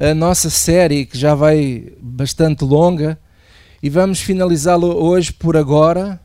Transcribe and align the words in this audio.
a 0.00 0.14
nossa 0.14 0.48
série, 0.48 1.04
que 1.04 1.18
já 1.18 1.34
vai 1.34 1.92
bastante 2.00 2.64
longa, 2.64 3.18
e 3.82 3.90
vamos 3.90 4.20
finalizá-la 4.20 4.86
hoje 4.86 5.30
por 5.30 5.58
agora, 5.58 6.18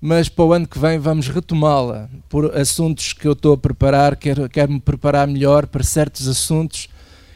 mas 0.00 0.30
para 0.30 0.44
o 0.46 0.52
ano 0.54 0.66
que 0.66 0.78
vem 0.78 0.98
vamos 0.98 1.28
retomá-la 1.28 2.08
por 2.28 2.56
assuntos 2.56 3.12
que 3.12 3.28
eu 3.28 3.32
estou 3.32 3.52
a 3.52 3.58
preparar, 3.58 4.16
quero, 4.16 4.48
quero 4.48 4.72
me 4.72 4.80
preparar 4.80 5.28
melhor 5.28 5.66
para 5.66 5.84
certos 5.84 6.26
assuntos 6.26 6.88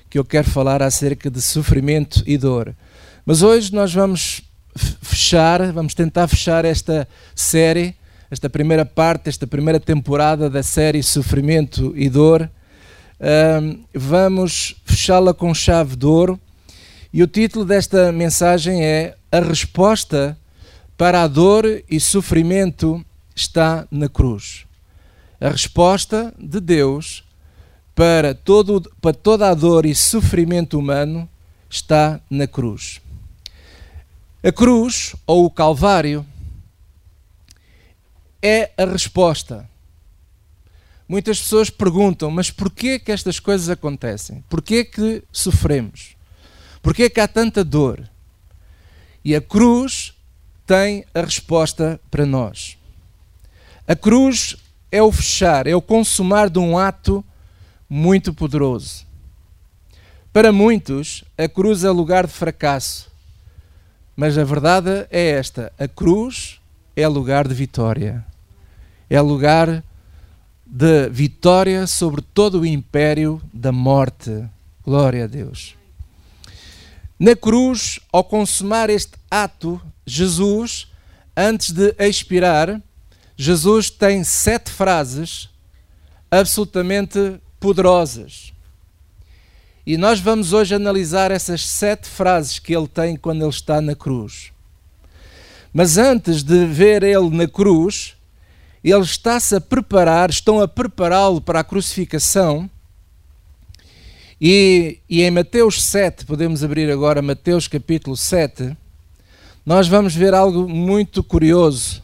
que 0.08 0.18
eu 0.18 0.24
quero 0.24 0.48
falar 0.48 0.82
acerca 0.82 1.30
de 1.30 1.42
sofrimento 1.42 2.22
e 2.26 2.38
dor. 2.38 2.74
Mas 3.26 3.42
hoje 3.42 3.72
nós 3.74 3.92
vamos 3.92 4.40
fechar, 5.02 5.72
vamos 5.72 5.94
tentar 5.94 6.26
fechar 6.26 6.64
esta 6.64 7.06
série, 7.34 7.94
esta 8.30 8.48
primeira 8.48 8.84
parte, 8.84 9.28
esta 9.28 9.46
primeira 9.46 9.78
temporada 9.78 10.48
da 10.48 10.62
série 10.62 11.02
Sofrimento 11.02 11.92
e 11.94 12.08
Dor. 12.08 12.48
Vamos 13.94 14.76
fechá-la 14.84 15.32
com 15.32 15.54
chave 15.54 15.96
de 15.96 16.06
ouro. 16.06 16.40
E 17.12 17.22
o 17.22 17.26
título 17.26 17.64
desta 17.64 18.12
mensagem 18.12 18.84
é 18.84 19.16
A 19.32 19.40
Resposta 19.40 20.38
para 20.96 21.22
a 21.22 21.26
Dor 21.26 21.64
e 21.88 21.98
Sofrimento 21.98 23.04
está 23.34 23.86
na 23.90 24.08
cruz. 24.08 24.66
A 25.40 25.50
resposta 25.50 26.32
de 26.38 26.60
Deus 26.60 27.22
para, 27.94 28.34
todo, 28.34 28.82
para 29.00 29.12
toda 29.12 29.50
a 29.50 29.54
dor 29.54 29.86
e 29.86 29.94
sofrimento 29.94 30.78
humano 30.78 31.28
está 31.68 32.20
na 32.30 32.46
cruz. 32.46 33.00
A 34.42 34.52
cruz, 34.52 35.16
ou 35.26 35.44
o 35.44 35.50
Calvário, 35.50 36.24
é 38.40 38.70
a 38.76 38.84
resposta. 38.84 39.68
Muitas 41.08 41.40
pessoas 41.40 41.70
perguntam, 41.70 42.30
mas 42.30 42.50
porquê 42.50 42.98
que 42.98 43.12
estas 43.12 43.38
coisas 43.38 43.68
acontecem? 43.68 44.42
Porquê 44.48 44.84
que 44.84 45.22
sofremos? 45.30 46.16
Porquê 46.82 47.08
que 47.08 47.20
há 47.20 47.28
tanta 47.28 47.64
dor? 47.64 48.08
E 49.24 49.34
a 49.34 49.40
cruz 49.40 50.14
tem 50.66 51.04
a 51.14 51.20
resposta 51.20 52.00
para 52.10 52.26
nós. 52.26 52.76
A 53.86 53.94
cruz 53.94 54.56
é 54.90 55.00
o 55.00 55.12
fechar, 55.12 55.66
é 55.66 55.76
o 55.76 55.82
consumar 55.82 56.50
de 56.50 56.58
um 56.58 56.76
ato 56.76 57.24
muito 57.88 58.34
poderoso. 58.34 59.06
Para 60.32 60.52
muitos, 60.52 61.24
a 61.38 61.48
cruz 61.48 61.84
é 61.84 61.90
lugar 61.90 62.26
de 62.26 62.32
fracasso, 62.32 63.10
mas 64.16 64.36
a 64.36 64.44
verdade 64.44 65.06
é 65.10 65.30
esta: 65.30 65.72
a 65.78 65.86
cruz 65.86 66.60
é 66.96 67.06
lugar 67.06 67.46
de 67.46 67.54
vitória. 67.54 68.24
É 69.08 69.20
lugar 69.20 69.68
de 69.70 69.84
vitória 71.10 71.86
sobre 71.86 72.20
todo 72.20 72.60
o 72.60 72.66
império 72.66 73.40
da 73.52 73.70
morte. 73.70 74.44
Glória 74.84 75.24
a 75.24 75.26
Deus. 75.26 75.74
Na 77.18 77.34
cruz, 77.34 77.98
ao 78.12 78.22
consumar 78.22 78.90
este 78.90 79.12
ato, 79.30 79.80
Jesus, 80.04 80.88
antes 81.36 81.70
de 81.70 81.94
expirar, 81.98 82.80
Jesus 83.36 83.90
tem 83.90 84.22
sete 84.22 84.70
frases 84.70 85.48
absolutamente 86.30 87.40
poderosas. 87.58 88.52
E 89.86 89.96
nós 89.96 90.18
vamos 90.18 90.52
hoje 90.52 90.74
analisar 90.74 91.30
essas 91.30 91.64
sete 91.64 92.08
frases 92.08 92.58
que 92.58 92.76
ele 92.76 92.88
tem 92.88 93.16
quando 93.16 93.42
ele 93.42 93.50
está 93.50 93.80
na 93.80 93.94
cruz. 93.94 94.50
Mas 95.72 95.96
antes 95.96 96.42
de 96.42 96.66
ver 96.66 97.02
ele 97.02 97.30
na 97.30 97.46
cruz, 97.46 98.15
ele 98.82 99.02
está-se 99.02 99.56
a 99.56 99.60
preparar, 99.60 100.30
estão 100.30 100.60
a 100.60 100.68
prepará-lo 100.68 101.40
para 101.40 101.60
a 101.60 101.64
crucificação. 101.64 102.70
E, 104.40 104.98
e, 105.08 105.22
em 105.22 105.30
Mateus 105.30 105.82
7, 105.82 106.26
podemos 106.26 106.62
abrir 106.62 106.90
agora 106.90 107.22
Mateus 107.22 107.66
capítulo 107.66 108.16
7, 108.16 108.76
nós 109.64 109.88
vamos 109.88 110.14
ver 110.14 110.34
algo 110.34 110.68
muito 110.68 111.24
curioso. 111.24 112.02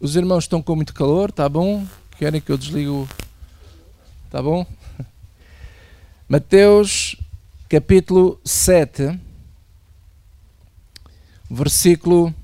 Os 0.00 0.14
irmãos 0.14 0.44
estão 0.44 0.62
com 0.62 0.76
muito 0.76 0.94
calor, 0.94 1.32
tá 1.32 1.48
bom? 1.48 1.84
Querem 2.16 2.40
que 2.40 2.52
eu 2.52 2.56
desligue 2.56 2.88
o. 2.88 3.08
Tá 4.30 4.40
bom? 4.40 4.64
Mateus 6.28 7.16
capítulo 7.68 8.40
7, 8.44 9.20
versículo 11.50 12.34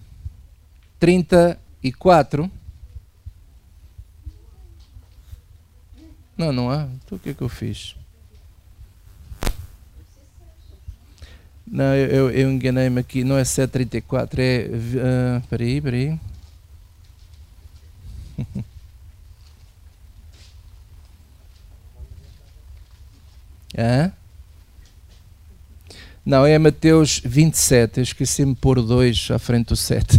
34. 1.01 2.51
Não, 6.37 6.53
não 6.53 6.71
há. 6.71 6.87
Então 7.05 7.17
o 7.17 7.19
que 7.19 7.31
é 7.31 7.35
que 7.35 7.41
eu 7.43 7.49
fiz? 7.49 7.97
Não, 11.67 11.95
eu, 11.95 12.31
eu 12.31 12.53
enganei-me 12.53 13.01
aqui. 13.01 13.25
Não 13.25 13.39
é 13.39 13.45
734, 13.45 14.43
é. 14.43 14.67
Uh, 14.69 15.41
peraí, 15.49 15.81
peraí. 15.81 16.21
Hã? 23.77 24.13
Não, 26.27 26.47
é 26.47 26.59
Mateus 26.59 27.21
27. 27.23 27.99
Eu 27.99 28.03
esqueci-me 28.03 28.55
de 28.55 28.61
pôr 28.61 28.81
2 28.81 29.29
à 29.31 29.39
frente 29.39 29.69
do 29.69 29.77
7. 29.77 30.19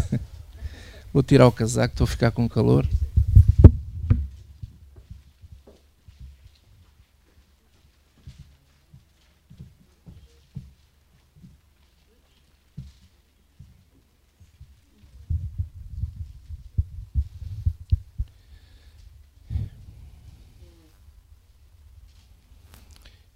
Vou 1.12 1.24
tirar 1.24 1.48
o 1.48 1.52
casaco, 1.52 1.94
estou 1.94 2.06
a 2.06 2.08
ficar 2.08 2.30
com 2.30 2.48
calor. 2.48 2.88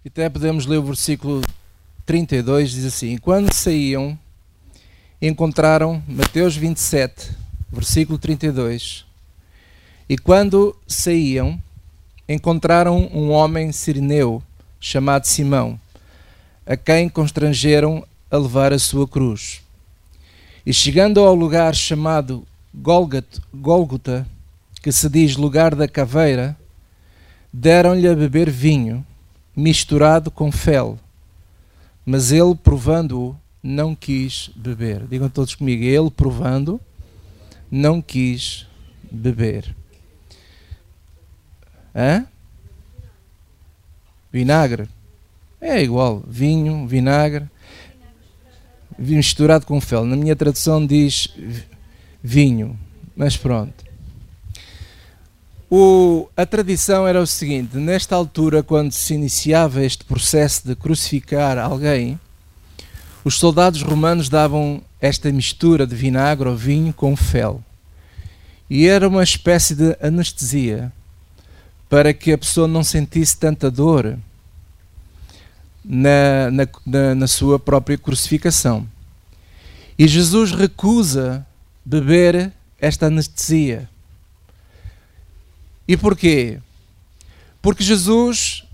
Até 0.06 0.28
podemos 0.28 0.66
ler 0.66 0.78
o 0.78 0.82
versículo 0.84 1.40
32, 2.10 2.72
diz 2.72 2.84
assim: 2.86 3.16
Quando 3.18 3.54
saíam, 3.54 4.18
encontraram, 5.22 6.02
Mateus 6.08 6.56
27, 6.56 7.30
versículo 7.70 8.18
32. 8.18 9.06
E 10.08 10.18
quando 10.18 10.74
saíam, 10.88 11.62
encontraram 12.28 13.08
um 13.14 13.30
homem 13.30 13.70
sirineu 13.70 14.42
chamado 14.80 15.24
Simão, 15.24 15.78
a 16.66 16.76
quem 16.76 17.08
constrangeram 17.08 18.04
a 18.28 18.36
levar 18.36 18.72
a 18.72 18.78
sua 18.80 19.06
cruz. 19.06 19.62
E 20.66 20.74
chegando 20.74 21.20
ao 21.20 21.32
lugar 21.32 21.76
chamado 21.76 22.44
Gólgota, 22.74 24.26
que 24.82 24.90
se 24.90 25.08
diz 25.08 25.36
lugar 25.36 25.76
da 25.76 25.86
caveira, 25.86 26.56
deram-lhe 27.52 28.08
a 28.08 28.16
beber 28.16 28.50
vinho 28.50 29.06
misturado 29.54 30.28
com 30.28 30.50
fel. 30.50 30.98
Mas 32.10 32.32
ele, 32.32 32.56
provando-o, 32.56 33.36
não 33.62 33.94
quis 33.94 34.50
beber. 34.56 35.06
Digam 35.06 35.28
todos 35.28 35.54
comigo, 35.54 35.84
ele, 35.84 36.10
provando, 36.10 36.80
não 37.70 38.02
quis 38.02 38.66
beber. 39.08 39.72
Hã? 41.94 42.26
Vinagre. 44.32 44.88
É 45.60 45.80
igual. 45.80 46.24
Vinho, 46.26 46.84
vinagre, 46.84 47.48
misturado 48.98 49.64
com 49.64 49.80
fel. 49.80 50.04
Na 50.04 50.16
minha 50.16 50.34
tradução 50.34 50.84
diz 50.84 51.32
vinho. 52.20 52.76
Mas 53.14 53.36
pronto. 53.36 53.84
O, 55.72 56.28
a 56.36 56.44
tradição 56.44 57.06
era 57.06 57.22
o 57.22 57.26
seguinte: 57.26 57.76
nesta 57.76 58.16
altura, 58.16 58.60
quando 58.60 58.90
se 58.90 59.14
iniciava 59.14 59.84
este 59.84 60.04
processo 60.04 60.66
de 60.66 60.74
crucificar 60.74 61.56
alguém, 61.58 62.18
os 63.24 63.36
soldados 63.36 63.80
romanos 63.82 64.28
davam 64.28 64.82
esta 65.00 65.30
mistura 65.30 65.86
de 65.86 65.94
vinagre 65.94 66.48
ou 66.48 66.56
vinho 66.56 66.92
com 66.92 67.14
fel. 67.14 67.62
E 68.68 68.88
era 68.88 69.08
uma 69.08 69.22
espécie 69.22 69.76
de 69.76 69.96
anestesia 70.02 70.92
para 71.88 72.12
que 72.12 72.32
a 72.32 72.38
pessoa 72.38 72.66
não 72.66 72.82
sentisse 72.82 73.36
tanta 73.36 73.70
dor 73.70 74.16
na, 75.84 76.50
na, 76.50 76.68
na, 76.86 77.14
na 77.14 77.26
sua 77.26 77.58
própria 77.58 77.98
crucificação. 77.98 78.86
E 79.98 80.08
Jesus 80.08 80.52
recusa 80.52 81.46
beber 81.84 82.52
esta 82.80 83.06
anestesia 83.06 83.89
e 85.90 85.96
porquê? 85.96 86.60
Porque 87.60 87.82
Jesus 87.82 88.64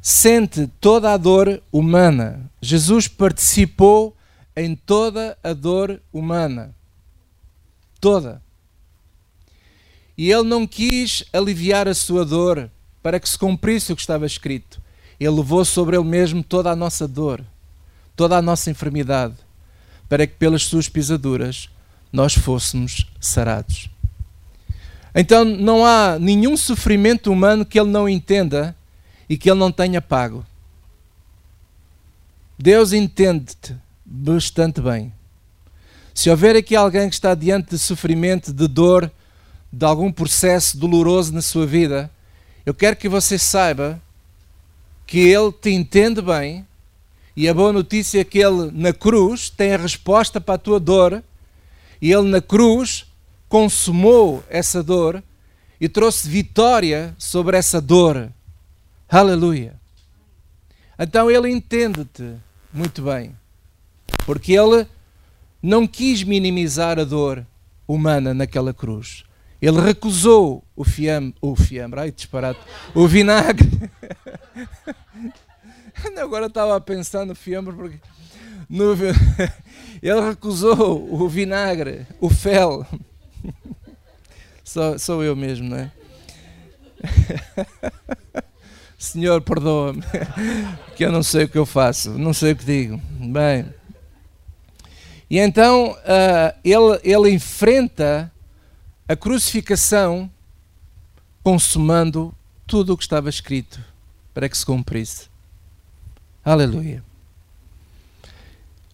sente 0.00 0.66
toda 0.80 1.12
a 1.12 1.18
dor 1.18 1.62
humana. 1.70 2.50
Jesus 2.58 3.06
participou 3.06 4.16
em 4.56 4.74
toda 4.74 5.36
a 5.44 5.52
dor 5.52 6.00
humana. 6.10 6.74
Toda. 8.00 8.40
E 10.16 10.32
ele 10.32 10.44
não 10.44 10.66
quis 10.66 11.22
aliviar 11.34 11.86
a 11.86 11.92
sua 11.92 12.24
dor 12.24 12.70
para 13.02 13.20
que 13.20 13.28
se 13.28 13.36
cumprisse 13.36 13.92
o 13.92 13.96
que 13.96 14.00
estava 14.00 14.24
escrito. 14.24 14.80
Ele 15.20 15.28
levou 15.28 15.66
sobre 15.66 15.96
ele 15.96 16.04
mesmo 16.06 16.42
toda 16.42 16.70
a 16.70 16.76
nossa 16.76 17.06
dor, 17.06 17.44
toda 18.16 18.38
a 18.38 18.42
nossa 18.42 18.70
enfermidade, 18.70 19.34
para 20.08 20.26
que 20.26 20.32
pelas 20.36 20.62
suas 20.62 20.88
pisaduras 20.88 21.68
nós 22.10 22.32
fôssemos 22.32 23.06
sarados. 23.20 23.93
Então 25.14 25.44
não 25.44 25.86
há 25.86 26.18
nenhum 26.18 26.56
sofrimento 26.56 27.30
humano 27.30 27.64
que 27.64 27.78
ele 27.78 27.90
não 27.90 28.08
entenda 28.08 28.74
e 29.28 29.36
que 29.36 29.48
ele 29.48 29.60
não 29.60 29.70
tenha 29.70 30.02
pago. 30.02 30.44
Deus 32.58 32.92
entende-te 32.92 33.76
bastante 34.04 34.80
bem. 34.80 35.12
Se 36.12 36.30
houver 36.30 36.56
aqui 36.56 36.76
alguém 36.76 37.08
que 37.08 37.14
está 37.14 37.34
diante 37.34 37.70
de 37.70 37.78
sofrimento, 37.78 38.52
de 38.52 38.68
dor, 38.68 39.10
de 39.72 39.84
algum 39.84 40.10
processo 40.12 40.76
doloroso 40.76 41.32
na 41.32 41.42
sua 41.42 41.66
vida, 41.66 42.10
eu 42.64 42.72
quero 42.72 42.96
que 42.96 43.08
você 43.08 43.38
saiba 43.38 44.00
que 45.06 45.18
Ele 45.18 45.52
te 45.52 45.70
entende 45.70 46.22
bem 46.22 46.66
e 47.36 47.48
a 47.48 47.54
boa 47.54 47.72
notícia 47.72 48.20
é 48.20 48.24
que 48.24 48.38
Ele 48.38 48.70
na 48.72 48.92
cruz 48.92 49.50
tem 49.50 49.74
a 49.74 49.78
resposta 49.78 50.40
para 50.40 50.54
a 50.54 50.58
tua 50.58 50.78
dor 50.78 51.22
e 52.00 52.12
Ele 52.12 52.28
na 52.28 52.40
cruz 52.40 53.06
consumou 53.54 54.42
essa 54.50 54.82
dor 54.82 55.22
e 55.80 55.88
trouxe 55.88 56.28
vitória 56.28 57.14
sobre 57.16 57.56
essa 57.56 57.80
dor. 57.80 58.32
Aleluia. 59.08 59.76
Então 60.98 61.30
Ele 61.30 61.48
entende-te 61.48 62.34
muito 62.72 63.00
bem, 63.02 63.32
porque 64.26 64.54
Ele 64.54 64.88
não 65.62 65.86
quis 65.86 66.24
minimizar 66.24 66.98
a 66.98 67.04
dor 67.04 67.46
humana 67.86 68.34
naquela 68.34 68.74
cruz. 68.74 69.22
Ele 69.62 69.80
recusou 69.80 70.64
o 70.74 70.82
fiambre, 70.82 71.36
o 71.40 71.54
fiambre, 71.54 72.00
ai 72.00 72.10
disparate, 72.10 72.58
o 72.92 73.06
vinagre. 73.06 73.70
Agora 76.20 76.46
estava 76.46 76.74
a 76.74 76.80
pensar 76.80 77.24
no 77.24 77.36
fiambre 77.36 77.72
porque 77.72 78.00
no, 78.68 78.94
ele 80.02 80.20
recusou 80.28 81.08
o 81.08 81.28
vinagre, 81.28 82.04
o 82.20 82.28
fel. 82.28 82.84
Sou, 84.64 84.98
sou 84.98 85.22
eu 85.22 85.36
mesmo, 85.36 85.68
não 85.68 85.76
é? 85.76 85.92
Senhor, 88.98 89.42
perdoa-me, 89.42 90.02
que 90.96 91.04
eu 91.04 91.12
não 91.12 91.22
sei 91.22 91.44
o 91.44 91.48
que 91.48 91.58
eu 91.58 91.66
faço, 91.66 92.10
não 92.18 92.32
sei 92.32 92.52
o 92.52 92.56
que 92.56 92.64
digo. 92.64 93.00
Bem, 93.20 93.66
e 95.28 95.38
então 95.38 95.92
uh, 95.92 96.58
ele, 96.62 97.00
ele 97.02 97.34
enfrenta 97.34 98.32
a 99.08 99.16
crucificação 99.16 100.30
consumando 101.42 102.34
tudo 102.66 102.92
o 102.92 102.96
que 102.96 103.02
estava 103.02 103.28
escrito 103.28 103.80
para 104.32 104.48
que 104.48 104.56
se 104.56 104.64
cumprisse. 104.64 105.28
Aleluia. 106.44 107.02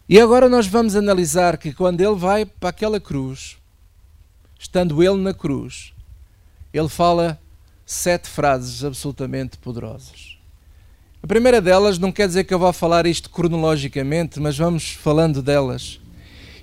E 0.09 0.21
agora 0.21 0.49
nós 0.49 0.67
vamos 0.67 0.97
analisar 0.97 1.57
que 1.57 1.73
quando 1.73 2.01
ele 2.01 2.17
vai 2.17 2.45
para 2.45 2.71
aquela 2.71 2.99
cruz, 2.99 3.57
estando 4.61 5.03
ele 5.03 5.17
na 5.17 5.33
cruz, 5.33 5.95
ele 6.71 6.89
fala 6.89 7.41
sete 7.87 8.29
frases 8.29 8.85
absolutamente 8.85 9.57
poderosas. 9.57 10.37
A 11.23 11.27
primeira 11.27 11.63
delas 11.63 11.99
não 11.99 12.13
quer 12.13 12.29
dizer 12.29 12.45
que 12.45 12.53
eu 12.53 12.59
vá 12.59 12.71
falar 12.71 13.07
isto 13.07 13.31
cronologicamente, 13.31 14.39
mas 14.39 14.59
vamos 14.59 14.91
falando 14.91 15.41
delas. 15.41 15.99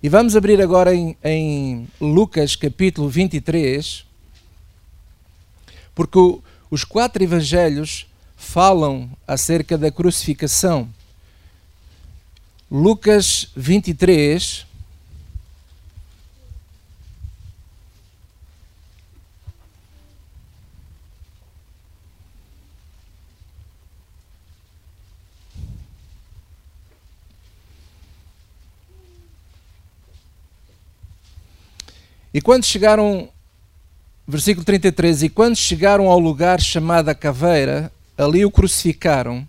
E 0.02 0.08
vamos 0.08 0.36
abrir 0.36 0.62
agora 0.62 0.94
em, 0.94 1.18
em 1.24 1.88
Lucas 2.00 2.56
capítulo 2.56 3.10
23, 3.10 4.06
porque 5.96 6.20
o, 6.20 6.42
os 6.70 6.84
quatro 6.84 7.24
evangelhos 7.24 8.08
falam 8.36 9.10
acerca 9.28 9.76
da 9.76 9.92
crucificação. 9.92 10.88
Lucas 12.70 13.50
23, 13.56 14.68
E 32.38 32.42
quando 32.42 32.66
chegaram, 32.66 33.30
versículo 34.28 34.64
33, 34.64 35.24
e 35.24 35.30
quando 35.30 35.56
chegaram 35.56 36.08
ao 36.08 36.20
lugar 36.20 36.62
chamado 36.62 37.10
a 37.10 37.16
Caveira, 37.16 37.92
ali 38.16 38.46
o 38.46 38.52
crucificaram, 38.52 39.48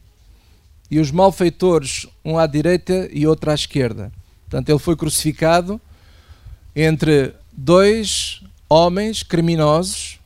e 0.91 0.99
os 0.99 1.11
malfeitores, 1.11 2.07
um 2.25 2.39
à 2.39 2.47
direita 2.47 3.07
e 3.13 3.27
outro 3.27 3.51
à 3.51 3.55
esquerda. 3.55 4.11
Portanto, 4.49 4.71
ele 4.71 4.79
foi 4.79 4.97
crucificado 4.97 5.79
entre 6.75 7.35
dois 7.53 8.43
homens 8.71 9.23
criminosos 9.23 10.19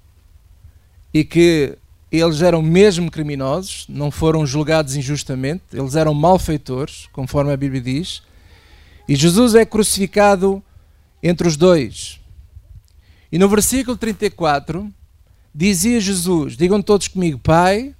e 1.13 1.25
que 1.25 1.77
eles 2.13 2.43
eram 2.43 2.63
mesmo 2.63 3.11
criminosos, 3.11 3.87
não 3.89 4.09
foram 4.09 4.47
julgados 4.47 4.95
injustamente, 4.95 5.65
eles 5.73 5.97
eram 5.97 6.15
malfeitores, 6.15 7.09
conforme 7.13 7.53
a 7.53 7.57
Bíblia 7.57 7.81
diz. 7.81 8.23
E 9.09 9.17
Jesus 9.17 9.57
é 9.57 9.67
crucificado 9.67 10.63
entre 11.21 11.49
os 11.49 11.57
dois. 11.57 12.22
E 13.33 13.39
no 13.39 13.49
versículo 13.49 13.97
34 13.97 14.93
dizia 15.55 15.99
Jesus: 15.99 16.55
Digam 16.55 16.83
todos 16.83 17.09
comigo, 17.09 17.39
Pai, 17.39 17.95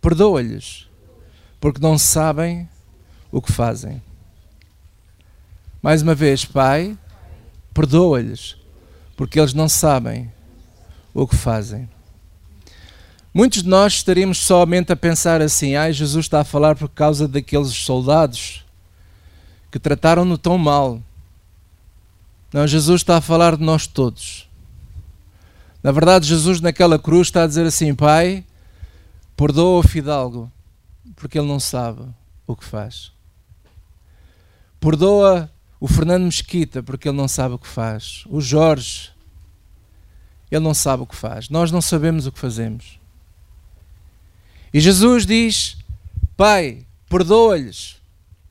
perdoa-lhes, 0.00 0.86
porque 1.58 1.80
não 1.80 1.96
sabem 1.96 2.68
o 3.32 3.40
que 3.40 3.50
fazem. 3.50 4.02
Mais 5.82 6.02
uma 6.02 6.14
vez, 6.14 6.44
Pai, 6.44 6.98
perdoa-lhes, 7.72 8.56
porque 9.16 9.40
eles 9.40 9.54
não 9.54 9.70
sabem 9.70 10.30
o 11.14 11.26
que 11.26 11.34
fazem. 11.34 11.88
Muitos 13.32 13.62
de 13.62 13.68
nós 13.68 13.94
estaríamos 13.94 14.38
somente 14.38 14.92
a 14.92 14.96
pensar 14.96 15.40
assim: 15.40 15.76
ai, 15.76 15.94
Jesus 15.94 16.26
está 16.26 16.40
a 16.40 16.44
falar 16.44 16.76
por 16.76 16.90
causa 16.90 17.26
daqueles 17.26 17.72
soldados 17.72 18.64
que 19.70 19.78
trataram-no 19.78 20.36
tão 20.36 20.58
mal. 20.58 21.00
Não, 22.56 22.66
Jesus 22.66 23.02
está 23.02 23.18
a 23.18 23.20
falar 23.20 23.54
de 23.58 23.62
nós 23.62 23.86
todos. 23.86 24.48
Na 25.82 25.92
verdade, 25.92 26.26
Jesus 26.26 26.58
naquela 26.58 26.98
cruz 26.98 27.28
está 27.28 27.44
a 27.44 27.46
dizer 27.46 27.66
assim: 27.66 27.94
Pai, 27.94 28.46
perdoa 29.36 29.80
o 29.80 29.86
fidalgo, 29.86 30.50
porque 31.16 31.38
ele 31.38 31.48
não 31.48 31.60
sabe 31.60 32.00
o 32.46 32.56
que 32.56 32.64
faz. 32.64 33.12
Perdoa 34.80 35.52
o 35.78 35.86
Fernando 35.86 36.24
Mesquita, 36.24 36.82
porque 36.82 37.10
ele 37.10 37.18
não 37.18 37.28
sabe 37.28 37.56
o 37.56 37.58
que 37.58 37.68
faz. 37.68 38.24
O 38.26 38.40
Jorge, 38.40 39.10
ele 40.50 40.64
não 40.64 40.72
sabe 40.72 41.02
o 41.02 41.06
que 41.06 41.14
faz. 41.14 41.50
Nós 41.50 41.70
não 41.70 41.82
sabemos 41.82 42.26
o 42.26 42.32
que 42.32 42.38
fazemos. 42.38 42.98
E 44.72 44.80
Jesus 44.80 45.26
diz: 45.26 45.76
Pai, 46.38 46.86
perdoa-lhes, 47.10 48.00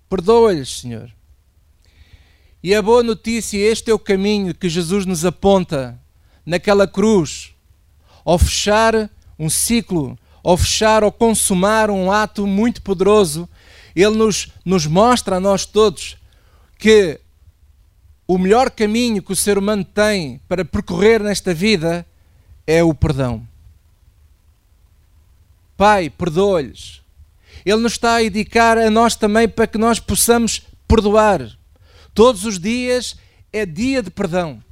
perdoa-lhes, 0.08 0.82
Senhor. 0.82 1.12
E 2.66 2.74
a 2.74 2.82
boa 2.82 3.04
notícia, 3.04 3.60
este 3.60 3.92
é 3.92 3.94
o 3.94 4.00
caminho 4.00 4.52
que 4.56 4.68
Jesus 4.68 5.06
nos 5.06 5.24
aponta 5.24 6.02
naquela 6.44 6.88
cruz, 6.88 7.54
ao 8.26 8.40
fechar 8.40 9.08
um 9.38 9.52
ciclo, 9.52 10.18
ao 10.44 10.58
fechar 10.58 11.04
ou 11.04 11.12
consumar 11.12 11.92
um 11.92 12.12
ato 12.12 12.48
muito 12.48 12.82
poderoso, 12.82 13.48
ele 13.96 14.18
nos, 14.18 14.52
nos 14.66 14.88
mostra 14.88 15.36
a 15.36 15.40
nós 15.40 15.64
todos 15.68 16.18
que 16.80 17.20
o 18.28 18.36
melhor 18.36 18.72
caminho 18.72 19.22
que 19.22 19.32
o 19.32 19.36
ser 19.36 19.60
humano 19.60 19.86
tem 19.86 20.42
para 20.48 20.66
percorrer 20.66 21.22
nesta 21.22 21.54
vida 21.54 22.04
é 22.66 22.84
o 22.84 22.96
perdão. 22.96 23.48
Pai, 25.78 26.10
perdoa-lhes. 26.10 27.04
Ele 27.64 27.78
nos 27.78 27.92
está 27.92 28.16
a 28.16 28.24
indicar 28.24 28.76
a 28.76 28.90
nós 28.90 29.16
também 29.16 29.48
para 29.48 29.68
que 29.68 29.78
nós 29.78 30.00
possamos 30.00 30.64
perdoar. 30.88 31.56
Todos 32.16 32.46
os 32.46 32.58
dias 32.58 33.18
é 33.52 33.66
dia 33.66 34.02
de 34.02 34.10
perdão. 34.10 34.64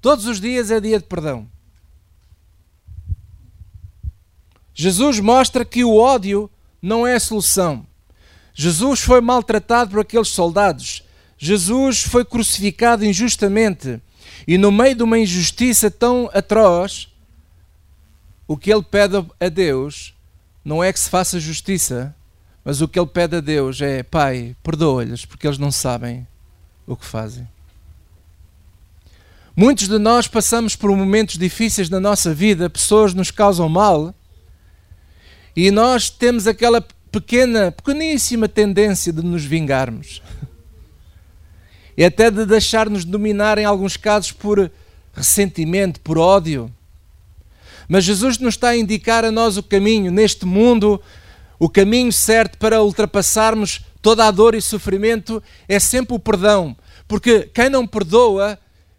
Todos 0.00 0.26
os 0.26 0.40
dias 0.40 0.70
é 0.70 0.80
dia 0.80 1.00
de 1.00 1.04
perdão. 1.04 1.48
Jesus 4.72 5.18
mostra 5.18 5.64
que 5.64 5.84
o 5.84 5.96
ódio 5.96 6.48
não 6.80 7.04
é 7.04 7.16
a 7.16 7.20
solução. 7.20 7.84
Jesus 8.54 9.00
foi 9.00 9.20
maltratado 9.20 9.90
por 9.90 10.00
aqueles 10.00 10.28
soldados. 10.28 11.02
Jesus 11.36 12.02
foi 12.02 12.24
crucificado 12.24 13.04
injustamente. 13.04 14.00
E 14.46 14.56
no 14.56 14.70
meio 14.70 14.94
de 14.94 15.02
uma 15.02 15.18
injustiça 15.18 15.90
tão 15.90 16.30
atroz, 16.32 17.08
o 18.46 18.56
que 18.56 18.72
ele 18.72 18.84
pede 18.84 19.16
a 19.40 19.48
Deus 19.48 20.14
não 20.64 20.82
é 20.82 20.92
que 20.92 21.00
se 21.00 21.10
faça 21.10 21.40
justiça, 21.40 22.14
mas 22.64 22.80
o 22.80 22.88
que 22.88 22.98
ele 22.98 23.06
pede 23.06 23.36
a 23.36 23.40
Deus 23.40 23.80
é: 23.80 24.02
Pai, 24.02 24.56
perdoa-lhes, 24.62 25.24
porque 25.26 25.46
eles 25.46 25.58
não 25.58 25.70
sabem 25.70 26.26
o 26.86 26.96
que 26.96 27.04
fazem. 27.04 27.46
Muitos 29.56 29.86
de 29.86 29.98
nós 29.98 30.26
passamos 30.26 30.74
por 30.74 30.90
momentos 30.90 31.38
difíceis 31.38 31.88
na 31.88 32.00
nossa 32.00 32.34
vida, 32.34 32.68
pessoas 32.68 33.14
nos 33.14 33.30
causam 33.30 33.68
mal, 33.68 34.12
e 35.54 35.70
nós 35.70 36.10
temos 36.10 36.46
aquela 36.46 36.84
pequena, 37.12 37.70
pequeníssima 37.70 38.48
tendência 38.48 39.12
de 39.12 39.22
nos 39.22 39.44
vingarmos. 39.44 40.22
E 41.96 42.04
até 42.04 42.28
de 42.28 42.44
deixar-nos 42.44 43.04
dominar 43.04 43.56
em 43.56 43.64
alguns 43.64 43.96
casos 43.96 44.32
por 44.32 44.68
ressentimento, 45.14 46.00
por 46.00 46.18
ódio. 46.18 46.68
Mas 47.88 48.02
Jesus 48.02 48.36
nos 48.38 48.54
está 48.54 48.70
a 48.70 48.76
indicar 48.76 49.24
a 49.24 49.30
nós 49.30 49.56
o 49.56 49.62
caminho 49.62 50.10
neste 50.10 50.44
mundo, 50.44 51.00
o 51.58 51.68
caminho 51.68 52.12
certo 52.12 52.58
para 52.58 52.82
ultrapassarmos 52.82 53.84
toda 54.02 54.26
a 54.26 54.30
dor 54.30 54.54
e 54.54 54.60
sofrimento 54.60 55.42
é 55.68 55.78
sempre 55.78 56.14
o 56.14 56.18
perdão, 56.18 56.76
porque 57.08 57.42
quem 57.54 57.70
não 57.70 57.86
perdoa 57.86 58.58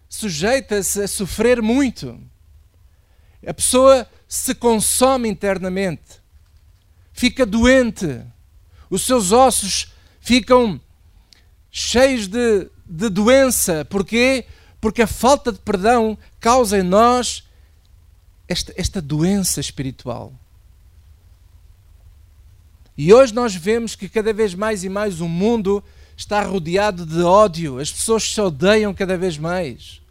sujeita-se 0.10 1.02
a 1.02 1.08
sofrer 1.08 1.62
muito. 1.62 2.20
A 3.46 3.54
pessoa 3.54 4.08
se 4.28 4.56
consome 4.56 5.30
internamente, 5.30 6.22
fica 7.14 7.46
doente, 7.46 8.22
os 8.90 9.06
seus 9.06 9.32
ossos 9.32 9.94
ficam 10.20 10.82
cheios 11.70 12.28
de, 12.28 12.70
de 12.86 13.10
doença. 13.10 13.86
Porquê? 13.86 14.46
Porque 14.80 15.02
a 15.02 15.08
falta 15.08 15.52
de 15.52 15.60
perdão 15.60 16.18
causa 16.40 16.80
em 16.80 16.84
nós 16.84 17.44
esta, 18.48 18.74
esta 18.78 19.02
doença 19.02 19.60
espiritual. 19.60 20.34
E 22.98 23.14
hoje 23.14 23.34
nós 23.34 23.54
vemos 23.56 23.96
que 23.96 24.08
cada 24.08 24.32
vez 24.32 24.54
mais 24.54 24.84
e 24.84 24.90
mais 24.90 25.20
o 25.20 25.28
mundo 25.28 25.84
está 26.16 26.44
rodeado 26.44 27.06
de 27.06 27.22
ódio, 27.22 27.80
as 27.80 27.92
pessoas 27.92 28.24
se 28.24 28.40
odeiam 28.40 28.94
cada 28.94 29.18
vez 29.18 29.38
mais. 29.38 30.02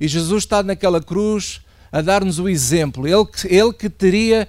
E 0.00 0.08
Jesus 0.08 0.42
está 0.44 0.62
naquela 0.62 1.00
cruz 1.00 1.60
a 1.92 2.00
dar-nos 2.00 2.38
o 2.38 2.48
exemplo. 2.48 3.06
Ele, 3.06 3.26
ele 3.44 3.72
que 3.72 3.88
teria, 3.88 4.48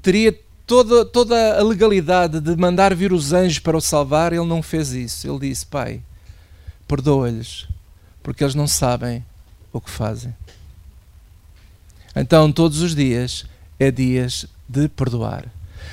teria 0.00 0.38
toda, 0.66 1.04
toda 1.04 1.58
a 1.58 1.62
legalidade 1.62 2.40
de 2.40 2.56
mandar 2.56 2.94
vir 2.94 3.12
os 3.12 3.32
anjos 3.32 3.58
para 3.58 3.76
o 3.76 3.80
salvar, 3.80 4.32
ele 4.32 4.46
não 4.46 4.62
fez 4.62 4.92
isso. 4.92 5.28
Ele 5.28 5.48
disse: 5.48 5.66
Pai, 5.66 6.00
perdoa-lhes, 6.86 7.66
porque 8.22 8.44
eles 8.44 8.54
não 8.54 8.68
sabem 8.68 9.24
o 9.72 9.80
que 9.80 9.90
fazem. 9.90 10.34
Então, 12.14 12.50
todos 12.50 12.80
os 12.80 12.94
dias 12.94 13.44
é 13.78 13.90
dias 13.90 14.46
de 14.68 14.88
perdoar. 14.88 15.46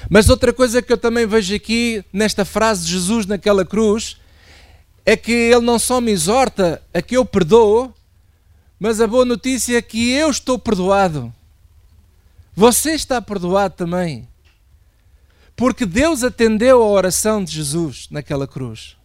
Mas 0.10 0.30
outra 0.30 0.54
coisa 0.54 0.82
que 0.82 0.92
eu 0.92 0.98
também 0.98 1.26
vejo 1.26 1.56
aqui 1.56 2.04
nesta 2.12 2.46
frase 2.46 2.86
de 2.86 2.92
Jesus 2.92 3.26
naquela 3.26 3.66
cruz 3.66 4.18
é 5.06 5.16
que 5.16 5.32
ele 5.32 5.62
não 5.62 5.78
só 5.78 6.02
me 6.02 6.12
exorta 6.12 6.82
a 6.94 7.02
que 7.02 7.16
eu 7.16 7.26
perdoo, 7.26 7.94
mas 8.80 9.00
a 9.00 9.08
boa 9.08 9.26
notícia 9.26 9.78
é 9.78 9.82
que 9.82 10.12
eu 10.12 10.30
estou 10.30 10.58
perdoado. 10.58 11.34
Você 12.56 12.92
está 12.92 13.22
perdoado 13.22 13.76
também. 13.76 14.28
Porque 15.56 15.86
Deus 15.86 16.24
atendeu 16.24 16.82
a 16.82 16.88
oração 16.88 17.44
de 17.44 17.54
Jesus 17.54 18.08
naquela 18.10 18.48
cruz. 18.48 18.98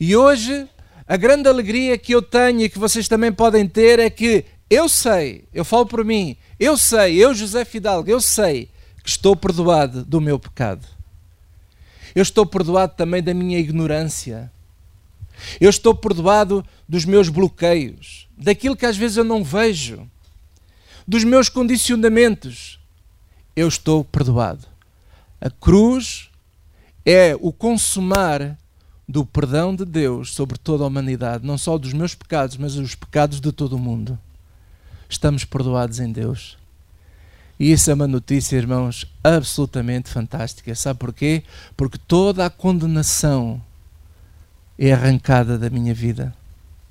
E 0.00 0.16
hoje, 0.16 0.68
a 1.06 1.16
grande 1.16 1.48
alegria 1.48 1.96
que 1.96 2.14
eu 2.14 2.22
tenho 2.22 2.62
e 2.62 2.68
que 2.68 2.78
vocês 2.78 3.06
também 3.06 3.32
podem 3.32 3.68
ter 3.68 3.98
é 3.98 4.10
que 4.10 4.44
eu 4.68 4.88
sei, 4.88 5.44
eu 5.52 5.64
falo 5.64 5.84
por 5.84 6.02
mim, 6.02 6.36
eu 6.58 6.78
sei, 6.78 7.22
eu 7.22 7.34
José 7.34 7.64
Fidalgo, 7.64 8.10
eu 8.10 8.20
sei 8.20 8.70
estou 9.04 9.36
perdoado 9.36 10.04
do 10.04 10.20
meu 10.20 10.38
pecado. 10.38 10.86
Eu 12.14 12.22
estou 12.22 12.44
perdoado 12.44 12.94
também 12.96 13.22
da 13.22 13.32
minha 13.32 13.58
ignorância. 13.58 14.50
Eu 15.60 15.70
estou 15.70 15.94
perdoado 15.94 16.64
dos 16.88 17.04
meus 17.04 17.28
bloqueios, 17.28 18.28
daquilo 18.36 18.76
que 18.76 18.86
às 18.86 18.96
vezes 18.96 19.16
eu 19.16 19.24
não 19.24 19.42
vejo, 19.42 20.08
dos 21.06 21.24
meus 21.24 21.48
condicionamentos. 21.48 22.78
Eu 23.56 23.68
estou 23.68 24.04
perdoado. 24.04 24.66
A 25.40 25.50
cruz 25.50 26.30
é 27.04 27.36
o 27.40 27.52
consumar 27.52 28.56
do 29.08 29.26
perdão 29.26 29.74
de 29.74 29.84
Deus 29.84 30.32
sobre 30.32 30.56
toda 30.56 30.84
a 30.84 30.86
humanidade, 30.86 31.46
não 31.46 31.58
só 31.58 31.76
dos 31.76 31.92
meus 31.92 32.14
pecados, 32.14 32.56
mas 32.56 32.74
dos 32.74 32.94
pecados 32.94 33.40
de 33.40 33.52
todo 33.52 33.74
o 33.74 33.78
mundo. 33.78 34.18
Estamos 35.08 35.44
perdoados 35.44 36.00
em 36.00 36.10
Deus. 36.10 36.56
E 37.62 37.70
isso 37.70 37.92
é 37.92 37.94
uma 37.94 38.08
notícia, 38.08 38.56
irmãos, 38.56 39.06
absolutamente 39.22 40.10
fantástica. 40.10 40.74
Sabe 40.74 40.98
porquê? 40.98 41.44
Porque 41.76 41.96
toda 41.96 42.44
a 42.44 42.50
condenação 42.50 43.62
é 44.76 44.92
arrancada 44.92 45.56
da 45.56 45.70
minha 45.70 45.94
vida. 45.94 46.34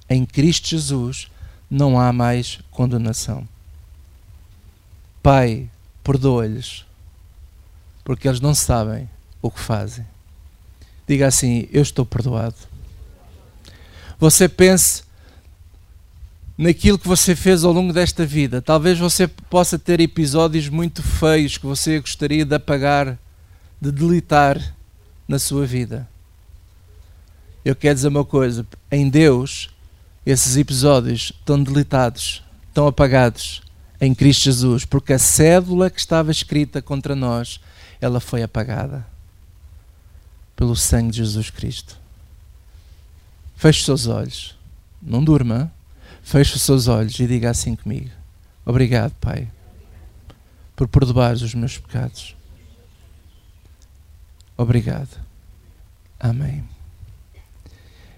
Em 0.09 0.25
Cristo 0.25 0.69
Jesus 0.69 1.29
não 1.69 1.99
há 1.99 2.13
mais 2.13 2.61
condenação. 2.71 3.45
Pai, 5.21 5.69
perdoa-lhes, 6.05 6.85
porque 8.05 8.29
eles 8.29 8.39
não 8.39 8.55
sabem 8.55 9.09
o 9.41 9.51
que 9.51 9.59
fazem. 9.59 10.07
Diga 11.05 11.27
assim: 11.27 11.67
Eu 11.69 11.81
estou 11.81 12.05
perdoado. 12.05 12.55
Você 14.17 14.47
pense 14.47 15.03
naquilo 16.57 16.99
que 16.99 17.07
você 17.07 17.35
fez 17.35 17.63
ao 17.63 17.71
longo 17.71 17.93
desta 17.93 18.25
vida. 18.25 18.61
Talvez 18.61 18.99
você 18.99 19.27
possa 19.27 19.79
ter 19.79 19.99
episódios 19.99 20.69
muito 20.69 21.01
feios 21.01 21.57
que 21.57 21.65
você 21.65 21.99
gostaria 21.99 22.45
de 22.45 22.55
apagar, 22.55 23.17
de 23.79 23.91
deletar 23.91 24.75
na 25.27 25.39
sua 25.39 25.65
vida. 25.65 26.07
Eu 27.63 27.75
quero 27.75 27.95
dizer 27.95 28.07
uma 28.07 28.25
coisa: 28.25 28.65
em 28.91 29.09
Deus, 29.09 29.69
esses 30.25 30.57
episódios 30.57 31.31
estão 31.35 31.61
deletados, 31.61 32.43
estão 32.67 32.87
apagados 32.87 33.61
em 33.99 34.13
Cristo 34.15 34.45
Jesus, 34.45 34.83
porque 34.83 35.13
a 35.13 35.19
cédula 35.19 35.89
que 35.89 35.99
estava 35.99 36.31
escrita 36.31 36.81
contra 36.81 37.15
nós, 37.15 37.59
ela 37.99 38.19
foi 38.19 38.41
apagada 38.41 39.05
pelo 40.55 40.75
sangue 40.75 41.11
de 41.11 41.17
Jesus 41.17 41.49
Cristo. 41.49 41.99
Feche 43.55 43.79
os 43.79 43.85
seus 43.85 44.07
olhos, 44.07 44.55
não 45.01 45.23
durma. 45.23 45.71
Feche 46.21 46.55
os 46.55 46.61
seus 46.61 46.87
olhos 46.87 47.19
e 47.19 47.27
diga 47.27 47.49
assim 47.49 47.75
comigo: 47.75 48.09
Obrigado, 48.65 49.13
Pai, 49.19 49.47
por 50.75 50.87
perdoares 50.87 51.41
os 51.41 51.53
meus 51.53 51.77
pecados. 51.77 52.35
Obrigado. 54.55 55.19
Amém. 56.19 56.63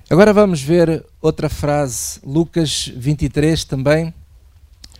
Agora 0.10 0.34
vamos 0.34 0.62
ver 0.62 1.06
outra 1.22 1.50
frase, 1.50 2.20
Lucas 2.24 2.92
23 2.94 3.64
também, 3.64 4.14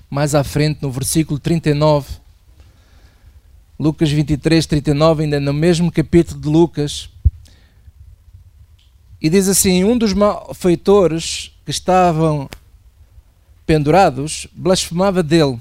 mais 0.10 0.34
à 0.34 0.44
frente 0.44 0.82
no 0.82 0.90
versículo 0.90 1.38
39. 1.38 2.24
Lucas 3.78 4.10
23, 4.10 4.66
39, 4.66 5.24
ainda 5.24 5.40
no 5.40 5.52
mesmo 5.52 5.92
capítulo 5.92 6.40
de 6.40 6.48
Lucas. 6.48 7.10
E 9.22 9.30
diz 9.30 9.48
assim: 9.48 9.84
Um 9.84 9.98
dos 9.98 10.14
malfeitores 10.14 11.52
que 11.66 11.72
estavam 11.72 12.50
pendurados, 13.66 14.48
blasfemava 14.54 15.24
dele, 15.24 15.60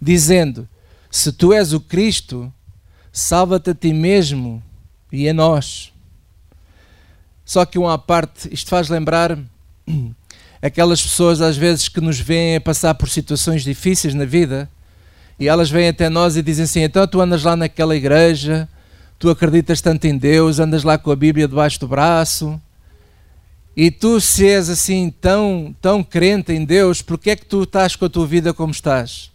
dizendo: 0.00 0.68
Se 1.10 1.32
tu 1.32 1.52
és 1.52 1.72
o 1.72 1.80
Cristo, 1.80 2.52
salva-te 3.12 3.70
a 3.70 3.74
ti 3.74 3.92
mesmo 3.92 4.62
e 5.12 5.28
a 5.28 5.34
nós. 5.34 5.92
Só 7.44 7.64
que 7.64 7.78
uma 7.78 7.96
parte, 7.96 8.52
isto 8.52 8.68
faz 8.68 8.88
lembrar 8.88 9.38
aquelas 10.60 11.00
pessoas 11.00 11.40
às 11.40 11.56
vezes 11.56 11.88
que 11.88 12.00
nos 12.00 12.18
veem 12.18 12.56
a 12.56 12.60
passar 12.60 12.94
por 12.94 13.08
situações 13.08 13.62
difíceis 13.62 14.14
na 14.14 14.24
vida 14.24 14.68
e 15.38 15.48
elas 15.48 15.70
vêm 15.70 15.88
até 15.88 16.08
nós 16.08 16.36
e 16.36 16.42
dizem 16.42 16.64
assim: 16.64 16.80
então 16.80 17.06
tu 17.06 17.20
andas 17.20 17.44
lá 17.44 17.54
naquela 17.56 17.94
igreja, 17.94 18.68
tu 19.18 19.30
acreditas 19.30 19.80
tanto 19.80 20.06
em 20.06 20.16
Deus, 20.16 20.58
andas 20.58 20.82
lá 20.82 20.98
com 20.98 21.10
a 21.10 21.16
Bíblia 21.16 21.46
debaixo 21.46 21.78
do 21.80 21.88
braço, 21.88 22.60
e 23.76 23.90
tu, 23.90 24.18
se 24.22 24.48
és 24.48 24.70
assim 24.70 25.10
tão, 25.10 25.76
tão 25.82 26.02
crente 26.02 26.50
em 26.50 26.64
Deus, 26.64 27.02
porque 27.02 27.30
é 27.30 27.36
que 27.36 27.44
tu 27.44 27.64
estás 27.64 27.94
com 27.94 28.06
a 28.06 28.08
tua 28.08 28.26
vida 28.26 28.54
como 28.54 28.72
estás? 28.72 29.30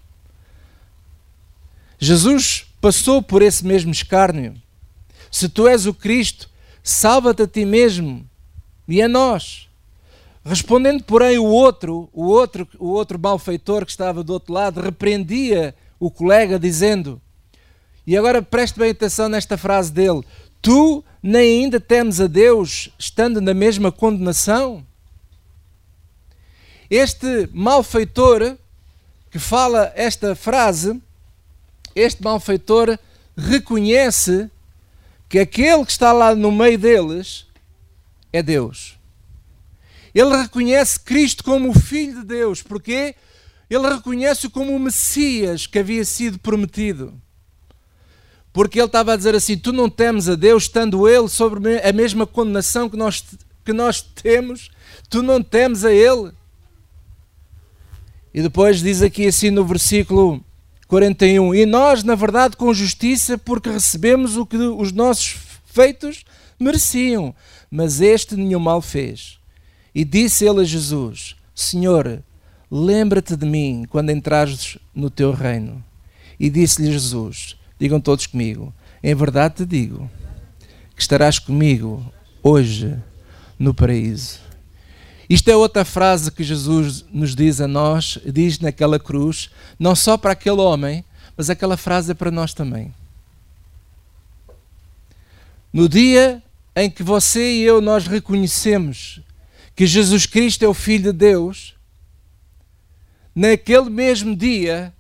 Jesus 2.00 2.66
passou 2.82 3.22
por 3.22 3.44
esse 3.44 3.64
mesmo 3.64 3.92
escárnio. 3.92 4.56
Se 5.30 5.48
tu 5.48 5.68
és 5.68 5.86
o 5.86 5.94
Cristo, 5.94 6.50
salva-te 6.82 7.44
a 7.44 7.48
ti 7.48 7.64
mesmo 7.64 8.28
e 8.88 9.00
a 9.00 9.08
nós. 9.08 9.70
Respondendo, 10.44 11.04
porém, 11.04 11.38
o 11.38 11.46
outro, 11.46 12.10
o 12.12 12.26
outro, 12.26 12.68
o 12.80 12.88
outro 12.88 13.20
malfeitor 13.20 13.86
que 13.86 13.92
estava 13.92 14.24
do 14.24 14.34
outro 14.34 14.52
lado, 14.52 14.82
repreendia 14.82 15.76
o 16.00 16.10
colega, 16.10 16.58
dizendo: 16.58 17.22
E 18.08 18.18
agora 18.18 18.42
preste 18.42 18.80
bem 18.80 18.90
atenção 18.90 19.30
nesta 19.30 19.56
frase 19.56 19.92
dele: 19.92 20.24
Tu 20.62 21.04
nem 21.24 21.64
ainda 21.64 21.80
temes 21.80 22.22
a 22.22 22.28
Deus 22.28 22.90
estando 23.00 23.42
na 23.42 23.54
mesma 23.54 23.92
condenação? 23.92 24.86
Este 26.90 27.50
malfeitor 27.54 28.58
que 29.32 29.40
fala 29.40 29.92
esta 29.96 30.36
frase, 30.36 31.02
este 31.96 32.22
malfeitor 32.22 33.00
reconhece 33.36 34.52
que 35.30 35.40
aquele 35.40 35.86
que 35.86 35.92
está 35.92 36.12
lá 36.12 36.36
no 36.36 36.52
meio 36.52 36.78
deles 36.78 37.48
é 38.34 38.44
Deus. 38.44 39.00
Ele 40.14 40.36
reconhece 40.36 41.00
Cristo 41.00 41.44
como 41.44 41.70
o 41.70 41.80
Filho 41.80 42.20
de 42.20 42.26
Deus. 42.26 42.62
Porquê? 42.62 43.16
Ele 43.70 43.88
reconhece-o 43.88 44.50
como 44.50 44.76
o 44.76 44.80
Messias 44.80 45.66
que 45.66 45.80
havia 45.80 46.04
sido 46.04 46.38
prometido. 46.38 47.20
Porque 48.54 48.80
ele 48.80 48.86
estava 48.86 49.14
a 49.14 49.16
dizer 49.16 49.36
assim: 49.36 49.58
Tu 49.58 49.72
não 49.72 49.90
temes 49.90 50.28
a 50.28 50.36
Deus, 50.36 50.64
estando 50.64 51.08
Ele 51.08 51.28
sobre 51.28 51.80
a 51.80 51.94
mesma 51.94 52.28
condenação 52.28 52.90
que 52.90 52.98
nós, 52.98 53.24
que 53.64 53.72
nós 53.72 54.02
temos, 54.02 54.70
tu 55.10 55.22
não 55.22 55.42
temes 55.42 55.86
a 55.86 55.92
Ele. 55.92 56.32
E 58.34 58.42
depois 58.42 58.82
diz 58.82 59.02
aqui 59.02 59.28
assim 59.28 59.50
no 59.50 59.66
versículo 59.66 60.44
41: 60.88 61.56
E 61.56 61.66
nós, 61.66 62.04
na 62.04 62.16
verdade, 62.16 62.58
com 62.58 62.74
justiça, 62.74 63.38
porque 63.38 63.70
recebemos 63.70 64.36
o 64.36 64.46
que 64.46 64.58
os 64.58 64.92
nossos 64.92 65.38
feitos 65.66 66.26
mereciam, 66.60 67.34
mas 67.70 68.02
este 68.02 68.36
nenhum 68.36 68.60
mal 68.60 68.82
fez. 68.82 69.40
E 69.96 70.04
disse 70.04 70.46
ele 70.46 70.62
a 70.62 70.66
Jesus: 70.66 71.38
Senhor, 71.56 72.22
lembra-te 72.70 73.38
de 73.38 73.46
mim 73.46 73.86
quando 73.90 74.10
entrares 74.10 74.78
no 74.94 75.10
teu 75.10 75.32
reino. 75.32 75.82
E 76.38 76.50
disse-lhe 76.50 76.92
Jesus: 76.92 77.61
Digam 77.82 78.00
todos 78.00 78.28
comigo: 78.28 78.72
Em 79.02 79.16
verdade 79.16 79.56
te 79.56 79.66
digo 79.66 80.08
que 80.96 81.02
estarás 81.02 81.40
comigo 81.40 82.06
hoje 82.44 82.96
no 83.58 83.74
paraíso. 83.74 84.40
Isto 85.28 85.50
é 85.50 85.56
outra 85.56 85.84
frase 85.84 86.32
que 86.32 86.44
Jesus 86.44 87.04
nos 87.12 87.34
diz 87.34 87.60
a 87.60 87.68
nós, 87.68 88.20
diz 88.24 88.60
naquela 88.60 89.00
cruz, 89.00 89.50
não 89.80 89.96
só 89.96 90.16
para 90.16 90.34
aquele 90.34 90.60
homem, 90.62 91.04
mas 91.36 91.50
aquela 91.50 91.76
frase 91.76 92.12
é 92.12 92.14
para 92.14 92.30
nós 92.30 92.54
também. 92.54 92.94
No 95.74 95.90
dia 95.90 96.44
em 96.76 96.88
que 96.88 97.02
você 97.02 97.54
e 97.54 97.64
eu 97.64 97.82
nós 97.82 98.06
reconhecemos 98.06 99.22
que 99.76 99.88
Jesus 99.88 100.28
Cristo 100.28 100.64
é 100.64 100.68
o 100.68 100.74
Filho 100.76 101.12
de 101.12 101.18
Deus, 101.18 101.74
naquele 103.34 103.90
mesmo 103.90 104.36
dia 104.36 104.94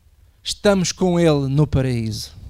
estamos 0.43 0.91
com 0.91 1.19
Ele 1.19 1.47
no 1.47 1.67
paraíso. 1.67 2.40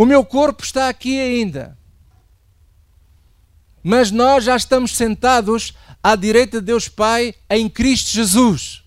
O 0.00 0.06
meu 0.06 0.24
corpo 0.24 0.64
está 0.64 0.88
aqui 0.88 1.20
ainda. 1.20 1.76
Mas 3.82 4.10
nós 4.10 4.44
já 4.44 4.56
estamos 4.56 4.96
sentados 4.96 5.74
à 6.02 6.16
direita 6.16 6.58
de 6.58 6.64
Deus 6.68 6.88
Pai 6.88 7.34
em 7.50 7.68
Cristo 7.68 8.08
Jesus. 8.08 8.82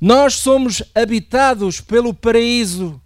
Nós 0.00 0.36
somos 0.36 0.82
habitados 0.94 1.82
pelo 1.82 2.14
paraíso. 2.14 2.98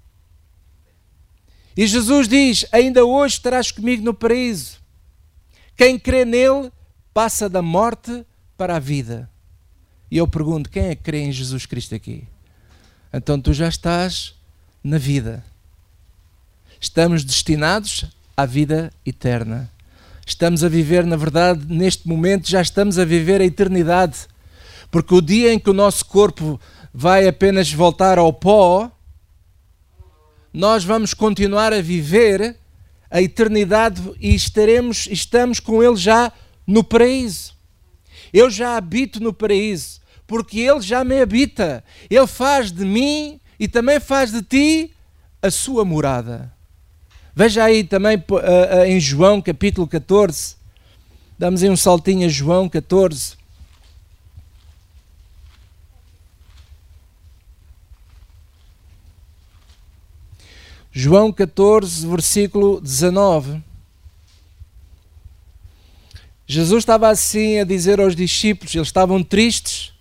E 1.77 1.85
Jesus 1.85 2.29
diz: 2.29 2.65
Ainda 2.71 3.05
hoje 3.05 3.35
estarás 3.35 3.73
comigo 3.73 4.05
no 4.05 4.15
paraíso. 4.15 4.79
Quem 5.77 5.99
crê 5.99 6.25
nele 6.25 6.71
passa 7.13 7.49
da 7.49 7.61
morte 7.61 8.25
para 8.57 8.77
a 8.77 8.79
vida. 8.79 9.29
E 10.09 10.17
eu 10.17 10.29
pergunto: 10.29 10.71
quem 10.71 10.85
é 10.85 10.95
que 10.95 11.03
crê 11.03 11.25
em 11.25 11.33
Jesus 11.33 11.67
Cristo 11.67 11.97
aqui? 11.97 12.23
Então 13.13 13.41
tu 13.41 13.53
já 13.53 13.67
estás 13.67 14.37
na 14.85 14.97
vida 14.97 15.45
estamos 16.87 17.25
destinados 17.25 18.07
à 18.37 18.47
vida 18.47 18.93
eterna. 19.05 19.69
Estamos 20.25 20.63
a 20.63 20.69
viver, 20.69 21.05
na 21.05 21.17
verdade, 21.17 21.67
neste 21.69 22.07
momento, 22.07 22.49
já 22.49 22.63
estamos 22.63 22.97
a 22.97 23.05
viver 23.05 23.41
a 23.41 23.45
eternidade. 23.45 24.29
Porque 24.91 25.15
o 25.15 25.21
dia 25.21 25.53
em 25.53 25.59
que 25.59 25.69
o 25.69 25.75
nosso 25.75 26.07
corpo 26.07 26.61
vai 26.95 27.27
apenas 27.27 27.73
voltar 27.73 28.19
ao 28.19 28.33
pó, 28.33 28.91
nós 30.53 30.85
vamos 30.85 31.13
continuar 31.13 31.73
a 31.73 31.83
viver 31.83 32.57
a 33.11 33.21
eternidade 33.21 34.01
e 34.21 34.35
estaremos, 34.35 35.09
estamos 35.11 35.59
com 35.59 35.83
Ele 35.83 35.97
já 35.97 36.33
no 36.67 36.85
paraíso. 36.85 37.55
Eu 38.33 38.49
já 38.49 38.77
habito 38.77 39.21
no 39.21 39.33
paraíso, 39.33 40.01
porque 40.25 40.61
Ele 40.61 40.81
já 40.81 41.03
me 41.03 41.21
habita. 41.21 41.83
Ele 42.09 42.27
faz 42.29 42.71
de 42.71 42.85
mim 42.85 43.41
e 43.59 43.67
também 43.67 43.99
faz 43.99 44.31
de 44.31 44.43
ti 44.43 44.95
a 45.43 45.51
sua 45.51 45.85
morada. 45.85 46.56
Veja 47.39 47.65
aí 47.65 47.85
também 47.85 48.17
uh, 48.17 48.35
uh, 48.35 48.85
em 48.87 48.99
João 48.99 49.43
capítulo 49.43 49.87
14. 49.87 50.57
Damos 51.39 51.63
aí 51.63 51.69
um 51.69 51.77
saltinho 51.77 52.25
a 52.25 52.31
João 52.31 52.67
14. 52.67 53.37
João 60.91 61.31
14, 61.31 62.07
versículo 62.07 62.81
19. 62.81 63.63
Jesus 66.47 66.79
estava 66.85 67.11
assim 67.11 67.59
a 67.61 67.65
dizer 67.65 68.01
aos 68.01 68.17
discípulos, 68.17 68.75
eles 68.75 68.89
estavam 68.89 69.23
tristes, 69.23 69.93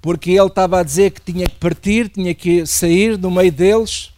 porque 0.00 0.30
ele 0.30 0.46
estava 0.46 0.78
a 0.78 0.84
dizer 0.84 1.10
que 1.10 1.32
tinha 1.32 1.48
que 1.48 1.56
partir, 1.56 2.08
tinha 2.08 2.32
que 2.32 2.64
sair 2.64 3.16
do 3.16 3.32
meio 3.32 3.50
deles. 3.50 4.12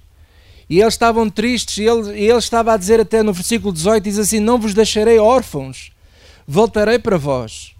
E 0.68 0.80
eles 0.80 0.94
estavam 0.94 1.30
tristes, 1.30 1.78
e 1.78 1.84
ele, 1.84 2.12
e 2.18 2.28
ele 2.28 2.38
estava 2.38 2.74
a 2.74 2.76
dizer 2.76 3.00
até 3.00 3.22
no 3.22 3.32
versículo 3.32 3.72
18: 3.72 4.04
diz 4.04 4.18
assim: 4.18 4.38
Não 4.38 4.58
vos 4.58 4.74
deixarei 4.74 5.18
órfãos, 5.18 5.92
voltarei 6.46 6.98
para 6.98 7.16
vós. 7.16 7.74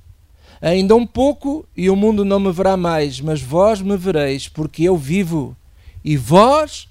Ainda 0.60 0.96
um 0.96 1.06
pouco 1.06 1.66
e 1.76 1.88
o 1.88 1.94
mundo 1.94 2.24
não 2.24 2.40
me 2.40 2.50
verá 2.50 2.76
mais, 2.76 3.20
mas 3.20 3.40
vós 3.40 3.80
me 3.80 3.96
vereis, 3.96 4.48
porque 4.48 4.82
eu 4.84 4.96
vivo, 4.96 5.56
e 6.02 6.16
vós 6.16 6.88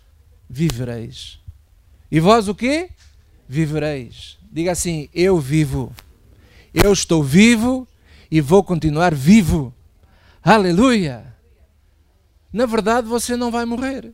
vivereis. 0.49 1.39
E 2.09 2.19
vós 2.19 2.47
o 2.47 2.55
quê? 2.55 2.89
Vivereis. 3.47 4.37
Diga 4.51 4.71
assim: 4.71 5.09
Eu 5.13 5.39
vivo. 5.39 5.93
Eu 6.73 6.93
estou 6.93 7.23
vivo 7.23 7.87
e 8.29 8.39
vou 8.39 8.63
continuar 8.63 9.13
vivo. 9.13 9.73
Aleluia! 10.43 11.35
Na 12.53 12.65
verdade, 12.65 13.07
você 13.07 13.35
não 13.35 13.51
vai 13.51 13.65
morrer. 13.65 14.13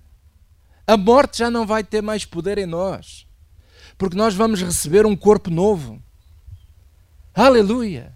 A 0.86 0.98
morte 0.98 1.38
já 1.38 1.50
não 1.50 1.65
vai 1.65 1.82
ter 1.82 2.02
mais 2.02 2.26
poder 2.26 2.58
em 2.58 2.65
nós, 2.65 3.26
porque 3.98 4.17
nós 4.17 4.36
vamos 4.36 4.62
receber 4.62 5.06
um 5.06 5.15
corpo 5.15 5.50
novo. 5.50 6.02
Aleluia! 7.34 8.12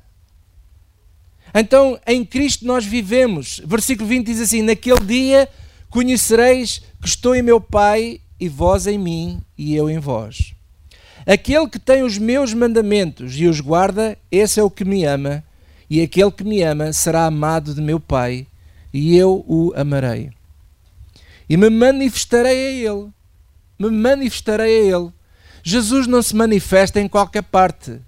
Então, 1.56 1.98
em 2.06 2.26
Cristo 2.26 2.66
nós 2.66 2.86
vivemos. 2.86 3.62
Versículo 3.66 4.10
20 4.10 4.26
diz 4.26 4.42
assim: 4.42 4.62
Naquele 4.62 5.00
dia 5.00 5.50
conhecereis 5.90 6.82
que 7.02 7.08
estou 7.08 7.34
em 7.34 7.42
meu 7.42 7.62
Pai, 7.62 8.20
e 8.38 8.50
vós 8.50 8.86
em 8.86 8.98
mim, 8.98 9.42
e 9.58 9.74
eu 9.74 9.90
em 9.90 9.98
vós. 9.98 10.54
Aquele 11.26 11.70
que 11.70 11.80
tem 11.80 12.04
os 12.04 12.18
meus 12.18 12.54
mandamentos 12.54 13.40
e 13.40 13.48
os 13.48 13.62
guarda, 13.62 14.18
esse 14.30 14.60
é 14.60 14.64
o 14.64 14.70
que 14.70 14.84
me 14.84 15.06
ama, 15.06 15.42
e 15.90 16.02
aquele 16.02 16.32
que 16.32 16.44
me 16.44 16.62
ama 16.62 16.92
será 16.92 17.26
amado 17.26 17.74
de 17.74 17.82
meu 17.82 18.00
Pai, 18.00 18.46
e 18.94 19.16
eu 19.16 19.46
o 19.48 19.72
amarei 19.74 20.37
e 21.50 21.56
me 21.56 21.70
manifestarei 21.70 22.88
a 22.88 22.92
Ele. 22.92 23.10
Me 23.80 23.90
manifestarei 23.90 24.92
a 24.92 24.98
Ele. 24.98 25.12
Jesus 25.64 26.08
não 26.08 26.22
se 26.22 26.36
manifesta 26.36 27.00
em 27.00 27.08
qualquer 27.08 27.44
parte. 27.44 28.00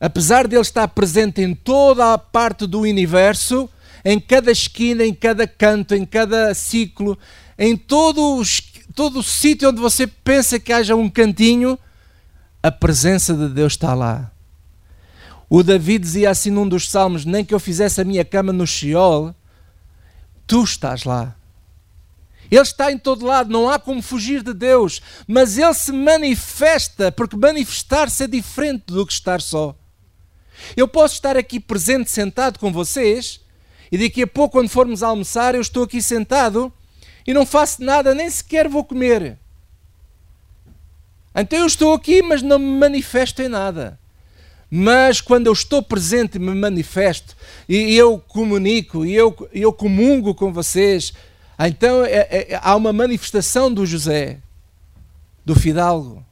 Apesar 0.00 0.46
de 0.46 0.54
Ele 0.56 0.62
estar 0.62 0.88
presente 0.88 1.40
em 1.42 1.54
toda 1.54 2.12
a 2.12 2.18
parte 2.18 2.66
do 2.66 2.80
universo, 2.80 3.68
em 4.04 4.20
cada 4.20 4.50
esquina, 4.50 5.04
em 5.04 5.14
cada 5.14 5.46
canto, 5.46 5.94
em 5.94 6.04
cada 6.04 6.52
ciclo, 6.54 7.18
em 7.58 7.76
todo, 7.76 8.42
todo 8.94 9.20
o 9.20 9.22
sítio 9.22 9.70
onde 9.70 9.80
você 9.80 10.06
pensa 10.06 10.60
que 10.60 10.72
haja 10.72 10.94
um 10.94 11.08
cantinho, 11.08 11.78
a 12.62 12.70
presença 12.70 13.34
de 13.34 13.48
Deus 13.48 13.74
está 13.74 13.94
lá. 13.94 14.30
O 15.48 15.62
David 15.62 16.02
dizia 16.02 16.30
assim 16.30 16.50
num 16.50 16.68
dos 16.68 16.90
salmos: 16.90 17.24
Nem 17.24 17.44
que 17.44 17.54
eu 17.54 17.60
fizesse 17.60 18.00
a 18.00 18.04
minha 18.04 18.24
cama 18.24 18.52
no 18.52 18.66
Sheol, 18.66 19.34
tu 20.46 20.64
estás 20.64 21.04
lá. 21.04 21.36
Ele 22.50 22.60
está 22.60 22.92
em 22.92 22.98
todo 22.98 23.26
lado, 23.26 23.50
não 23.50 23.68
há 23.68 23.78
como 23.78 24.02
fugir 24.02 24.42
de 24.42 24.52
Deus, 24.52 25.00
mas 25.26 25.58
ele 25.58 25.74
se 25.74 25.92
manifesta, 25.92 27.10
porque 27.10 27.36
manifestar-se 27.36 28.24
é 28.24 28.26
diferente 28.26 28.84
do 28.86 29.06
que 29.06 29.12
estar 29.12 29.40
só. 29.40 29.74
Eu 30.76 30.86
posso 30.86 31.14
estar 31.14 31.36
aqui 31.36 31.58
presente, 31.58 32.10
sentado 32.10 32.58
com 32.58 32.72
vocês, 32.72 33.40
e 33.90 33.98
daqui 33.98 34.22
a 34.22 34.26
pouco, 34.26 34.58
quando 34.58 34.68
formos 34.68 35.02
almoçar, 35.02 35.54
eu 35.54 35.60
estou 35.60 35.84
aqui 35.84 36.02
sentado 36.02 36.72
e 37.26 37.32
não 37.32 37.46
faço 37.46 37.82
nada, 37.82 38.14
nem 38.14 38.28
sequer 38.28 38.68
vou 38.68 38.84
comer. 38.84 39.38
Então 41.34 41.58
eu 41.58 41.66
estou 41.66 41.94
aqui, 41.94 42.22
mas 42.22 42.42
não 42.42 42.58
me 42.58 42.78
manifesto 42.78 43.42
em 43.42 43.48
nada. 43.48 43.98
Mas 44.70 45.20
quando 45.20 45.46
eu 45.46 45.52
estou 45.52 45.82
presente 45.82 46.38
me 46.38 46.54
manifesto, 46.54 47.36
e 47.68 47.94
eu 47.94 48.18
comunico, 48.18 49.04
e 49.04 49.14
eu, 49.14 49.48
eu 49.52 49.72
comungo 49.72 50.34
com 50.34 50.52
vocês, 50.52 51.12
então 51.58 52.04
é, 52.04 52.26
é, 52.30 52.60
há 52.62 52.74
uma 52.74 52.92
manifestação 52.92 53.72
do 53.72 53.86
José, 53.86 54.38
do 55.44 55.54
Fidalgo. 55.54 56.24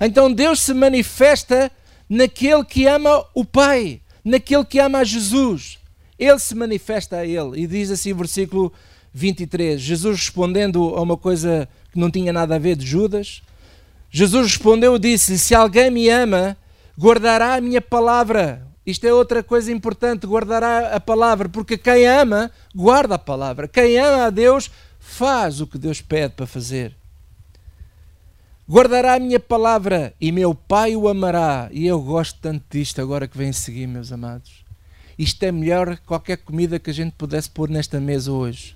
Então 0.00 0.32
Deus 0.32 0.60
se 0.60 0.72
manifesta 0.72 1.70
naquele 2.08 2.64
que 2.64 2.86
ama 2.86 3.24
o 3.34 3.44
Pai, 3.44 4.00
naquele 4.24 4.64
que 4.64 4.78
ama 4.78 4.98
a 4.98 5.04
Jesus. 5.04 5.78
Ele 6.18 6.38
se 6.38 6.54
manifesta 6.54 7.18
a 7.18 7.26
ele. 7.26 7.62
E 7.62 7.66
diz 7.66 7.90
assim, 7.90 8.12
versículo 8.12 8.72
23, 9.12 9.80
Jesus 9.80 10.20
respondendo 10.20 10.94
a 10.96 11.02
uma 11.02 11.16
coisa 11.16 11.68
que 11.92 11.98
não 11.98 12.10
tinha 12.10 12.32
nada 12.32 12.56
a 12.56 12.58
ver 12.58 12.76
de 12.76 12.86
Judas, 12.86 13.42
Jesus 14.10 14.46
respondeu 14.46 14.96
e 14.96 14.98
disse: 14.98 15.38
Se 15.38 15.54
alguém 15.54 15.90
me 15.90 16.08
ama, 16.08 16.56
guardará 16.98 17.54
a 17.54 17.60
minha 17.60 17.80
palavra. 17.80 18.67
Isto 18.88 19.06
é 19.06 19.12
outra 19.12 19.42
coisa 19.42 19.70
importante, 19.70 20.26
guardará 20.26 20.96
a 20.96 20.98
palavra, 20.98 21.46
porque 21.46 21.76
quem 21.76 22.06
ama, 22.06 22.50
guarda 22.74 23.16
a 23.16 23.18
palavra. 23.18 23.68
Quem 23.68 23.98
ama 23.98 24.24
a 24.24 24.30
Deus, 24.30 24.70
faz 24.98 25.60
o 25.60 25.66
que 25.66 25.76
Deus 25.76 26.00
pede 26.00 26.32
para 26.32 26.46
fazer. 26.46 26.96
Guardará 28.66 29.16
a 29.16 29.18
minha 29.18 29.38
palavra 29.38 30.14
e 30.18 30.32
meu 30.32 30.54
Pai 30.54 30.96
o 30.96 31.06
amará. 31.06 31.68
E 31.70 31.86
eu 31.86 32.00
gosto 32.00 32.38
tanto 32.40 32.64
disto 32.70 32.98
agora 33.02 33.28
que 33.28 33.36
vem 33.36 33.52
seguir, 33.52 33.86
meus 33.86 34.10
amados. 34.10 34.64
Isto 35.18 35.42
é 35.42 35.52
melhor 35.52 35.98
que 35.98 36.06
qualquer 36.06 36.38
comida 36.38 36.78
que 36.78 36.88
a 36.88 36.94
gente 36.94 37.12
pudesse 37.12 37.50
pôr 37.50 37.68
nesta 37.68 38.00
mesa 38.00 38.32
hoje. 38.32 38.74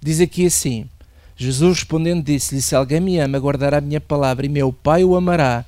Diz 0.00 0.22
aqui 0.22 0.46
assim: 0.46 0.88
Jesus 1.36 1.80
respondendo 1.80 2.24
disse-lhe: 2.24 2.62
Se 2.62 2.74
alguém 2.74 3.00
me 3.00 3.18
ama, 3.18 3.38
guardará 3.38 3.76
a 3.76 3.82
minha 3.82 4.00
palavra 4.00 4.46
e 4.46 4.48
meu 4.48 4.72
Pai 4.72 5.04
o 5.04 5.14
amará 5.14 5.66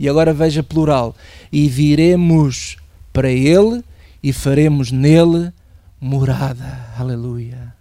e 0.00 0.08
agora 0.08 0.32
veja 0.32 0.62
plural, 0.62 1.14
e 1.52 1.68
viremos 1.68 2.78
para 3.12 3.30
ele 3.30 3.84
e 4.22 4.32
faremos 4.32 4.90
nele 4.90 5.52
morada. 6.00 6.90
Aleluia. 6.98 7.76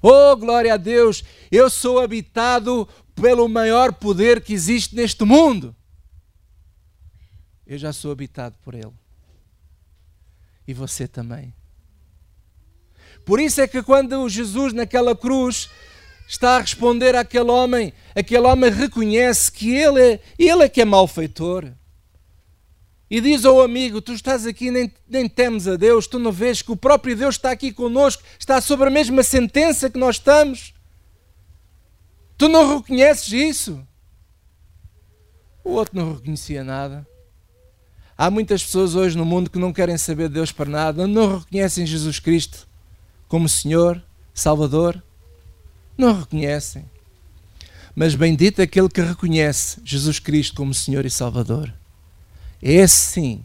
Oh, 0.00 0.34
glória 0.34 0.72
a 0.72 0.78
Deus! 0.78 1.22
Eu 1.52 1.68
sou 1.68 2.00
habitado 2.00 2.88
pelo 3.14 3.46
maior 3.50 3.92
poder 3.92 4.40
que 4.40 4.54
existe 4.54 4.96
neste 4.96 5.24
mundo. 5.24 5.76
Eu 7.66 7.76
já 7.76 7.92
sou 7.92 8.12
habitado 8.12 8.56
por 8.64 8.74
ele. 8.74 8.94
E 10.66 10.72
você 10.72 11.06
também. 11.06 11.52
Por 13.26 13.40
isso 13.40 13.60
é 13.60 13.68
que 13.68 13.82
quando 13.82 14.26
Jesus 14.26 14.72
naquela 14.72 15.14
cruz 15.14 15.68
está 16.26 16.56
a 16.56 16.60
responder 16.60 17.14
àquele 17.14 17.50
homem, 17.50 17.92
aquele 18.14 18.46
homem 18.46 18.70
reconhece 18.70 19.50
que 19.50 19.74
ele 19.74 20.00
é, 20.00 20.20
ele 20.38 20.64
é 20.64 20.68
que 20.68 20.80
é 20.80 20.84
malfeitor. 20.84 21.72
E 23.08 23.20
diz 23.20 23.44
ao 23.44 23.60
amigo: 23.60 24.00
Tu 24.00 24.12
estás 24.12 24.46
aqui, 24.46 24.70
nem, 24.70 24.92
nem 25.08 25.28
temes 25.28 25.68
a 25.68 25.76
Deus, 25.76 26.06
tu 26.06 26.18
não 26.18 26.32
vês 26.32 26.60
que 26.60 26.72
o 26.72 26.76
próprio 26.76 27.16
Deus 27.16 27.36
está 27.36 27.52
aqui 27.52 27.72
conosco, 27.72 28.22
está 28.38 28.60
sobre 28.60 28.88
a 28.88 28.90
mesma 28.90 29.22
sentença 29.22 29.88
que 29.88 29.98
nós 29.98 30.16
estamos. 30.16 30.74
Tu 32.36 32.48
não 32.48 32.76
reconheces 32.76 33.32
isso? 33.32 33.86
O 35.62 35.70
outro 35.70 35.96
não 35.96 36.14
reconhecia 36.14 36.64
nada. 36.64 37.06
Há 38.18 38.30
muitas 38.30 38.64
pessoas 38.64 38.94
hoje 38.94 39.16
no 39.16 39.24
mundo 39.24 39.50
que 39.50 39.58
não 39.58 39.72
querem 39.72 39.96
saber 39.96 40.28
de 40.28 40.34
Deus 40.34 40.50
para 40.50 40.68
nada, 40.68 41.06
não 41.06 41.38
reconhecem 41.38 41.86
Jesus 41.86 42.18
Cristo 42.18 42.66
como 43.28 43.48
Senhor, 43.48 44.02
Salvador 44.32 45.02
não 45.96 46.20
reconhecem. 46.20 46.84
Mas 47.94 48.14
bendito 48.14 48.60
aquele 48.60 48.88
que 48.88 49.00
reconhece 49.00 49.80
Jesus 49.84 50.18
Cristo 50.18 50.56
como 50.56 50.74
Senhor 50.74 51.06
e 51.06 51.10
Salvador. 51.10 51.72
Esse 52.60 53.12
sim, 53.12 53.44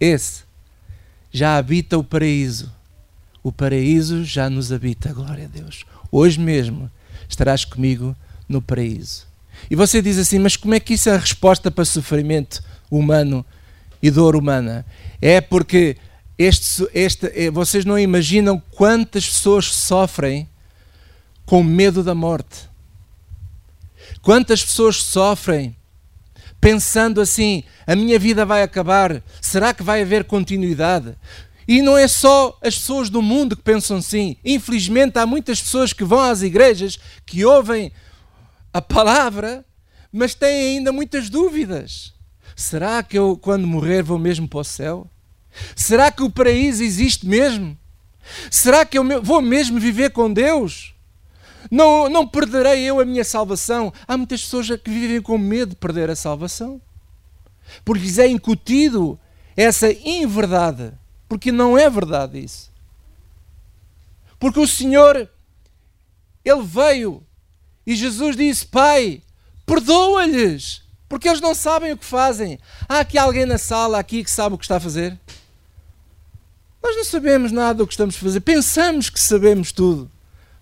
esse 0.00 0.42
já 1.32 1.56
habita 1.56 1.96
o 1.96 2.04
paraíso. 2.04 2.70
O 3.42 3.50
paraíso 3.50 4.24
já 4.24 4.50
nos 4.50 4.72
habita, 4.72 5.12
glória 5.12 5.44
a 5.44 5.48
Deus. 5.48 5.84
Hoje 6.10 6.38
mesmo 6.38 6.90
estarás 7.28 7.64
comigo 7.64 8.14
no 8.48 8.60
paraíso. 8.60 9.26
E 9.70 9.76
você 9.76 10.02
diz 10.02 10.18
assim, 10.18 10.38
mas 10.38 10.56
como 10.56 10.74
é 10.74 10.80
que 10.80 10.94
isso 10.94 11.08
é 11.08 11.14
a 11.14 11.18
resposta 11.18 11.70
para 11.70 11.84
sofrimento 11.84 12.62
humano 12.90 13.44
e 14.02 14.10
dor 14.10 14.36
humana? 14.36 14.84
É 15.20 15.40
porque 15.40 15.96
este, 16.36 16.86
este, 16.92 17.26
eh, 17.34 17.50
vocês 17.50 17.84
não 17.84 17.98
imaginam 17.98 18.60
quantas 18.72 19.26
pessoas 19.28 19.66
sofrem 19.66 20.48
com 21.44 21.62
medo 21.62 22.02
da 22.02 22.14
morte. 22.14 22.70
Quantas 24.20 24.64
pessoas 24.64 24.96
sofrem 24.96 25.76
pensando 26.60 27.20
assim: 27.20 27.64
a 27.86 27.96
minha 27.96 28.18
vida 28.18 28.46
vai 28.46 28.62
acabar, 28.62 29.22
será 29.40 29.74
que 29.74 29.82
vai 29.82 30.02
haver 30.02 30.24
continuidade? 30.24 31.16
E 31.66 31.80
não 31.80 31.96
é 31.96 32.08
só 32.08 32.58
as 32.62 32.76
pessoas 32.76 33.08
do 33.08 33.22
mundo 33.22 33.56
que 33.56 33.62
pensam 33.62 33.98
assim. 33.98 34.36
Infelizmente, 34.44 35.18
há 35.18 35.26
muitas 35.26 35.60
pessoas 35.60 35.92
que 35.92 36.04
vão 36.04 36.20
às 36.20 36.42
igrejas, 36.42 36.98
que 37.24 37.44
ouvem 37.44 37.92
a 38.72 38.82
palavra, 38.82 39.64
mas 40.12 40.34
têm 40.34 40.76
ainda 40.76 40.92
muitas 40.92 41.30
dúvidas. 41.30 42.12
Será 42.56 43.02
que 43.02 43.18
eu, 43.18 43.38
quando 43.40 43.66
morrer, 43.66 44.02
vou 44.02 44.18
mesmo 44.18 44.48
para 44.48 44.60
o 44.60 44.64
céu? 44.64 45.06
Será 45.76 46.10
que 46.10 46.22
o 46.22 46.30
paraíso 46.30 46.82
existe 46.82 47.26
mesmo? 47.26 47.78
Será 48.50 48.84
que 48.84 48.98
eu 48.98 49.22
vou 49.22 49.40
mesmo 49.40 49.78
viver 49.78 50.10
com 50.10 50.32
Deus? 50.32 50.91
Não, 51.70 52.08
não 52.08 52.26
perderei 52.26 52.82
eu 52.82 53.00
a 53.00 53.04
minha 53.04 53.24
salvação. 53.24 53.92
Há 54.06 54.16
muitas 54.16 54.42
pessoas 54.42 54.68
que 54.68 54.90
vivem 54.90 55.20
com 55.20 55.38
medo 55.38 55.70
de 55.70 55.76
perder 55.76 56.10
a 56.10 56.16
salvação. 56.16 56.80
Porque 57.84 58.02
lhes 58.02 58.18
é 58.18 58.26
incutido 58.26 59.18
essa 59.56 59.92
inverdade. 59.92 60.92
Porque 61.28 61.52
não 61.52 61.76
é 61.78 61.88
verdade 61.88 62.42
isso. 62.42 62.70
Porque 64.38 64.60
o 64.60 64.66
Senhor, 64.66 65.28
Ele 66.44 66.62
veio 66.62 67.22
e 67.86 67.94
Jesus 67.94 68.36
disse: 68.36 68.66
Pai, 68.66 69.22
perdoa-lhes, 69.64 70.82
porque 71.08 71.28
eles 71.28 71.40
não 71.40 71.54
sabem 71.54 71.92
o 71.92 71.96
que 71.96 72.04
fazem. 72.04 72.58
Há 72.88 73.00
aqui 73.00 73.16
alguém 73.16 73.46
na 73.46 73.58
sala 73.58 73.98
aqui 73.98 74.24
que 74.24 74.30
sabe 74.30 74.54
o 74.54 74.58
que 74.58 74.64
está 74.64 74.76
a 74.76 74.80
fazer? 74.80 75.18
Nós 76.82 76.96
não 76.96 77.04
sabemos 77.04 77.52
nada 77.52 77.74
do 77.74 77.86
que 77.86 77.92
estamos 77.92 78.16
a 78.16 78.18
fazer. 78.18 78.40
Pensamos 78.40 79.08
que 79.08 79.20
sabemos 79.20 79.70
tudo 79.70 80.10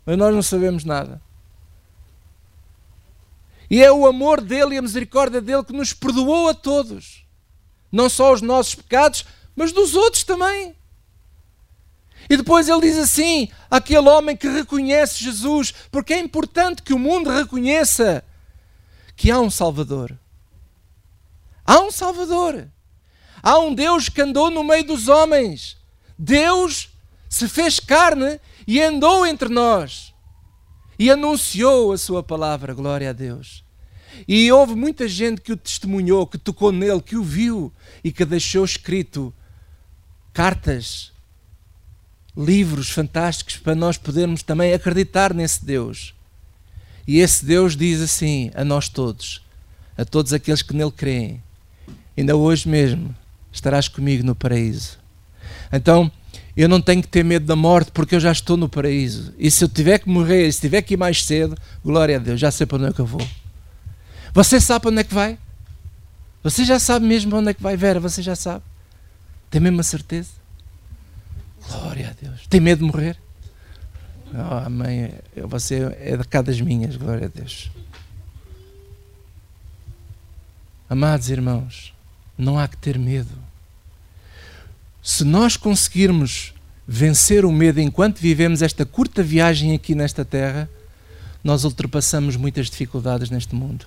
mas 0.05 0.17
nós 0.17 0.35
não 0.35 0.43
sabemos 0.43 0.85
nada. 0.85 1.21
E 3.71 3.83
é 3.83 3.93
o 3.93 4.07
amor 4.07 4.41
dele 4.41 4.75
e 4.75 4.79
a 4.79 4.83
misericórdia 4.83 5.41
dele 5.41 5.63
que 5.63 5.73
nos 5.73 5.93
perdoou 5.93 6.49
a 6.49 6.55
todos. 6.55 7.25
Não 7.93 8.09
só 8.09 8.33
os 8.33 8.43
nossos 8.43 8.75
pecados, 8.75 9.25
mas 9.55 9.73
dos 9.73 9.95
outros 9.95 10.25
também. 10.25 10.75
E 12.29 12.37
depois 12.37 12.69
ele 12.69 12.81
diz 12.81 12.99
assim: 12.99 13.49
aquele 13.71 14.09
homem 14.09 14.37
que 14.37 14.49
reconhece 14.49 15.23
Jesus, 15.23 15.73
porque 15.91 16.15
é 16.15 16.19
importante 16.19 16.83
que 16.83 16.93
o 16.93 16.99
mundo 16.99 17.31
reconheça 17.31 18.25
que 19.17 19.31
há 19.31 19.41
um 19.41 19.51
Salvador. 19.51 20.17
Há 21.65 21.79
um 21.81 21.91
Salvador. 21.91 22.69
Há 23.43 23.59
um 23.59 23.75
Deus 23.75 24.09
que 24.09 24.21
andou 24.21 24.51
no 24.51 24.65
meio 24.65 24.85
dos 24.85 25.09
homens. 25.09 25.77
Deus 26.19 26.91
se 27.29 27.49
fez 27.49 27.79
carne 27.81 28.41
e 28.67 28.81
andou 28.81 29.27
entre 29.27 29.49
nós 29.49 30.15
e 30.99 31.11
anunciou 31.11 31.93
a 31.93 31.99
sua 31.99 32.23
palavra, 32.23 32.75
glória 32.75 33.11
a 33.11 33.13
Deus. 33.13 33.65
E 34.29 34.51
houve 34.53 34.75
muita 34.75 35.09
gente 35.09 35.41
que 35.41 35.53
o 35.53 35.57
testemunhou, 35.57 36.27
que 36.27 36.37
tocou 36.37 36.73
nele, 36.73 37.01
que 37.01 37.17
o 37.17 37.23
viu 37.23 37.73
e 38.05 38.13
que 38.13 38.25
deixou 38.25 38.65
escrito 38.65 39.33
cartas, 40.33 41.13
livros 42.37 42.91
fantásticos 42.91 43.57
para 43.57 43.75
nós 43.75 43.97
podermos 43.97 44.43
também 44.43 44.73
acreditar 44.73 45.33
nesse 45.33 45.65
Deus. 45.65 46.15
E 47.07 47.19
esse 47.19 47.45
Deus 47.45 47.77
diz 47.77 48.01
assim 48.01 48.51
a 48.55 48.65
nós 48.65 48.89
todos, 48.89 49.43
a 49.97 50.05
todos 50.05 50.33
aqueles 50.33 50.63
que 50.63 50.75
nele 50.75 50.93
creem: 50.93 51.43
ainda 52.17 52.37
hoje 52.37 52.69
mesmo 52.69 53.15
estarás 53.53 53.89
comigo 53.89 54.25
no 54.25 54.35
paraíso. 54.35 54.99
Então, 55.73 56.11
eu 56.63 56.69
não 56.69 56.81
tenho 56.81 57.01
que 57.01 57.09
ter 57.09 57.25
medo 57.25 57.47
da 57.47 57.57
morte 57.57 57.91
porque 57.91 58.15
eu 58.15 58.21
já 58.21 58.33
estou 58.33 58.57
no 58.57 58.69
paraíso. 58.69 59.33
E 59.39 59.51
se 59.51 59.65
eu 59.65 59.69
tiver 59.69 59.99
que 59.99 60.09
morrer, 60.09 60.53
se 60.53 60.61
tiver 60.61 60.83
que 60.83 60.95
ir 60.95 60.97
mais 60.97 61.25
cedo, 61.25 61.57
glória 61.85 62.17
a 62.17 62.19
Deus, 62.19 62.41
já 62.41 62.51
sei 62.51 62.67
para 62.67 62.77
onde 62.77 62.87
é 62.89 62.93
que 62.93 63.01
eu 63.01 63.07
vou. 63.07 63.27
Você 64.35 64.61
sabe 64.61 64.83
para 64.83 64.91
onde 64.91 65.01
é 65.01 65.05
que 65.05 65.15
vai? 65.15 65.39
Você 66.43 66.65
já 66.65 66.79
sabe 66.79 67.07
mesmo 67.07 67.31
para 67.31 67.39
onde 67.39 67.51
é 67.51 67.55
que 67.55 67.63
vai, 67.63 67.77
Vera? 67.77 68.01
Você 68.01 68.23
já 68.23 68.35
sabe? 68.35 68.65
Tem 69.51 69.61
mesmo 69.61 69.81
a 69.81 69.85
certeza? 69.85 70.31
Glória 71.67 72.11
a 72.11 72.25
Deus. 72.25 72.47
Tem 72.49 72.61
medo 72.61 72.85
de 72.85 72.93
morrer? 72.93 73.17
Oh, 74.33 74.71
mãe, 74.71 75.13
você 75.49 75.97
é 75.99 76.17
de 76.17 76.25
cá 76.25 76.41
das 76.41 76.61
minhas, 76.61 76.97
glória 76.97 77.27
a 77.27 77.31
Deus. 77.31 77.71
Amados 80.89 81.31
irmãos, 81.31 81.95
não 82.37 82.59
há 82.59 82.69
que 82.69 82.77
ter 82.77 82.99
medo 82.99 83.50
se 85.03 85.25
nós 85.25 85.57
conseguirmos 85.57 86.53
vencer 86.87 87.45
o 87.45 87.53
medo 87.53 87.81
enquanto 87.81 88.19
vivemos 88.19 88.63
esta 88.63 88.85
curta 88.85 89.23
viagem 89.23 89.75
aqui 89.75 89.95
nesta 89.95 90.25
terra, 90.25 90.69
nós 91.43 91.65
ultrapassamos 91.65 92.37
muitas 92.37 92.69
dificuldades 92.69 93.31
neste 93.31 93.55
mundo. 93.55 93.87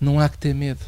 Não 0.00 0.18
há 0.20 0.28
que 0.28 0.36
ter 0.36 0.54
medo. 0.54 0.80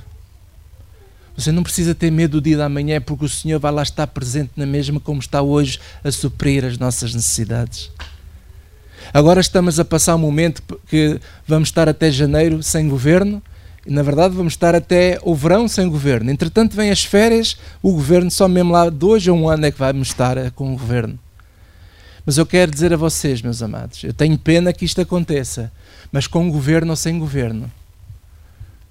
Você 1.36 1.50
não 1.50 1.62
precisa 1.62 1.94
ter 1.94 2.10
medo 2.10 2.40
do 2.40 2.44
dia 2.44 2.56
da 2.56 2.68
manhã, 2.68 3.00
porque 3.00 3.24
o 3.24 3.28
Senhor 3.28 3.58
vai 3.58 3.72
lá 3.72 3.82
estar 3.82 4.06
presente 4.06 4.52
na 4.56 4.66
mesma 4.66 5.00
como 5.00 5.20
está 5.20 5.42
hoje 5.42 5.80
a 6.02 6.10
suprir 6.10 6.64
as 6.64 6.78
nossas 6.78 7.14
necessidades. 7.14 7.90
Agora 9.12 9.40
estamos 9.40 9.80
a 9.80 9.84
passar 9.84 10.14
um 10.14 10.18
momento 10.18 10.62
que 10.88 11.20
vamos 11.46 11.68
estar 11.68 11.88
até 11.88 12.10
janeiro 12.10 12.62
sem 12.62 12.88
governo, 12.88 13.42
na 13.86 14.02
verdade, 14.02 14.34
vamos 14.34 14.54
estar 14.54 14.74
até 14.74 15.18
o 15.22 15.34
verão 15.34 15.68
sem 15.68 15.88
governo. 15.88 16.30
Entretanto, 16.30 16.74
vêm 16.74 16.90
as 16.90 17.04
férias, 17.04 17.56
o 17.82 17.92
governo 17.92 18.30
só 18.30 18.48
mesmo 18.48 18.72
lá 18.72 18.88
de 18.88 19.04
hoje 19.04 19.28
a 19.28 19.32
um 19.32 19.48
ano 19.48 19.66
é 19.66 19.70
que 19.70 19.78
vamos 19.78 20.08
estar 20.08 20.38
eh, 20.38 20.50
com 20.50 20.72
o 20.72 20.76
governo. 20.76 21.18
Mas 22.24 22.38
eu 22.38 22.46
quero 22.46 22.72
dizer 22.72 22.94
a 22.94 22.96
vocês, 22.96 23.42
meus 23.42 23.62
amados, 23.62 24.02
eu 24.02 24.14
tenho 24.14 24.38
pena 24.38 24.72
que 24.72 24.86
isto 24.86 25.00
aconteça, 25.00 25.70
mas 26.10 26.26
com 26.26 26.50
governo 26.50 26.90
ou 26.90 26.96
sem 26.96 27.18
governo, 27.18 27.70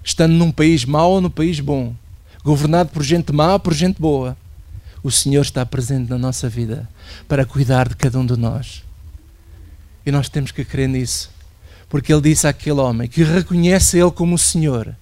estando 0.04 0.32
num 0.32 0.52
país 0.52 0.84
mau 0.84 1.12
ou 1.12 1.20
num 1.20 1.30
país 1.30 1.58
bom, 1.58 1.92
governado 2.44 2.90
por 2.90 3.02
gente 3.02 3.32
má 3.32 3.54
ou 3.54 3.58
por 3.58 3.74
gente 3.74 4.00
boa, 4.00 4.36
o 5.02 5.10
Senhor 5.10 5.42
está 5.42 5.66
presente 5.66 6.08
na 6.08 6.16
nossa 6.16 6.48
vida 6.48 6.88
para 7.26 7.44
cuidar 7.44 7.88
de 7.88 7.96
cada 7.96 8.18
um 8.18 8.24
de 8.24 8.36
nós. 8.36 8.84
E 10.06 10.12
nós 10.12 10.28
temos 10.28 10.52
que 10.52 10.64
crer 10.64 10.88
nisso, 10.88 11.30
porque 11.94 12.12
Ele 12.12 12.22
disse 12.22 12.44
àquele 12.44 12.80
homem 12.80 13.06
que 13.06 13.22
reconhece 13.22 13.96
Ele 13.96 14.10
como 14.10 14.34
o 14.34 14.38
Senhor 14.38 14.96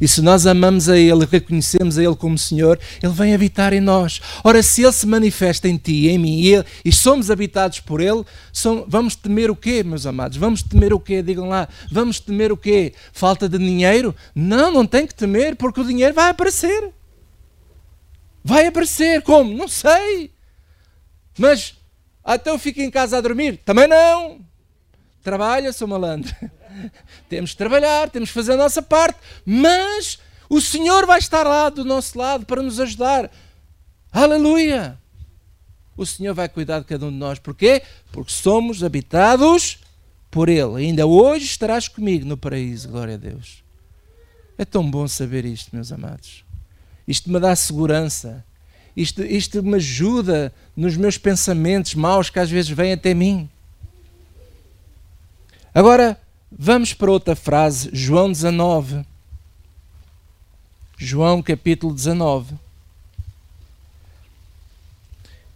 e 0.00 0.06
se 0.06 0.22
nós 0.22 0.46
amamos 0.46 0.88
a 0.88 0.96
Ele, 0.96 1.26
reconhecemos 1.28 1.98
a 1.98 2.04
Ele 2.04 2.14
como 2.14 2.38
Senhor, 2.38 2.78
Ele 3.02 3.12
vem 3.12 3.34
habitar 3.34 3.72
em 3.72 3.80
nós. 3.80 4.20
Ora, 4.44 4.62
se 4.62 4.84
Ele 4.84 4.92
se 4.92 5.08
manifesta 5.08 5.66
em 5.66 5.76
ti, 5.76 6.06
em 6.06 6.16
mim, 6.18 6.38
e, 6.38 6.54
ele, 6.54 6.64
e 6.84 6.92
somos 6.92 7.32
habitados 7.32 7.80
por 7.80 8.00
Ele, 8.00 8.24
somos, 8.52 8.84
vamos 8.86 9.16
temer 9.16 9.50
o 9.50 9.56
quê, 9.56 9.82
meus 9.82 10.06
amados? 10.06 10.38
Vamos 10.38 10.62
temer 10.62 10.92
o 10.92 11.00
quê? 11.00 11.20
Digam 11.20 11.48
lá, 11.48 11.68
vamos 11.90 12.20
temer 12.20 12.52
o 12.52 12.56
quê? 12.56 12.94
Falta 13.12 13.48
de 13.48 13.58
dinheiro? 13.58 14.14
Não, 14.32 14.70
não 14.70 14.86
tem 14.86 15.08
que 15.08 15.14
temer, 15.16 15.56
porque 15.56 15.80
o 15.80 15.84
dinheiro 15.84 16.14
vai 16.14 16.30
aparecer. 16.30 16.92
Vai 18.44 18.68
aparecer. 18.68 19.20
Como? 19.22 19.52
Não 19.52 19.66
sei. 19.66 20.30
Mas 21.36 21.74
até 22.22 22.50
eu 22.50 22.58
fico 22.60 22.80
em 22.80 22.88
casa 22.88 23.18
a 23.18 23.20
dormir? 23.20 23.56
Também 23.64 23.88
não. 23.88 24.48
Trabalha, 25.22 25.72
sou 25.72 25.86
malandro. 25.86 26.34
temos 27.28 27.52
que 27.52 27.56
trabalhar, 27.56 28.08
temos 28.10 28.30
que 28.30 28.34
fazer 28.34 28.52
a 28.52 28.56
nossa 28.56 28.82
parte, 28.82 29.18
mas 29.44 30.18
o 30.48 30.60
Senhor 30.60 31.06
vai 31.06 31.18
estar 31.18 31.46
lá 31.46 31.68
do 31.68 31.84
nosso 31.84 32.18
lado 32.18 32.46
para 32.46 32.62
nos 32.62 32.80
ajudar. 32.80 33.30
Aleluia! 34.10 34.98
O 35.96 36.06
Senhor 36.06 36.34
vai 36.34 36.48
cuidar 36.48 36.80
de 36.80 36.86
cada 36.86 37.06
um 37.06 37.10
de 37.10 37.16
nós. 37.16 37.38
Porquê? 37.38 37.82
Porque 38.10 38.32
somos 38.32 38.82
habitados 38.82 39.78
por 40.30 40.48
Ele. 40.48 40.76
Ainda 40.76 41.06
hoje 41.06 41.44
estarás 41.44 41.88
comigo 41.88 42.24
no 42.24 42.36
paraíso, 42.36 42.88
glória 42.88 43.14
a 43.14 43.18
Deus. 43.18 43.62
É 44.56 44.64
tão 44.64 44.90
bom 44.90 45.06
saber 45.06 45.44
isto, 45.44 45.74
meus 45.74 45.92
amados. 45.92 46.44
Isto 47.06 47.30
me 47.30 47.38
dá 47.38 47.54
segurança. 47.54 48.44
Isto, 48.96 49.22
isto 49.22 49.62
me 49.62 49.76
ajuda 49.76 50.52
nos 50.76 50.96
meus 50.96 51.16
pensamentos 51.16 51.94
maus 51.94 52.30
que 52.30 52.38
às 52.38 52.50
vezes 52.50 52.70
vêm 52.70 52.92
até 52.92 53.14
mim. 53.14 53.48
Agora, 55.74 56.18
Vamos 56.52 56.92
para 56.92 57.10
outra 57.12 57.36
frase, 57.36 57.90
João 57.92 58.30
19. 58.30 59.06
João 60.98 61.40
capítulo 61.40 61.94
19. 61.94 62.54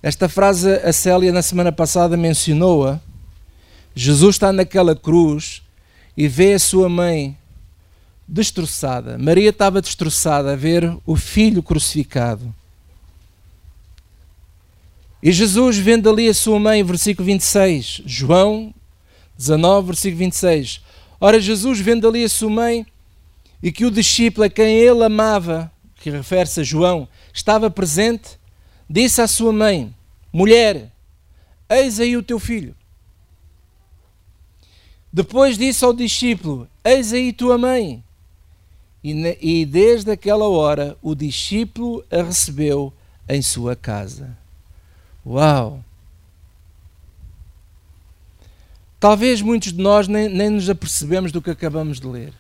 Esta 0.01 0.29
frase 0.29 0.71
a 0.71 0.93
Célia 0.93 1.33
na 1.33 1.43
semana 1.43 1.73
passada 1.73 2.17
mencionou-a. 2.17 3.01
Jesus 3.93 4.37
está 4.37 4.53
naquela 4.53 4.95
cruz 4.95 5.63
e 6.17 6.29
vê 6.29 6.55
a 6.55 6.61
sua 6.61 6.89
mãe 6.89 7.37
destroçada. 8.27 9.19
Maria 9.19 9.51
estava 9.51 9.83
destroçada 9.83 10.53
a 10.53 10.57
ver 10.57 10.97
o 11.05 11.17
filho 11.17 11.61
crucificado. 11.61 12.55
E 15.21 15.33
Jesus, 15.33 15.77
vendo 15.77 16.09
ali 16.09 16.29
a 16.29 16.35
sua 16.35 16.61
mãe, 16.61 16.85
versículo 16.85 17.27
26, 17.27 18.03
João 18.07 18.73
19, 19.37 19.87
versículo 19.87 20.19
26. 20.19 20.81
Ora, 21.21 21.41
Jesus, 21.41 21.81
vendo 21.81 22.09
ali 22.09 22.25
a 22.25 22.29
sua 22.29 22.51
mãe 22.51 22.87
e 23.63 23.73
que 23.73 23.85
o 23.85 23.91
discípulo 23.91 24.45
a 24.45 24.51
quem 24.51 24.77
ele 24.79 25.05
amava, 25.05 25.73
que 25.97 26.11
refere-se 26.11 26.61
a 26.61 26.65
João, 26.65 27.09
estava 27.33 27.71
presente, 27.71 28.39
disse 28.89 29.23
à 29.23 29.27
sua 29.27 29.53
mãe: 29.53 29.95
Mulher, 30.33 30.93
eis 31.69 31.99
aí 31.99 32.17
o 32.17 32.23
teu 32.23 32.39
filho. 32.39 32.75
Depois 35.13 35.57
disse 35.57 35.85
ao 35.85 35.93
discípulo: 35.93 36.69
Eis 36.85 37.13
aí 37.13 37.33
tua 37.33 37.57
mãe. 37.57 38.03
E, 39.03 39.39
e 39.41 39.65
desde 39.65 40.11
aquela 40.11 40.49
hora 40.49 40.97
o 41.01 41.15
discípulo 41.15 42.05
a 42.11 42.23
recebeu 42.23 42.93
em 43.29 43.41
sua 43.41 43.77
casa. 43.77 44.37
Uau! 45.25 45.85
Talvez 49.05 49.43
muitos 49.43 49.71
de 49.71 49.83
nós 49.83 50.09
nem, 50.09 50.31
nem 50.31 50.49
nos 50.49 50.71
apercebemos 50.71 51.31
do 51.31 51.43
que 51.43 51.51
acabamos 51.51 52.01
de 52.01 52.07
ler. 52.07 52.33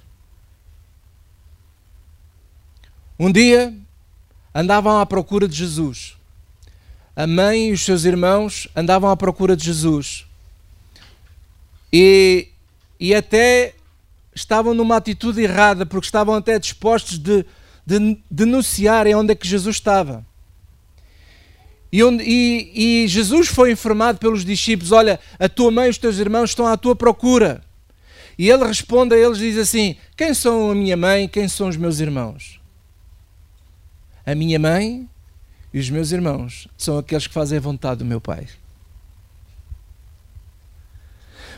Um 3.20 3.31
dia 3.31 3.77
andavam 4.55 4.98
à 4.98 5.05
procura 5.05 5.46
de 5.46 5.55
Jesus. 5.55 6.16
A 7.14 7.27
mãe 7.27 7.68
e 7.68 7.72
os 7.72 7.83
seus 7.83 8.07
irmãos 8.07 8.66
andavam 8.74 9.11
à 9.11 9.14
procura 9.14 9.55
de 9.55 9.62
Jesus. 9.62 10.24
E, 11.92 12.48
e 12.98 13.14
até 13.14 13.74
estavam 14.35 14.72
numa 14.72 14.96
atitude 14.96 15.42
errada, 15.42 15.85
porque 15.85 16.07
estavam 16.07 16.35
até 16.35 16.59
dispostos 16.59 17.18
de, 17.18 17.44
de 17.85 18.18
denunciarem 18.31 19.14
onde 19.14 19.33
é 19.33 19.35
que 19.35 19.46
Jesus 19.46 19.77
estava. 19.77 20.24
E, 21.94 22.02
onde, 22.02 22.24
e, 22.24 23.04
e, 23.04 23.07
Jesus 23.07 23.46
foi 23.46 23.70
informado 23.70 24.18
pelos 24.18 24.44
discípulos: 24.44 24.90
Olha, 24.90 25.20
a 25.38 25.48
tua 25.48 25.70
mãe 25.70 25.87
e 25.87 25.90
os 25.90 25.96
teus 25.96 26.18
irmãos 26.18 26.50
estão 26.50 26.66
à 26.66 26.76
tua 26.76 26.96
procura. 26.96 27.62
E 28.37 28.50
ele 28.50 28.64
responde 28.64 29.14
a 29.14 29.16
eles: 29.16 29.38
Diz 29.38 29.57
assim: 29.57 29.94
Quem 30.16 30.35
são 30.35 30.72
a 30.72 30.74
minha 30.74 30.96
mãe? 30.96 31.28
Quem 31.28 31.46
são 31.46 31.68
os 31.68 31.76
meus 31.76 32.00
irmãos? 32.00 32.61
A 34.26 34.35
minha 34.35 34.59
mãe 34.59 35.09
e 35.72 35.78
os 35.78 35.88
meus 35.88 36.11
irmãos 36.11 36.66
são 36.76 36.98
aqueles 36.98 37.28
que 37.28 37.33
fazem 37.33 37.59
a 37.59 37.61
vontade 37.61 38.00
do 38.00 38.04
meu 38.04 38.20
Pai. 38.20 38.48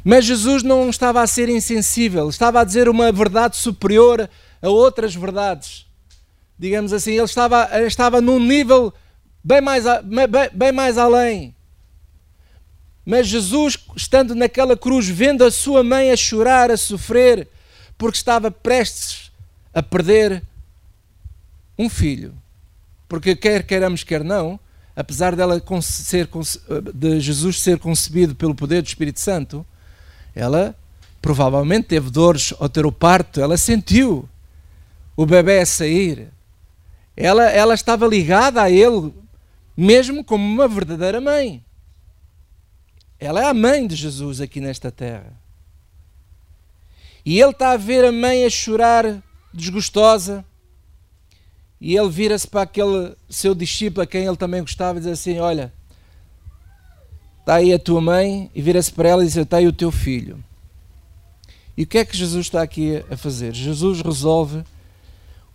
Mas 0.04 0.26
Jesus 0.26 0.62
não 0.62 0.90
estava 0.90 1.22
a 1.22 1.26
ser 1.26 1.48
insensível, 1.48 2.28
estava 2.28 2.60
a 2.60 2.64
dizer 2.64 2.90
uma 2.90 3.10
verdade 3.10 3.56
superior 3.56 4.28
a 4.60 4.68
outras 4.68 5.14
verdades. 5.14 5.86
Digamos 6.58 6.92
assim, 6.92 7.12
ele 7.12 7.24
estava, 7.24 7.70
estava 7.86 8.20
num 8.20 8.38
nível 8.38 8.92
bem 9.46 9.60
mais, 9.60 9.84
bem, 10.02 10.50
bem 10.52 10.72
mais 10.72 10.98
além. 10.98 11.54
Mas 13.04 13.28
Jesus, 13.28 13.78
estando 13.94 14.34
naquela 14.34 14.76
cruz, 14.76 15.06
vendo 15.06 15.44
a 15.44 15.50
sua 15.52 15.84
mãe 15.84 16.10
a 16.10 16.16
chorar, 16.16 16.72
a 16.72 16.76
sofrer, 16.76 17.46
porque 17.96 18.16
estava 18.18 18.50
prestes 18.50 19.30
a 19.72 19.80
perder 19.80 20.42
um 21.78 21.88
filho. 21.88 22.34
Porque 23.08 23.36
quer 23.36 23.62
queiramos, 23.62 24.02
quer 24.02 24.24
não, 24.24 24.58
apesar 24.96 25.36
dela 25.36 25.62
ser, 25.80 26.28
de 26.92 27.20
Jesus 27.20 27.62
ser 27.62 27.78
concebido 27.78 28.34
pelo 28.34 28.54
poder 28.54 28.82
do 28.82 28.88
Espírito 28.88 29.20
Santo, 29.20 29.64
ela 30.34 30.74
provavelmente 31.22 31.86
teve 31.86 32.10
dores 32.10 32.52
ao 32.58 32.68
ter 32.68 32.84
o 32.84 32.90
parto, 32.90 33.40
ela 33.40 33.56
sentiu 33.56 34.28
o 35.16 35.24
bebê 35.24 35.60
a 35.60 35.66
sair. 35.66 36.28
Ela, 37.16 37.44
ela 37.44 37.74
estava 37.74 38.06
ligada 38.06 38.60
a 38.60 38.68
ele 38.68 39.14
mesmo 39.76 40.24
como 40.24 40.44
uma 40.44 40.66
verdadeira 40.66 41.20
mãe. 41.20 41.62
Ela 43.18 43.42
é 43.42 43.48
a 43.48 43.54
mãe 43.54 43.86
de 43.86 43.94
Jesus 43.94 44.40
aqui 44.40 44.60
nesta 44.60 44.90
terra. 44.90 45.32
E 47.24 47.40
ele 47.40 47.50
está 47.50 47.72
a 47.72 47.76
ver 47.76 48.04
a 48.04 48.12
mãe 48.12 48.44
a 48.44 48.50
chorar, 48.50 49.22
desgostosa. 49.52 50.44
E 51.80 51.96
ele 51.96 52.08
vira-se 52.08 52.46
para 52.46 52.62
aquele 52.62 53.14
seu 53.28 53.54
discípulo 53.54 54.02
a 54.02 54.06
quem 54.06 54.24
ele 54.24 54.36
também 54.36 54.60
gostava 54.60 54.98
e 54.98 55.02
diz 55.02 55.10
assim: 55.10 55.38
Olha, 55.38 55.72
está 57.40 57.56
aí 57.56 57.72
a 57.72 57.78
tua 57.78 58.00
mãe. 58.00 58.50
E 58.54 58.62
vira-se 58.62 58.92
para 58.92 59.08
ela 59.08 59.22
e 59.22 59.26
diz: 59.26 59.36
Está 59.36 59.56
aí 59.56 59.66
o 59.66 59.72
teu 59.72 59.90
filho. 59.90 60.42
E 61.76 61.82
o 61.82 61.86
que 61.86 61.98
é 61.98 62.04
que 62.04 62.16
Jesus 62.16 62.46
está 62.46 62.62
aqui 62.62 63.04
a 63.10 63.16
fazer? 63.16 63.52
Jesus 63.54 64.00
resolve 64.00 64.64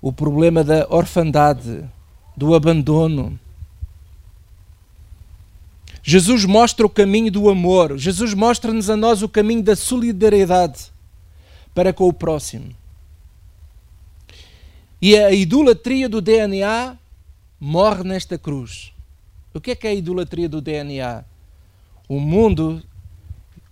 o 0.01 0.11
problema 0.11 0.63
da 0.63 0.85
orfandade, 0.89 1.89
do 2.35 2.53
abandono 2.53 3.39
Jesus 6.03 6.45
mostra 6.45 6.85
o 6.85 6.89
caminho 6.89 7.31
do 7.31 7.49
amor. 7.49 7.97
Jesus 7.97 8.33
mostra-nos 8.33 8.89
a 8.89 8.97
nós 8.97 9.21
o 9.21 9.29
caminho 9.29 9.61
da 9.61 9.75
solidariedade 9.75 10.91
para 11.73 11.93
com 11.93 12.07
o 12.07 12.13
próximo. 12.13 12.75
E 15.01 15.17
a 15.17 15.31
idolatria 15.31 16.09
do 16.09 16.21
DNA 16.21 16.97
morre 17.59 18.03
nesta 18.03 18.37
cruz. 18.37 18.91
O 19.53 19.61
que 19.61 19.71
é 19.71 19.75
que 19.75 19.87
é 19.87 19.91
a 19.91 19.95
idolatria 19.95 20.49
do 20.49 20.61
DNA? 20.61 21.23
O 22.07 22.19
mundo, 22.19 22.81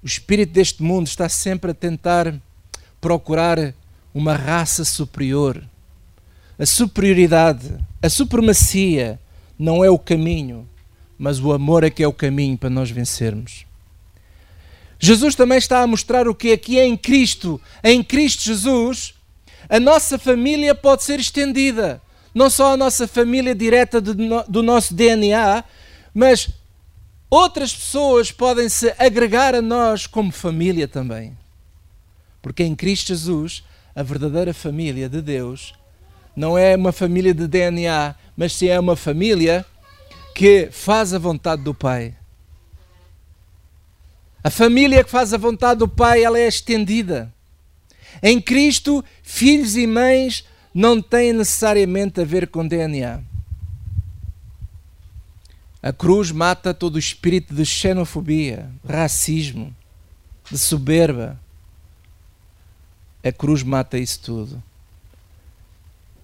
o 0.04 0.06
espírito 0.06 0.54
deste 0.54 0.84
mundo 0.84 1.08
está 1.08 1.28
sempre 1.28 1.72
a 1.72 1.74
tentar 1.74 2.40
procurar 3.02 3.74
uma 4.14 4.36
raça 4.36 4.86
superior. 4.86 5.64
A 6.58 6.66
superioridade, 6.66 7.78
a 8.02 8.10
supremacia 8.10 9.20
não 9.58 9.84
é 9.84 9.90
o 9.90 9.98
caminho 9.98 10.68
mas 11.20 11.40
o 11.42 11.52
amor 11.52 11.84
é 11.84 11.90
que 11.90 12.02
é 12.02 12.08
o 12.08 12.14
caminho 12.14 12.58
para 12.58 12.70
nós 12.70 12.90
vencermos. 12.90 13.66
Jesus 14.98 15.36
também 15.36 15.58
está 15.58 15.82
a 15.82 15.88
mostrar 15.88 16.28
o 16.30 16.34
que 16.34 16.54
aqui 16.54 16.80
é 16.80 16.86
em 16.86 16.96
Cristo, 16.96 17.60
em 17.84 18.02
Cristo 18.02 18.44
Jesus, 18.44 19.14
a 19.68 19.80
nossa 19.80 20.18
família 20.18 20.74
pode 20.74 21.04
ser 21.04 21.20
estendida. 21.20 22.02
Não 22.34 22.50
só 22.50 22.74
a 22.74 22.78
nossa 22.78 23.08
família 23.08 23.54
direta 23.54 24.00
do 24.00 24.64
nosso 24.64 24.94
DNA, 24.94 25.64
mas 26.14 26.50
outras 27.30 27.74
pessoas 27.74 28.32
podem 28.32 28.70
se 28.70 28.94
agregar 28.98 29.54
a 29.54 29.62
nós 29.62 30.08
como 30.08 30.32
família 30.32 30.88
também. 30.88 31.38
Porque 32.42 32.64
em 32.64 32.76
Cristo 32.76 33.08
Jesus, 33.08 33.64
a 33.96 34.04
verdadeira 34.04 34.54
família 34.54 35.10
de 35.10 35.22
Deus 35.22 35.74
não 36.36 36.58
é 36.58 36.76
uma 36.76 36.92
família 36.92 37.34
de 37.34 37.48
DNA, 37.48 38.16
mas 38.38 38.54
sim 38.54 38.68
é 38.68 38.80
uma 38.80 38.96
família 38.96 39.66
que 40.36 40.70
faz 40.72 41.14
a 41.14 41.20
vontade 41.20 41.64
do 41.64 41.74
Pai. 41.74 42.16
A 44.44 44.50
família 44.50 45.04
que 45.04 45.10
faz 45.10 45.34
a 45.34 45.38
vontade 45.38 45.80
do 45.80 45.88
Pai, 45.88 46.24
ela 46.24 46.40
é 46.40 46.48
estendida. 46.48 47.34
Em 48.24 48.42
Cristo, 48.42 49.04
filhos 49.22 49.76
e 49.76 49.86
mães 49.86 50.46
não 50.74 51.02
têm 51.02 51.34
necessariamente 51.34 52.22
a 52.22 52.26
ver 52.26 52.48
com 52.48 52.68
DNA. 52.68 53.22
A 55.82 55.94
cruz 55.94 56.32
mata 56.32 56.74
todo 56.74 56.96
o 56.96 57.00
espírito 57.00 57.54
de 57.54 57.66
xenofobia, 57.66 58.70
racismo, 58.88 59.74
de 60.50 60.58
soberba. 60.58 61.40
A 63.24 63.32
cruz 63.32 63.64
mata 63.64 63.98
isso 63.98 64.20
tudo. 64.22 64.64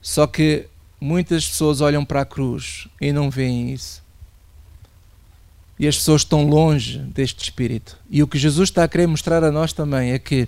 Só 0.02 0.28
que 0.28 0.68
muitas 1.06 1.48
pessoas 1.48 1.82
olham 1.82 2.04
para 2.04 2.22
a 2.22 2.26
cruz 2.26 2.88
e 3.00 3.14
não 3.14 3.30
veem 3.30 3.72
isso. 3.72 4.04
E 5.78 5.88
as 5.88 5.98
pessoas 5.98 6.22
estão 6.22 6.48
longe 6.48 6.98
deste 6.98 7.44
espírito. 7.44 7.98
E 8.10 8.24
o 8.24 8.28
que 8.28 8.40
Jesus 8.40 8.70
está 8.70 8.84
a 8.84 8.88
querer 8.88 9.06
mostrar 9.06 9.44
a 9.44 9.52
nós 9.52 9.72
também 9.72 10.14
é 10.14 10.20
que 10.20 10.48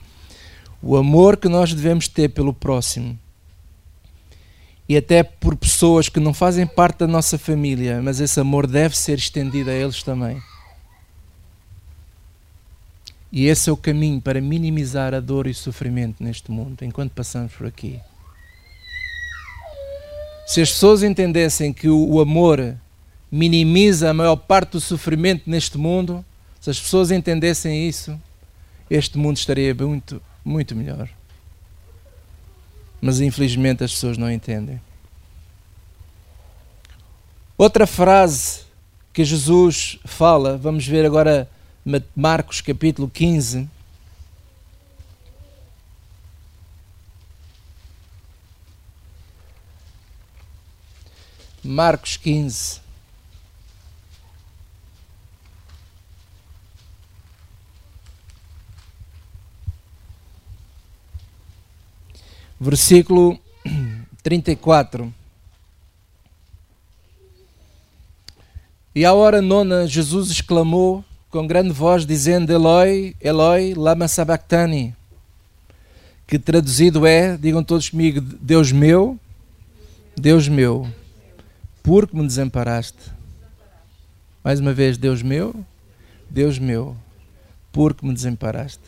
o 0.81 0.97
amor 0.97 1.37
que 1.37 1.47
nós 1.47 1.73
devemos 1.73 2.07
ter 2.07 2.29
pelo 2.29 2.53
próximo 2.53 3.17
e 4.89 4.97
até 4.97 5.21
por 5.21 5.55
pessoas 5.55 6.09
que 6.09 6.19
não 6.19 6.33
fazem 6.33 6.65
parte 6.65 6.99
da 6.99 7.07
nossa 7.07 7.37
família, 7.37 8.01
mas 8.01 8.19
esse 8.19 8.39
amor 8.39 8.65
deve 8.65 8.97
ser 8.97 9.17
estendido 9.17 9.69
a 9.69 9.73
eles 9.73 10.01
também. 10.01 10.41
E 13.31 13.45
esse 13.45 13.69
é 13.69 13.73
o 13.73 13.77
caminho 13.77 14.21
para 14.21 14.41
minimizar 14.41 15.13
a 15.13 15.19
dor 15.19 15.45
e 15.45 15.51
o 15.51 15.55
sofrimento 15.55 16.23
neste 16.23 16.49
mundo, 16.49 16.83
enquanto 16.83 17.11
passamos 17.11 17.53
por 17.53 17.67
aqui. 17.67 17.99
Se 20.47 20.61
as 20.61 20.71
pessoas 20.71 21.03
entendessem 21.03 21.73
que 21.73 21.89
o 21.89 22.21
amor 22.21 22.77
minimiza 23.29 24.09
a 24.09 24.13
maior 24.13 24.37
parte 24.37 24.71
do 24.71 24.79
sofrimento 24.79 25.43
neste 25.49 25.77
mundo, 25.77 26.23
se 26.61 26.69
as 26.69 26.79
pessoas 26.79 27.11
entendessem 27.11 27.85
isso, 27.85 28.17
este 28.89 29.17
mundo 29.17 29.35
estaria 29.35 29.75
muito, 29.75 30.21
muito 30.45 30.73
melhor. 30.73 31.09
Mas 33.01 33.19
infelizmente 33.19 33.83
as 33.83 33.91
pessoas 33.91 34.17
não 34.17 34.31
entendem. 34.31 34.79
Outra 37.57 37.85
frase 37.85 38.61
que 39.11 39.25
Jesus 39.25 39.99
fala, 40.05 40.57
vamos 40.57 40.87
ver 40.87 41.05
agora 41.05 41.49
Marcos 42.15 42.61
capítulo 42.61 43.09
15. 43.09 43.67
Marcos 51.63 52.17
15. 52.17 52.87
versículo 62.59 63.39
34. 64.23 65.13
E 68.95 69.05
à 69.05 69.13
hora 69.13 69.41
nona, 69.41 69.85
Jesus 69.85 70.31
exclamou 70.31 71.05
com 71.29 71.45
grande 71.45 71.71
voz, 71.71 72.05
dizendo: 72.05 72.51
Eloi, 72.51 73.15
Eloi, 73.21 73.73
lama 73.75 74.07
sabachthani. 74.07 74.95
Que 76.25 76.37
traduzido 76.37 77.05
é, 77.05 77.37
digam 77.37 77.63
todos 77.63 77.89
comigo: 77.89 78.19
Deus 78.19 78.71
meu, 78.71 79.19
Deus 80.15 80.47
meu, 80.47 80.87
por 81.87 82.05
que 82.05 82.17
me 82.17 82.27
desamparaste? 82.27 82.99
Mais 84.43 84.59
uma 84.59 84.73
vez, 84.73 84.97
Deus 84.97 85.21
meu, 85.21 85.65
Deus 86.29 86.59
meu, 86.59 86.97
por 87.71 87.93
que 87.93 88.05
me 88.05 88.13
desamparaste? 88.13 88.83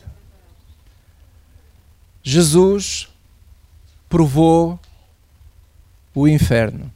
Jesus 2.22 3.08
provou 4.06 4.78
o 6.14 6.28
inferno. 6.28 6.92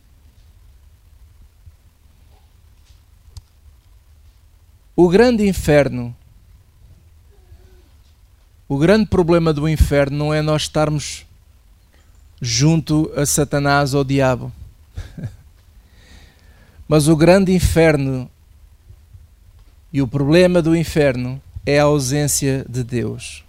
O 4.95 5.09
grande 5.09 5.49
inferno, 5.49 6.15
o 8.69 8.77
grande 8.77 9.07
problema 9.07 9.55
do 9.55 9.67
inferno 9.67 10.19
não 10.19 10.35
é 10.35 10.43
nós 10.43 10.65
estarmos 10.65 11.25
junto 12.43 13.11
a 13.17 13.25
Satanás 13.25 13.95
ou 13.95 14.01
ao 14.01 14.05
diabo. 14.05 14.53
Mas 16.87 17.09
o 17.09 17.17
grande 17.17 17.53
inferno 17.53 18.31
e 19.93 20.03
o 20.03 20.09
problema 20.09 20.61
do 20.61 20.77
inferno 20.77 21.41
é 21.65 21.79
a 21.79 21.85
ausência 21.85 22.65
de 22.69 22.83
Deus. 22.83 23.45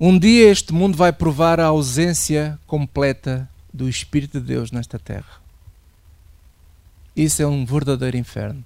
Um 0.00 0.18
dia 0.18 0.50
este 0.50 0.72
mundo 0.72 0.96
vai 0.96 1.12
provar 1.12 1.60
a 1.60 1.66
ausência 1.66 2.58
completa 2.66 3.48
do 3.72 3.88
Espírito 3.88 4.40
de 4.40 4.46
Deus 4.46 4.72
nesta 4.72 4.98
terra. 4.98 5.40
Isso 7.14 7.42
é 7.42 7.46
um 7.46 7.64
verdadeiro 7.64 8.16
inferno. 8.16 8.64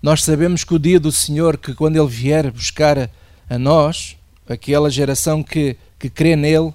Nós 0.00 0.22
sabemos 0.22 0.62
que 0.62 0.74
o 0.74 0.78
dia 0.78 1.00
do 1.00 1.10
Senhor, 1.10 1.56
que 1.56 1.74
quando 1.74 1.96
Ele 1.96 2.06
vier 2.06 2.50
buscar 2.52 3.10
a 3.48 3.58
nós, 3.58 4.16
aquela 4.48 4.90
geração 4.90 5.42
que, 5.42 5.76
que 5.98 6.08
crê 6.08 6.36
nele, 6.36 6.72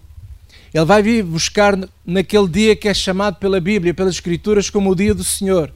Ele 0.74 0.86
vai 0.86 1.04
vir 1.04 1.24
buscar 1.24 1.78
naquele 2.06 2.48
dia 2.48 2.76
que 2.76 2.88
é 2.88 2.94
chamado 2.94 3.36
pela 3.38 3.60
Bíblia, 3.60 3.94
pelas 3.94 4.16
Escrituras, 4.16 4.70
como 4.70 4.90
o 4.90 4.96
dia 4.96 5.14
do 5.14 5.24
Senhor. 5.24 5.74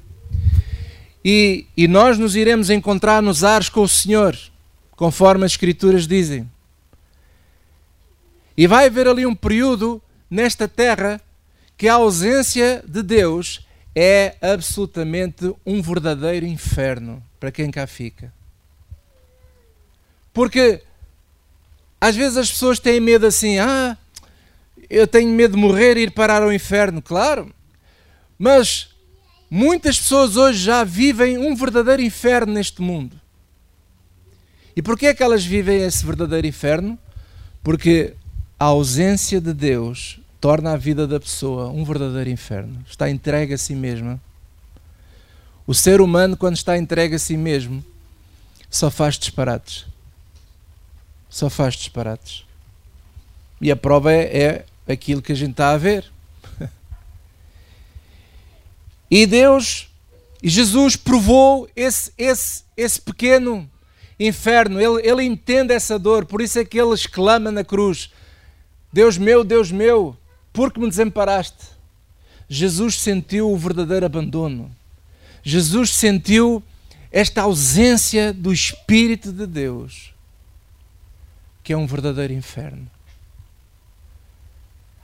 E, 1.23 1.65
e 1.75 1.87
nós 1.87 2.17
nos 2.17 2.35
iremos 2.35 2.69
encontrar 2.69 3.21
nos 3.21 3.43
ares 3.43 3.67
com 3.67 3.81
o 3.81 3.89
Senhor, 3.89 4.37
conforme 4.95 5.45
as 5.45 5.51
Escrituras 5.51 6.07
dizem. 6.07 6.49
E 8.55 8.67
vai 8.67 8.85
haver 8.85 9.07
ali 9.07 9.25
um 9.25 9.35
período 9.35 10.01
nesta 10.29 10.67
terra 10.67 11.19
que 11.77 11.89
a 11.89 11.95
ausência 11.95 12.83
de 12.87 13.03
Deus 13.03 13.65
é 13.93 14.35
absolutamente 14.41 15.53
um 15.65 15.81
verdadeiro 15.81 16.45
inferno 16.45 17.21
para 17.39 17.51
quem 17.51 17.69
cá 17.69 17.85
fica. 17.85 18.33
Porque 20.33 20.81
às 21.99 22.15
vezes 22.15 22.37
as 22.37 22.51
pessoas 22.51 22.79
têm 22.79 22.99
medo 22.99 23.25
assim, 23.25 23.57
ah, 23.57 23.97
eu 24.95 25.05
tenho 25.05 25.29
medo 25.29 25.55
de 25.55 25.61
morrer 25.61 25.97
e 25.97 26.03
ir 26.03 26.11
parar 26.11 26.41
ao 26.41 26.53
inferno, 26.53 27.01
claro. 27.01 27.53
Mas 28.39 28.87
muitas 29.51 29.97
pessoas 29.97 30.37
hoje 30.37 30.63
já 30.63 30.85
vivem 30.85 31.37
um 31.37 31.53
verdadeiro 31.53 32.01
inferno 32.01 32.53
neste 32.53 32.81
mundo. 32.81 33.19
E 34.73 34.81
porquê 34.81 35.07
é 35.07 35.13
que 35.13 35.21
elas 35.21 35.43
vivem 35.43 35.83
esse 35.83 36.05
verdadeiro 36.05 36.47
inferno? 36.47 36.97
Porque 37.61 38.13
a 38.57 38.65
ausência 38.65 39.41
de 39.41 39.53
Deus 39.53 40.17
torna 40.39 40.71
a 40.71 40.77
vida 40.77 41.05
da 41.05 41.19
pessoa 41.19 41.67
um 41.67 41.83
verdadeiro 41.83 42.29
inferno. 42.29 42.81
Está 42.89 43.09
entregue 43.09 43.53
a 43.53 43.57
si 43.57 43.75
mesma. 43.75 44.19
O 45.67 45.73
ser 45.73 45.99
humano, 45.99 46.37
quando 46.37 46.55
está 46.55 46.77
entregue 46.77 47.15
a 47.15 47.19
si 47.19 47.35
mesmo, 47.35 47.83
só 48.69 48.89
faz 48.89 49.17
disparates. 49.17 49.85
Só 51.29 51.49
faz 51.49 51.73
disparates. 51.73 52.45
E 53.59 53.69
a 53.69 53.75
prova 53.75 54.13
é, 54.13 54.37
é 54.37 54.65
aquilo 54.87 55.21
que 55.21 55.31
a 55.31 55.35
gente 55.35 55.51
está 55.51 55.71
a 55.71 55.77
ver. 55.77 56.11
e 59.09 59.25
Deus, 59.25 59.89
Jesus 60.43 60.95
provou 60.95 61.69
esse, 61.75 62.11
esse, 62.17 62.63
esse 62.77 63.01
pequeno 63.01 63.69
inferno. 64.19 64.79
Ele, 64.79 65.07
ele 65.07 65.23
entende 65.23 65.73
essa 65.73 65.97
dor, 65.97 66.25
por 66.25 66.41
isso 66.41 66.59
é 66.59 66.65
que 66.65 66.79
ele 66.79 66.93
exclama 66.93 67.51
na 67.51 67.63
cruz: 67.63 68.11
Deus 68.91 69.17
meu, 69.17 69.43
Deus 69.43 69.71
meu, 69.71 70.15
por 70.53 70.71
que 70.71 70.79
me 70.79 70.87
desamparaste? 70.87 71.75
Jesus 72.47 72.99
sentiu 72.99 73.51
o 73.51 73.57
verdadeiro 73.57 74.05
abandono. 74.05 74.71
Jesus 75.43 75.91
sentiu 75.91 76.63
esta 77.11 77.43
ausência 77.43 78.33
do 78.33 78.51
Espírito 78.51 79.31
de 79.31 79.45
Deus, 79.47 80.13
que 81.63 81.73
é 81.73 81.77
um 81.77 81.87
verdadeiro 81.87 82.33
inferno. 82.33 82.89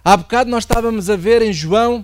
Há 0.04 0.18
bocado 0.18 0.50
nós 0.50 0.64
estávamos 0.64 1.10
a 1.10 1.16
ver 1.16 1.42
em 1.42 1.54
João 1.54 2.04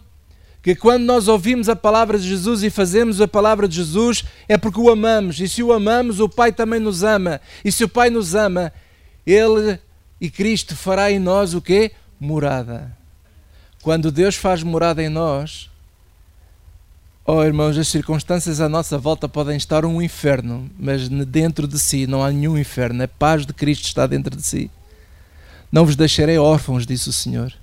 que 0.62 0.76
quando 0.76 1.04
nós 1.04 1.28
ouvimos 1.28 1.70
a 1.70 1.76
palavra 1.76 2.20
de 2.20 2.28
Jesus 2.28 2.62
e 2.62 2.70
fazemos 2.70 3.22
a 3.22 3.28
palavra 3.28 3.68
de 3.68 3.78
Jesus 3.78 4.26
é 4.48 4.58
porque 4.58 4.80
o 4.80 4.90
amamos. 4.90 5.40
E 5.40 5.48
se 5.48 5.64
o 5.64 5.72
amamos, 5.72 6.20
o 6.20 6.28
Pai 6.28 6.52
também 6.52 6.80
nos 6.80 7.04
ama. 7.04 7.40
E 7.64 7.72
se 7.72 7.84
o 7.84 7.90
Pai 7.90 8.10
nos 8.10 8.36
ama, 8.36 8.74
Ele 9.26 9.80
e 10.20 10.30
Cristo 10.30 10.76
fará 10.76 11.12
em 11.12 11.20
nós 11.20 11.54
o 11.54 11.62
quê? 11.62 11.92
Morada. 12.20 12.96
Quando 13.82 14.12
Deus 14.12 14.36
faz 14.36 14.62
morada 14.62 15.02
em 15.02 15.10
nós, 15.10 15.70
oh 17.26 17.42
irmãos, 17.44 17.78
as 17.78 17.88
circunstâncias 17.88 18.60
à 18.60 18.68
nossa 18.68 18.98
volta 18.98 19.30
podem 19.30 19.56
estar 19.56 19.86
um 19.86 20.02
inferno, 20.02 20.70
mas 20.78 21.08
dentro 21.08 21.68
de 21.68 21.80
si 21.80 22.06
não 22.06 22.24
há 22.24 22.30
nenhum 22.30 22.58
inferno. 22.58 23.04
A 23.04 23.08
paz 23.08 23.46
de 23.46 23.54
Cristo 23.54 23.86
está 23.86 24.06
dentro 24.06 24.36
de 24.36 24.44
si. 24.44 24.70
Não 25.72 25.86
vos 25.86 25.96
deixarei 25.96 26.38
órfãos, 26.38 26.86
disse 26.86 27.08
o 27.08 27.14
Senhor. 27.14 27.54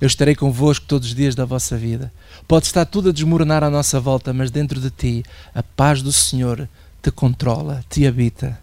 Eu 0.00 0.06
estarei 0.06 0.34
convosco 0.34 0.86
todos 0.86 1.08
os 1.08 1.14
dias 1.14 1.34
da 1.34 1.44
vossa 1.44 1.76
vida. 1.76 2.12
Pode 2.46 2.66
estar 2.66 2.84
tudo 2.84 3.08
a 3.08 3.12
desmoronar 3.12 3.64
à 3.64 3.70
nossa 3.70 3.98
volta, 3.98 4.32
mas 4.32 4.50
dentro 4.50 4.80
de 4.80 4.90
ti 4.90 5.24
a 5.54 5.62
paz 5.62 6.02
do 6.02 6.12
Senhor 6.12 6.68
te 7.02 7.10
controla, 7.10 7.84
te 7.88 8.06
habita. 8.06 8.60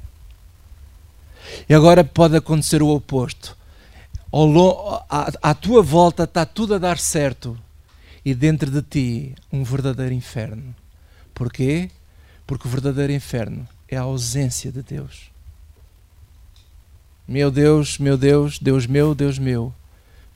E 1.67 1.73
agora 1.73 2.03
pode 2.03 2.37
acontecer 2.37 2.81
o 2.83 2.89
oposto. 2.89 3.57
À 5.41 5.53
tua 5.53 5.81
volta 5.81 6.23
está 6.23 6.45
tudo 6.45 6.75
a 6.75 6.77
dar 6.77 6.97
certo 6.97 7.57
e 8.25 8.33
dentro 8.33 8.71
de 8.71 8.81
ti 8.81 9.35
um 9.51 9.63
verdadeiro 9.63 10.13
inferno. 10.13 10.73
Porquê? 11.33 11.89
Porque 12.45 12.67
o 12.67 12.71
verdadeiro 12.71 13.11
inferno 13.11 13.67
é 13.87 13.97
a 13.97 14.01
ausência 14.01 14.71
de 14.71 14.81
Deus. 14.81 15.31
Meu 17.27 17.49
Deus, 17.49 17.97
meu 17.97 18.17
Deus, 18.17 18.59
Deus 18.59 18.85
meu, 18.85 19.15
Deus 19.15 19.39
meu, 19.39 19.73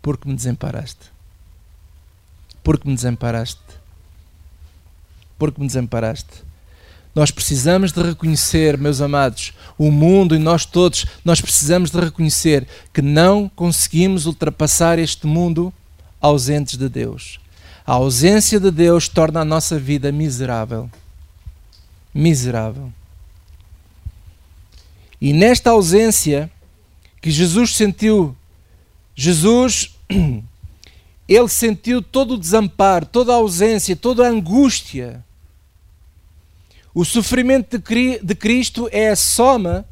porque 0.08 0.26
me 0.26 0.36
desamparaste? 0.36 1.12
Porque 2.64 2.88
me 2.88 2.96
desamparaste? 2.96 3.60
Porque 5.38 5.60
me 5.60 5.68
desamparaste? 5.68 6.46
Nós 7.14 7.30
precisamos 7.30 7.92
de 7.92 8.02
reconhecer, 8.02 8.78
meus 8.78 9.02
amados, 9.02 9.52
o 9.78 9.92
mundo 9.92 10.34
e 10.34 10.40
nós 10.40 10.66
todos, 10.66 11.06
nós 11.26 11.42
precisamos 11.42 11.92
de 11.92 12.00
reconhecer 12.00 12.66
que 12.94 13.02
não 13.02 13.50
conseguimos 13.54 14.26
ultrapassar 14.26 14.98
este 14.98 15.28
mundo 15.28 15.74
ausentes 16.22 16.78
de 16.78 16.88
Deus. 16.88 17.42
A 17.86 17.92
ausência 17.92 18.62
de 18.62 18.72
Deus 18.72 19.10
torna 19.10 19.42
a 19.42 19.46
nossa 19.46 19.78
vida 19.78 20.10
miserável. 20.10 20.90
Miserável. 22.14 22.94
E 25.20 25.34
nesta 25.34 25.72
ausência 25.72 26.50
que 27.22 27.30
Jesus 27.30 27.76
sentiu, 27.76 28.34
Jesus, 29.14 29.97
ele 31.28 31.50
sentiu 31.50 32.02
todo 32.02 32.36
o 32.36 32.38
desamparo, 32.38 33.06
toda 33.06 33.34
a 33.34 33.36
ausência, 33.36 33.96
toda 33.96 34.26
a 34.26 34.30
angústia. 34.30 35.24
O 36.94 37.06
sofrimento 37.06 37.78
de 38.24 38.36
Cristo 38.36 38.90
é 38.92 39.10
a 39.10 39.16
soma 39.16 39.86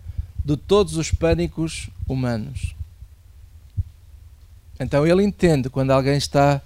de 0.43 0.57
todos 0.57 0.97
os 0.97 1.11
pânicos 1.11 1.89
humanos. 2.07 2.75
Então 4.79 5.05
ele 5.05 5.23
entende 5.23 5.69
quando 5.69 5.91
alguém 5.91 6.17
está 6.17 6.61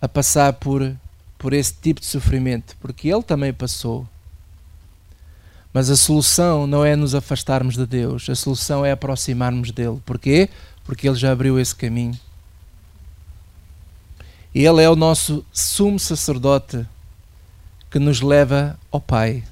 a 0.00 0.08
passar 0.08 0.52
por, 0.54 0.94
por 1.38 1.52
esse 1.52 1.74
tipo 1.74 2.00
de 2.00 2.06
sofrimento, 2.06 2.76
porque 2.80 3.08
ele 3.08 3.22
também 3.22 3.52
passou. 3.52 4.06
Mas 5.72 5.88
a 5.88 5.96
solução 5.96 6.66
não 6.66 6.84
é 6.84 6.94
nos 6.96 7.14
afastarmos 7.14 7.76
de 7.76 7.86
Deus, 7.86 8.28
a 8.28 8.34
solução 8.34 8.84
é 8.84 8.92
aproximarmos 8.92 9.70
dele. 9.70 10.00
Porquê? 10.04 10.50
Porque 10.84 11.08
ele 11.08 11.16
já 11.16 11.32
abriu 11.32 11.58
esse 11.58 11.74
caminho. 11.74 12.18
Ele 14.54 14.82
é 14.82 14.90
o 14.90 14.96
nosso 14.96 15.44
sumo 15.50 15.98
sacerdote 15.98 16.86
que 17.90 17.98
nos 17.98 18.20
leva 18.20 18.78
ao 18.90 19.00
Pai. 19.00 19.42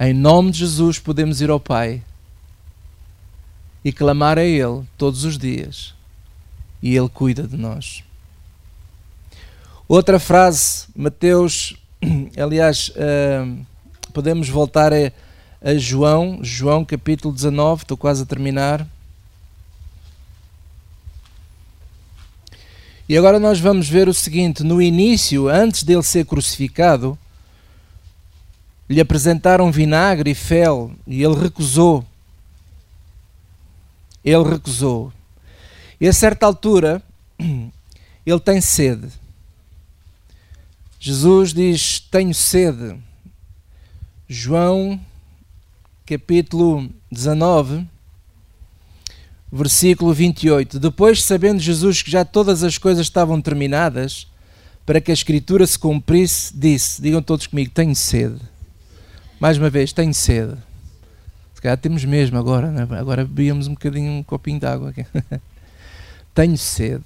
Em 0.00 0.12
nome 0.12 0.50
de 0.50 0.58
Jesus 0.58 0.98
podemos 0.98 1.40
ir 1.40 1.48
ao 1.48 1.60
Pai 1.60 2.02
e 3.84 3.92
clamar 3.92 4.36
a 4.36 4.44
Ele 4.44 4.84
todos 4.96 5.24
os 5.24 5.38
dias, 5.38 5.94
e 6.82 6.96
Ele 6.96 7.08
cuida 7.08 7.46
de 7.46 7.56
nós. 7.56 8.02
Outra 9.86 10.18
frase, 10.18 10.86
Mateus, 10.94 11.76
aliás, 12.36 12.90
uh, 12.90 13.66
podemos 14.12 14.48
voltar 14.48 14.92
a, 14.92 15.12
a 15.62 15.74
João, 15.76 16.40
João 16.42 16.84
capítulo 16.84 17.32
19, 17.32 17.82
estou 17.82 17.96
quase 17.96 18.24
a 18.24 18.26
terminar. 18.26 18.86
E 23.08 23.16
agora 23.16 23.40
nós 23.40 23.58
vamos 23.58 23.88
ver 23.88 24.08
o 24.08 24.14
seguinte: 24.14 24.62
no 24.62 24.82
início, 24.82 25.48
antes 25.48 25.82
dele 25.82 26.02
ser 26.02 26.26
crucificado, 26.26 27.18
lhe 28.88 29.00
apresentaram 29.00 29.72
vinagre 29.72 30.30
e 30.30 30.34
fel 30.34 30.92
e 31.06 31.22
ele 31.22 31.34
recusou. 31.34 32.04
Ele 34.22 34.44
recusou. 34.44 35.12
E 35.98 36.06
a 36.06 36.12
certa 36.12 36.44
altura, 36.44 37.02
ele 38.26 38.40
tem 38.40 38.60
sede. 38.60 39.08
Jesus 41.00 41.54
diz: 41.54 42.00
Tenho 42.00 42.34
sede. 42.34 42.94
João, 44.28 45.00
capítulo 46.04 46.90
19, 47.10 47.88
versículo 49.50 50.12
28. 50.12 50.78
Depois, 50.78 51.24
sabendo 51.24 51.60
Jesus 51.60 52.02
que 52.02 52.10
já 52.10 52.24
todas 52.24 52.62
as 52.62 52.78
coisas 52.78 53.06
estavam 53.06 53.40
terminadas, 53.40 54.26
para 54.84 55.00
que 55.00 55.10
a 55.10 55.14
Escritura 55.14 55.66
se 55.66 55.78
cumprisse, 55.78 56.56
disse: 56.56 57.02
Digam 57.02 57.22
todos 57.22 57.46
comigo: 57.46 57.70
Tenho 57.72 57.94
sede. 57.94 58.40
Mais 59.40 59.58
uma 59.58 59.70
vez, 59.70 59.92
tenho 59.92 60.14
sede. 60.14 60.56
Se 61.54 61.62
calhar 61.62 61.76
temos 61.76 62.04
mesmo 62.04 62.38
agora, 62.38 62.70
né? 62.70 62.86
agora 62.98 63.24
bebíamos 63.24 63.66
um 63.66 63.74
bocadinho, 63.74 64.12
um 64.12 64.22
copinho 64.22 64.60
de 64.60 64.66
água. 64.66 64.94
tenho 66.32 66.56
sede. 66.56 67.04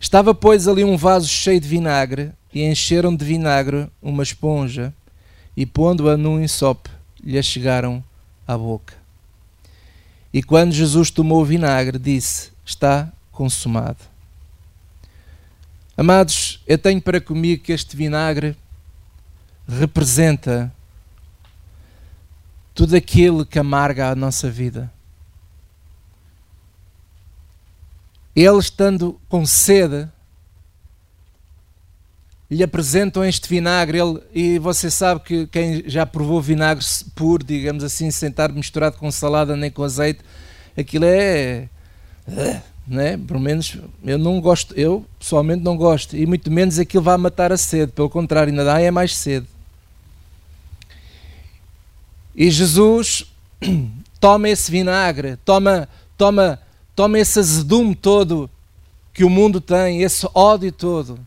Estava, 0.00 0.34
pois, 0.34 0.66
ali 0.66 0.84
um 0.84 0.96
vaso 0.96 1.28
cheio 1.28 1.60
de 1.60 1.68
vinagre, 1.68 2.32
e 2.54 2.62
encheram 2.62 3.14
de 3.14 3.24
vinagre 3.24 3.88
uma 4.00 4.22
esponja, 4.22 4.94
e 5.56 5.66
pondo-a 5.66 6.16
num 6.16 6.40
ensope, 6.40 6.90
lhe 7.22 7.40
chegaram 7.42 8.02
à 8.46 8.56
boca. 8.56 8.99
E 10.32 10.42
quando 10.42 10.72
Jesus 10.72 11.10
tomou 11.10 11.42
o 11.42 11.44
vinagre, 11.44 11.98
disse: 11.98 12.52
Está 12.64 13.12
consumado. 13.32 13.98
Amados, 15.96 16.62
eu 16.66 16.78
tenho 16.78 17.02
para 17.02 17.20
comigo 17.20 17.62
que 17.62 17.72
este 17.72 17.96
vinagre 17.96 18.56
representa 19.68 20.72
tudo 22.74 22.96
aquilo 22.96 23.44
que 23.44 23.58
amarga 23.58 24.10
a 24.10 24.14
nossa 24.14 24.50
vida. 24.50 24.90
Ele 28.34 28.58
estando 28.58 29.20
com 29.28 29.44
sede, 29.44 30.08
lhe 32.50 32.62
apresentam 32.62 33.24
este 33.24 33.48
vinagre, 33.48 33.98
ele, 33.98 34.20
e 34.34 34.58
você 34.58 34.90
sabe 34.90 35.20
que 35.20 35.46
quem 35.46 35.84
já 35.86 36.04
provou 36.04 36.40
vinagre 36.40 36.84
puro, 37.14 37.44
digamos 37.44 37.84
assim, 37.84 38.10
sem 38.10 38.28
estar 38.28 38.50
misturado 38.52 38.96
com 38.96 39.10
salada 39.10 39.56
nem 39.56 39.70
com 39.70 39.84
azeite, 39.84 40.20
aquilo 40.76 41.04
é. 41.04 41.68
Né? 42.86 43.16
Pelo 43.16 43.38
menos 43.38 43.78
eu 44.04 44.18
não 44.18 44.40
gosto, 44.40 44.74
eu 44.74 45.04
pessoalmente 45.18 45.62
não 45.62 45.76
gosto, 45.76 46.16
e 46.16 46.26
muito 46.26 46.50
menos 46.50 46.78
aquilo 46.78 47.04
vai 47.04 47.16
matar 47.16 47.52
a 47.52 47.56
sede, 47.56 47.92
pelo 47.92 48.10
contrário, 48.10 48.50
ainda 48.50 48.64
dá 48.64 48.80
é 48.80 48.90
mais 48.90 49.16
sede. 49.16 49.46
E 52.34 52.50
Jesus 52.50 53.26
toma 54.18 54.48
esse 54.48 54.70
vinagre, 54.70 55.36
toma, 55.44 55.88
toma 56.18 56.58
toma 57.00 57.18
esse 57.18 57.38
azedume 57.38 57.94
todo 57.94 58.50
que 59.14 59.24
o 59.24 59.30
mundo 59.30 59.58
tem, 59.58 60.02
esse 60.02 60.28
ódio 60.34 60.70
todo, 60.70 61.18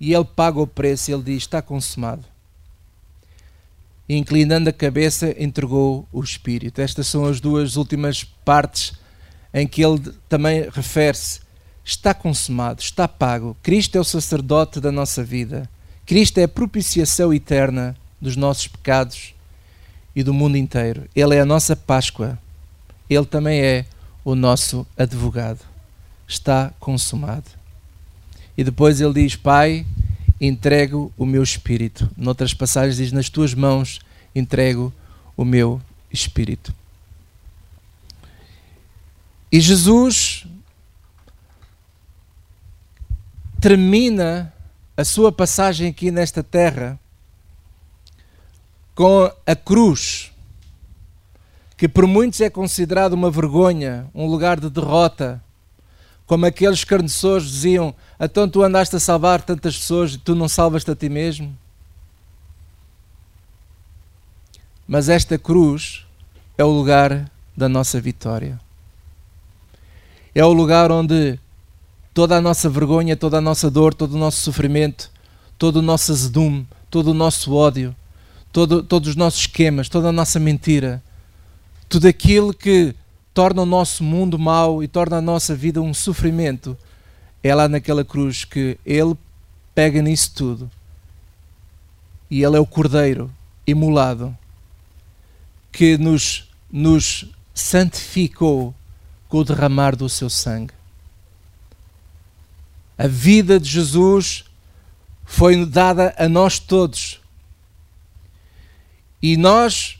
e 0.00 0.12
ele 0.12 0.24
paga 0.24 0.60
o 0.60 0.66
preço, 0.66 1.10
ele 1.10 1.22
diz: 1.22 1.38
Está 1.38 1.62
consumado. 1.62 2.24
E 4.08 4.16
inclinando 4.16 4.68
a 4.68 4.72
cabeça, 4.72 5.34
entregou 5.42 6.06
o 6.12 6.22
Espírito. 6.22 6.80
Estas 6.80 7.06
são 7.06 7.24
as 7.24 7.40
duas 7.40 7.76
últimas 7.76 8.22
partes 8.22 8.92
em 9.52 9.66
que 9.66 9.82
ele 9.84 10.12
também 10.28 10.68
refere-se: 10.68 11.40
Está 11.84 12.12
consumado, 12.12 12.80
está 12.80 13.06
pago. 13.06 13.56
Cristo 13.62 13.96
é 13.96 14.00
o 14.00 14.04
sacerdote 14.04 14.80
da 14.80 14.90
nossa 14.90 15.22
vida. 15.22 15.68
Cristo 16.04 16.38
é 16.38 16.44
a 16.44 16.48
propiciação 16.48 17.32
eterna 17.32 17.96
dos 18.20 18.36
nossos 18.36 18.66
pecados 18.66 19.34
e 20.14 20.22
do 20.22 20.34
mundo 20.34 20.56
inteiro. 20.56 21.08
Ele 21.14 21.34
é 21.34 21.40
a 21.40 21.46
nossa 21.46 21.74
Páscoa. 21.74 22.38
Ele 23.08 23.24
também 23.24 23.60
é 23.60 23.86
o 24.24 24.34
nosso 24.34 24.86
advogado. 24.96 25.60
Está 26.26 26.72
consumado. 26.80 27.44
E 28.56 28.64
depois 28.64 29.00
ele 29.00 29.14
diz: 29.14 29.36
Pai, 29.36 29.86
entrego 30.40 31.12
o 31.16 31.26
meu 31.26 31.42
espírito. 31.42 32.10
Noutras 32.16 32.54
passagens 32.54 32.96
diz: 32.96 33.12
Nas 33.12 33.28
tuas 33.28 33.54
mãos 33.54 34.00
entrego 34.34 34.92
o 35.36 35.44
meu 35.44 35.80
espírito. 36.12 36.74
E 39.50 39.60
Jesus 39.60 40.46
termina 43.60 44.52
a 44.96 45.04
sua 45.04 45.32
passagem 45.32 45.88
aqui 45.88 46.10
nesta 46.10 46.42
terra 46.42 46.98
com 48.94 49.30
a 49.46 49.56
cruz 49.56 50.32
que 51.76 51.88
por 51.88 52.06
muitos 52.06 52.40
é 52.40 52.48
considerado 52.48 53.12
uma 53.12 53.30
vergonha, 53.30 54.06
um 54.14 54.26
lugar 54.26 54.60
de 54.60 54.70
derrota, 54.70 55.42
como 56.26 56.46
aqueles 56.46 56.84
carnecedores 56.84 57.44
diziam: 57.44 57.94
Então 58.24 58.48
tu 58.48 58.62
andaste 58.62 58.96
a 58.96 59.00
salvar 59.00 59.42
tantas 59.42 59.76
pessoas 59.76 60.14
e 60.14 60.18
tu 60.18 60.34
não 60.34 60.48
salvas-te 60.48 60.90
a 60.90 60.96
ti 60.96 61.08
mesmo? 61.08 61.56
Mas 64.86 65.08
esta 65.08 65.38
cruz 65.38 66.06
é 66.56 66.64
o 66.64 66.70
lugar 66.70 67.30
da 67.56 67.68
nossa 67.68 68.00
vitória. 68.00 68.60
É 70.34 70.44
o 70.44 70.52
lugar 70.52 70.90
onde 70.90 71.38
toda 72.12 72.36
a 72.36 72.40
nossa 72.40 72.68
vergonha, 72.68 73.16
toda 73.16 73.38
a 73.38 73.40
nossa 73.40 73.70
dor, 73.70 73.94
todo 73.94 74.14
o 74.14 74.18
nosso 74.18 74.40
sofrimento, 74.40 75.10
todo 75.58 75.76
o 75.76 75.82
nosso 75.82 76.12
azedume, 76.12 76.66
todo 76.90 77.10
o 77.10 77.14
nosso 77.14 77.54
ódio, 77.54 77.94
todo, 78.52 78.82
todos 78.82 79.10
os 79.10 79.16
nossos 79.16 79.40
esquemas, 79.40 79.88
toda 79.88 80.08
a 80.08 80.12
nossa 80.12 80.38
mentira, 80.38 81.02
tudo 81.88 82.06
aquilo 82.06 82.52
que 82.52 82.94
torna 83.32 83.62
o 83.62 83.66
nosso 83.66 84.04
mundo 84.04 84.38
mau 84.38 84.82
e 84.82 84.88
torna 84.88 85.16
a 85.16 85.20
nossa 85.20 85.54
vida 85.54 85.80
um 85.82 85.92
sofrimento, 85.92 86.76
é 87.44 87.54
lá 87.54 87.68
naquela 87.68 88.02
cruz 88.02 88.46
que 88.46 88.78
Ele 88.86 89.14
pega 89.74 90.00
nisso 90.00 90.32
tudo 90.34 90.70
e 92.30 92.42
Ele 92.42 92.56
é 92.56 92.60
o 92.60 92.66
Cordeiro 92.66 93.30
imolado 93.66 94.36
que 95.70 95.98
nos, 95.98 96.48
nos 96.72 97.30
santificou 97.52 98.74
com 99.28 99.38
o 99.38 99.44
derramar 99.44 99.94
do 99.94 100.08
seu 100.08 100.30
sangue. 100.30 100.72
A 102.96 103.06
vida 103.06 103.60
de 103.60 103.68
Jesus 103.68 104.44
foi 105.24 105.66
dada 105.66 106.14
a 106.16 106.28
nós 106.28 106.58
todos. 106.58 107.20
E 109.20 109.36
nós 109.36 109.98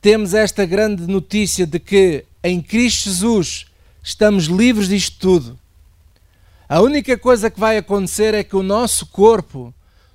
temos 0.00 0.32
esta 0.32 0.64
grande 0.64 1.06
notícia 1.06 1.66
de 1.66 1.80
que 1.80 2.24
em 2.42 2.60
Cristo 2.60 3.08
Jesus 3.08 3.66
estamos 4.02 4.44
livres 4.44 4.88
disto 4.88 5.18
tudo. 5.18 5.63
A 6.68 6.80
única 6.80 7.16
coisa 7.18 7.50
que 7.50 7.60
vai 7.60 7.76
acontecer 7.76 8.34
é 8.34 8.44
que 8.44 8.56
o 8.56 8.62
nosso 8.62 9.06
corpo 9.06 9.74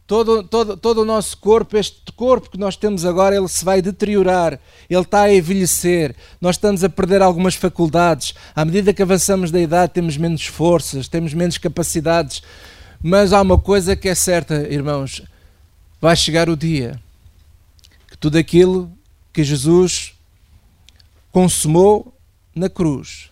Todo, 0.09 0.41
todo, 0.41 0.75
todo 0.75 1.01
o 1.03 1.05
nosso 1.05 1.37
corpo, 1.37 1.77
este 1.77 2.11
corpo 2.13 2.49
que 2.49 2.57
nós 2.57 2.75
temos 2.75 3.05
agora, 3.05 3.35
ele 3.35 3.47
se 3.47 3.63
vai 3.63 3.79
deteriorar, 3.79 4.59
ele 4.89 5.01
está 5.01 5.21
a 5.21 5.31
envelhecer, 5.35 6.15
nós 6.41 6.55
estamos 6.55 6.83
a 6.83 6.89
perder 6.89 7.21
algumas 7.21 7.53
faculdades. 7.53 8.33
À 8.55 8.65
medida 8.65 8.91
que 8.91 9.03
avançamos 9.03 9.51
da 9.51 9.59
idade, 9.59 9.93
temos 9.93 10.17
menos 10.17 10.47
forças, 10.47 11.07
temos 11.07 11.31
menos 11.35 11.59
capacidades. 11.59 12.41
Mas 13.03 13.31
há 13.31 13.39
uma 13.39 13.59
coisa 13.59 13.95
que 13.95 14.09
é 14.09 14.15
certa, 14.15 14.67
irmãos: 14.73 15.21
vai 16.01 16.15
chegar 16.15 16.49
o 16.49 16.57
dia 16.57 16.99
que 18.09 18.17
tudo 18.17 18.39
aquilo 18.39 18.91
que 19.31 19.43
Jesus 19.43 20.15
consumou 21.31 22.11
na 22.55 22.67
cruz 22.67 23.29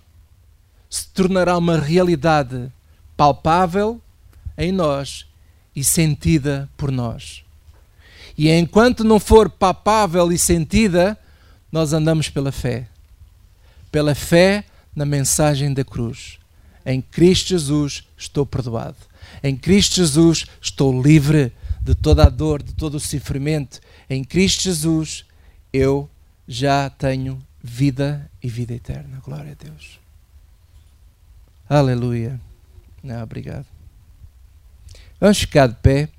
se 0.88 1.08
tornará 1.08 1.58
uma 1.58 1.80
realidade 1.80 2.72
palpável 3.18 4.00
em 4.56 4.72
nós 4.72 5.26
e 5.76 5.84
sentida 5.84 6.70
por 6.78 6.92
nós. 6.92 7.44
E 8.38 8.50
enquanto 8.52 9.04
não 9.04 9.20
for 9.20 9.50
papável 9.50 10.32
e 10.32 10.38
sentida, 10.38 11.18
nós 11.72 11.92
andamos 11.92 12.30
pela 12.30 12.52
fé. 12.52 12.88
Pela 13.92 14.14
fé 14.14 14.64
na 14.96 15.06
mensagem 15.06 15.74
da 15.74 15.84
cruz. 15.84 16.38
Em 16.86 17.02
Cristo 17.02 17.50
Jesus 17.50 18.04
estou 18.16 18.46
perdoado. 18.46 18.96
Em 19.44 19.56
Cristo 19.56 19.96
Jesus 19.96 20.46
estou 20.62 21.02
livre 21.02 21.52
de 21.82 21.96
toda 21.96 22.26
a 22.26 22.30
dor, 22.30 22.62
de 22.62 22.74
todo 22.74 22.96
o 22.96 23.00
sofrimento. 23.00 23.80
Em 24.10 24.24
Cristo 24.24 24.64
Jesus 24.64 25.26
eu 25.74 26.10
já 26.48 26.90
tenho 26.90 27.42
vida 27.62 28.30
e 28.42 28.50
vida 28.50 28.74
eterna. 28.74 29.20
Glória 29.24 29.52
a 29.60 29.64
Deus. 29.64 30.00
Aleluia. 31.70 32.47
Não, 33.04 33.24
obrigado. 33.24 33.66
Vamos 35.20 35.40
ficar 35.40 35.68
de 35.68 35.76
pé. 35.76 36.10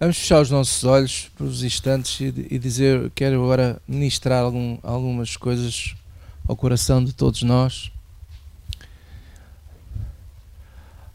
Vamos 0.00 0.16
fechar 0.16 0.40
os 0.40 0.50
nossos 0.50 0.82
olhos 0.82 1.30
por 1.36 1.46
uns 1.46 1.62
instantes 1.62 2.18
e, 2.20 2.46
e 2.50 2.58
dizer, 2.58 3.10
quero 3.14 3.44
agora 3.44 3.82
ministrar 3.86 4.42
algum, 4.42 4.78
algumas 4.82 5.36
coisas 5.36 5.94
ao 6.48 6.56
coração 6.56 7.04
de 7.04 7.12
todos 7.12 7.42
nós. 7.42 7.92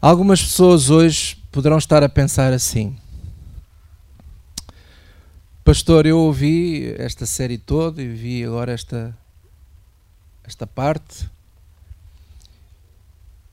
Algumas 0.00 0.40
pessoas 0.40 0.88
hoje 0.88 1.36
poderão 1.50 1.78
estar 1.78 2.04
a 2.04 2.08
pensar 2.08 2.52
assim: 2.52 2.96
Pastor, 5.64 6.06
eu 6.06 6.20
ouvi 6.20 6.94
esta 6.96 7.26
série 7.26 7.58
toda 7.58 8.00
e 8.00 8.06
vi 8.06 8.44
agora 8.44 8.70
esta, 8.70 9.18
esta 10.44 10.64
parte. 10.64 11.28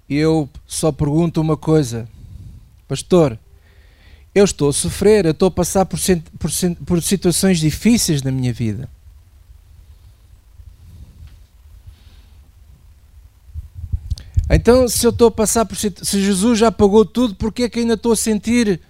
E 0.08 0.16
eu 0.16 0.48
só 0.68 0.92
pergunto 0.92 1.42
uma 1.42 1.58
coisa, 1.58 2.08
Pastor 2.88 3.40
eu 4.36 4.44
estou 4.44 4.70
a 4.70 4.74
sofrer, 4.74 5.26
eu 5.26 5.32
estou 5.32 5.48
a 5.48 5.52
passar 5.52 5.86
por, 5.86 6.00
por, 6.40 6.52
por 6.86 7.02
situações 7.04 7.60
difíceis 7.60 8.24
na 8.24 8.32
minha 8.32 8.52
vida. 8.52 8.90
Então, 14.50 14.88
se 14.88 15.06
eu 15.06 15.12
estou 15.12 15.28
a 15.28 15.32
passar 15.32 15.66
por. 15.66 15.76
Se 15.76 15.92
Jesus 16.22 16.60
já 16.60 16.72
pagou 16.72 17.06
tudo, 17.06 17.36
por 17.36 17.52
que 17.52 17.64
é 17.64 17.70
que 17.70 17.80
ainda 17.80 17.94
estou 17.94 18.12
a 18.12 18.16
sentir 18.16 18.82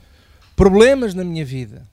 problemas 0.56 1.14
na 1.14 1.24
minha 1.24 1.46
vida? 1.46 1.88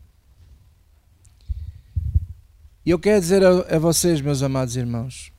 E 2.84 2.90
eu 2.90 2.98
quero 2.98 3.20
dizer 3.20 3.44
a, 3.44 3.76
a, 3.76 3.78
vocês, 3.78 4.20
meus 4.20 4.42
amados 4.42 4.76
irmãos, 4.76 5.30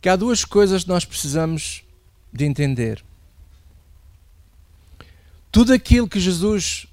que 0.00 0.08
há 0.08 0.16
duas 0.16 0.44
coisas 0.44 0.84
que 0.84 0.88
nós 0.88 1.04
precisamos 1.04 1.82
de 2.32 2.44
entender 2.44 3.04
tudo 5.54 5.72
aquilo 5.72 6.08
que 6.08 6.18
Jesus 6.18 6.88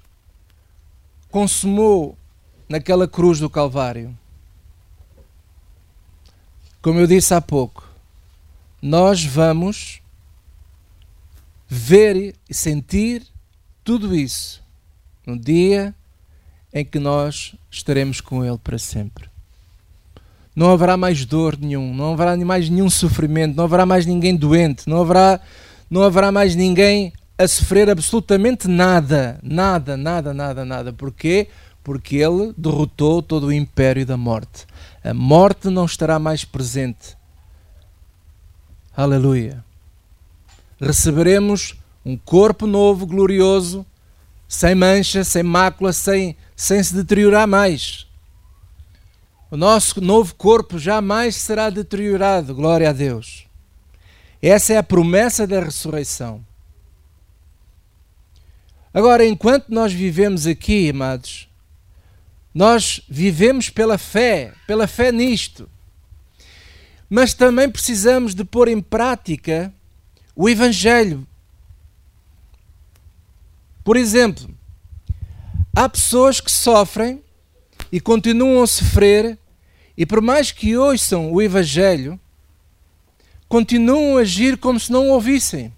consumou 1.32 2.16
naquela 2.68 3.08
cruz 3.08 3.40
do 3.40 3.50
Calvário, 3.50 4.16
como 6.80 7.00
eu 7.00 7.08
disse 7.08 7.34
há 7.34 7.40
pouco, 7.40 7.84
nós 8.80 9.24
vamos 9.24 10.00
ver 11.66 12.36
e 12.48 12.54
sentir 12.54 13.26
tudo 13.82 14.14
isso 14.14 14.62
no 15.26 15.36
dia 15.36 15.92
em 16.72 16.84
que 16.84 17.00
nós 17.00 17.56
estaremos 17.68 18.20
com 18.20 18.44
Ele 18.44 18.58
para 18.58 18.78
sempre. 18.78 19.28
Não 20.54 20.70
haverá 20.70 20.96
mais 20.96 21.24
dor 21.24 21.58
nenhum, 21.58 21.92
não 21.92 22.12
haverá 22.12 22.36
mais 22.36 22.68
nenhum 22.68 22.88
sofrimento, 22.88 23.56
não 23.56 23.64
haverá 23.64 23.84
mais 23.84 24.06
ninguém 24.06 24.36
doente, 24.36 24.88
não 24.88 25.00
haverá, 25.00 25.40
não 25.90 26.04
haverá 26.04 26.30
mais 26.30 26.54
ninguém 26.54 27.12
a 27.38 27.48
sofrer 27.48 27.90
absolutamente 27.90 28.68
nada, 28.68 29.38
nada, 29.42 29.96
nada, 29.96 30.34
nada, 30.34 30.64
nada. 30.64 30.92
Porquê? 30.92 31.48
Porque 31.82 32.16
ele 32.16 32.52
derrotou 32.56 33.22
todo 33.22 33.46
o 33.46 33.52
império 33.52 34.06
da 34.06 34.16
morte. 34.16 34.66
A 35.02 35.12
morte 35.12 35.68
não 35.68 35.84
estará 35.84 36.18
mais 36.18 36.44
presente. 36.44 37.16
Aleluia. 38.96 39.64
Receberemos 40.80 41.74
um 42.04 42.16
corpo 42.16 42.66
novo, 42.66 43.06
glorioso, 43.06 43.86
sem 44.46 44.74
mancha, 44.74 45.24
sem 45.24 45.42
mácula, 45.42 45.92
sem, 45.92 46.36
sem 46.54 46.82
se 46.82 46.94
deteriorar 46.94 47.46
mais. 47.46 48.06
O 49.50 49.56
nosso 49.56 50.00
novo 50.00 50.34
corpo 50.34 50.78
jamais 50.78 51.36
será 51.36 51.70
deteriorado, 51.70 52.54
glória 52.54 52.90
a 52.90 52.92
Deus. 52.92 53.46
Essa 54.40 54.74
é 54.74 54.76
a 54.78 54.82
promessa 54.82 55.46
da 55.46 55.60
ressurreição. 55.60 56.44
Agora, 58.94 59.26
enquanto 59.26 59.68
nós 59.70 59.92
vivemos 59.92 60.46
aqui, 60.46 60.90
amados, 60.90 61.48
nós 62.54 63.00
vivemos 63.08 63.70
pela 63.70 63.96
fé, 63.96 64.52
pela 64.66 64.86
fé 64.86 65.10
nisto. 65.10 65.68
Mas 67.08 67.32
também 67.32 67.70
precisamos 67.70 68.34
de 68.34 68.44
pôr 68.44 68.68
em 68.68 68.80
prática 68.80 69.72
o 70.36 70.48
Evangelho. 70.48 71.26
Por 73.82 73.96
exemplo, 73.96 74.48
há 75.74 75.88
pessoas 75.88 76.40
que 76.40 76.50
sofrem 76.52 77.22
e 77.90 78.00
continuam 78.00 78.62
a 78.62 78.66
sofrer, 78.66 79.38
e 79.96 80.06
por 80.06 80.20
mais 80.20 80.52
que 80.52 80.76
ouçam 80.76 81.32
o 81.32 81.40
Evangelho, 81.40 82.18
continuam 83.48 84.16
a 84.16 84.20
agir 84.20 84.56
como 84.56 84.78
se 84.78 84.90
não 84.92 85.08
o 85.08 85.12
ouvissem. 85.12 85.72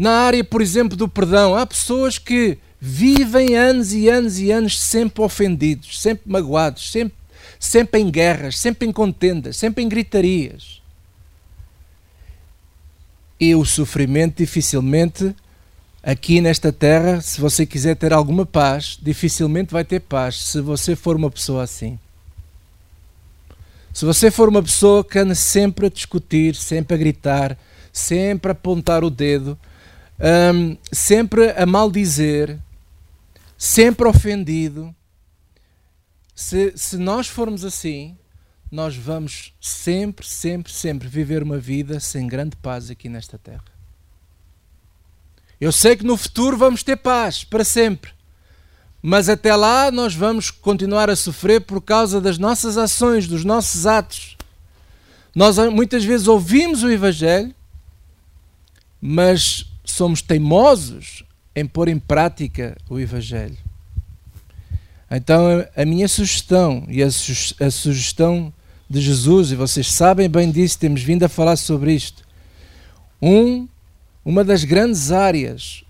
Na 0.00 0.12
área, 0.12 0.42
por 0.42 0.62
exemplo, 0.62 0.96
do 0.96 1.06
perdão, 1.06 1.54
há 1.54 1.66
pessoas 1.66 2.16
que 2.16 2.56
vivem 2.80 3.54
anos 3.54 3.92
e 3.92 4.08
anos 4.08 4.38
e 4.38 4.50
anos 4.50 4.80
sempre 4.80 5.22
ofendidos, 5.22 6.00
sempre 6.00 6.22
magoados, 6.24 6.90
sempre, 6.90 7.12
sempre 7.58 8.00
em 8.00 8.10
guerras, 8.10 8.58
sempre 8.58 8.88
em 8.88 8.92
contendas, 8.92 9.58
sempre 9.58 9.84
em 9.84 9.88
gritarias. 9.90 10.80
E 13.38 13.54
o 13.54 13.62
sofrimento 13.66 14.38
dificilmente, 14.38 15.36
aqui 16.02 16.40
nesta 16.40 16.72
terra, 16.72 17.20
se 17.20 17.38
você 17.38 17.66
quiser 17.66 17.94
ter 17.94 18.14
alguma 18.14 18.46
paz, 18.46 18.98
dificilmente 19.02 19.70
vai 19.70 19.84
ter 19.84 20.00
paz 20.00 20.36
se 20.44 20.62
você 20.62 20.96
for 20.96 21.14
uma 21.14 21.30
pessoa 21.30 21.62
assim. 21.62 21.98
Se 23.92 24.06
você 24.06 24.30
for 24.30 24.48
uma 24.48 24.62
pessoa 24.62 25.04
que 25.04 25.18
anda 25.18 25.34
sempre 25.34 25.84
a 25.84 25.90
discutir, 25.90 26.54
sempre 26.54 26.94
a 26.94 26.98
gritar, 26.98 27.58
sempre 27.92 28.50
a 28.50 28.52
apontar 28.52 29.04
o 29.04 29.10
dedo, 29.10 29.58
um, 30.20 30.76
sempre 30.92 31.50
a 31.50 31.64
maldizer, 31.64 32.58
sempre 33.56 34.06
ofendido, 34.06 34.94
se, 36.34 36.72
se 36.76 36.96
nós 36.96 37.26
formos 37.26 37.64
assim, 37.64 38.16
nós 38.70 38.96
vamos 38.96 39.52
sempre, 39.60 40.26
sempre, 40.26 40.72
sempre 40.72 41.08
viver 41.08 41.42
uma 41.42 41.58
vida 41.58 41.98
sem 41.98 42.26
grande 42.26 42.56
paz 42.56 42.90
aqui 42.90 43.08
nesta 43.08 43.38
terra. 43.38 43.64
Eu 45.60 45.72
sei 45.72 45.96
que 45.96 46.04
no 46.04 46.16
futuro 46.16 46.56
vamos 46.56 46.82
ter 46.82 46.96
paz 46.96 47.44
para 47.44 47.64
sempre. 47.64 48.12
Mas 49.02 49.28
até 49.28 49.54
lá 49.54 49.90
nós 49.90 50.14
vamos 50.14 50.50
continuar 50.50 51.10
a 51.10 51.16
sofrer 51.16 51.60
por 51.60 51.80
causa 51.80 52.20
das 52.20 52.38
nossas 52.38 52.76
ações, 52.78 53.26
dos 53.26 53.44
nossos 53.44 53.86
atos. 53.86 54.36
Nós 55.34 55.56
muitas 55.70 56.04
vezes 56.04 56.26
ouvimos 56.26 56.82
o 56.82 56.90
Evangelho, 56.90 57.54
mas 59.00 59.69
somos 59.90 60.22
teimosos 60.22 61.24
em 61.54 61.66
pôr 61.66 61.88
em 61.88 61.98
prática 61.98 62.76
o 62.88 62.98
Evangelho. 62.98 63.56
Então 65.10 65.66
a 65.76 65.84
minha 65.84 66.06
sugestão 66.06 66.84
e 66.88 67.02
a, 67.02 67.10
sugestão 67.10 68.52
de 68.88 69.00
Jesus, 69.00 69.52
e 69.52 69.56
vocês 69.56 69.92
sabem 69.92 70.28
bem 70.28 70.50
disso, 70.50 70.78
temos 70.78 71.02
vindo 71.02 71.24
a 71.24 71.28
falar 71.28 71.56
sobre 71.56 71.92
isto. 71.92 72.22
Um, 73.20 73.68
uma 74.24 74.44
das 74.44 74.64
grandes 74.64 75.10
áreas 75.10 75.84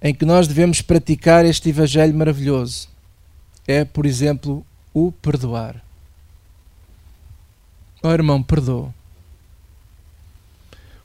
em 0.00 0.14
que 0.14 0.24
nós 0.24 0.48
devemos 0.48 0.80
praticar 0.80 1.44
este 1.44 1.68
Evangelho 1.68 2.14
maravilhoso 2.14 2.88
é, 3.66 3.84
por 3.84 4.06
exemplo, 4.06 4.66
o 4.92 5.12
perdoar. 5.12 5.82
Oh 8.02 8.10
irmão, 8.10 8.42
perdoa. 8.42 8.92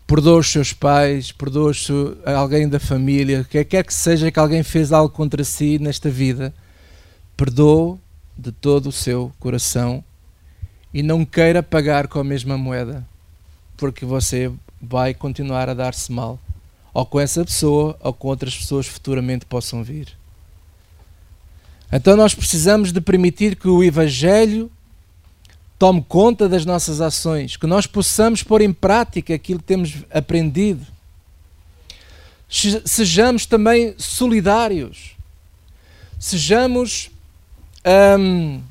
Perdoa 0.08 0.40
os 0.40 0.50
seus 0.50 0.72
pais, 0.72 1.34
perdoa 1.34 1.74
alguém 2.38 2.68
da 2.68 2.80
família, 2.80 3.46
quer 3.50 3.66
quer 3.66 3.84
que 3.84 3.94
seja 3.94 4.32
que 4.32 4.40
alguém 4.40 4.64
fez 4.64 4.94
algo 4.94 5.14
contra 5.14 5.44
si 5.44 5.78
nesta 5.78 6.10
vida, 6.10 6.54
perdoa 7.36 8.00
de 8.38 8.54
todo 8.54 8.88
o 8.88 8.92
seu 8.92 9.34
coração 9.38 10.02
e 10.94 11.04
não 11.04 11.26
queira 11.26 11.62
pagar 11.62 12.08
com 12.08 12.20
a 12.20 12.24
mesma 12.24 12.58
moeda, 12.58 13.06
porque 13.76 14.06
você 14.06 14.50
vai 14.82 15.14
continuar 15.14 15.70
a 15.70 15.74
dar-se 15.74 16.10
mal 16.10 16.40
ou 16.98 17.06
com 17.06 17.20
essa 17.20 17.46
pessoa, 17.46 17.96
ou 18.00 18.12
com 18.12 18.28
outras 18.28 18.58
pessoas 18.58 18.88
futuramente 18.88 19.46
possam 19.46 19.84
vir. 19.84 20.18
Então 21.92 22.18
nós 22.18 22.34
precisamos 22.34 22.92
de 22.92 23.00
permitir 23.00 23.56
que 23.56 23.68
o 23.68 23.84
Evangelho 23.84 24.72
tome 25.78 26.04
conta 26.08 26.50
das 26.50 26.66
nossas 26.66 27.02
ações, 27.02 27.56
que 27.56 27.68
nós 27.68 27.86
possamos 27.86 28.44
pôr 28.44 28.62
em 28.62 28.74
prática 28.74 29.34
aquilo 29.34 29.60
que 29.60 29.66
temos 29.66 29.96
aprendido. 30.12 30.86
Sejamos 32.86 33.46
também 33.46 33.94
solidários. 33.98 35.16
Sejamos 36.20 37.12
hum, 38.20 38.62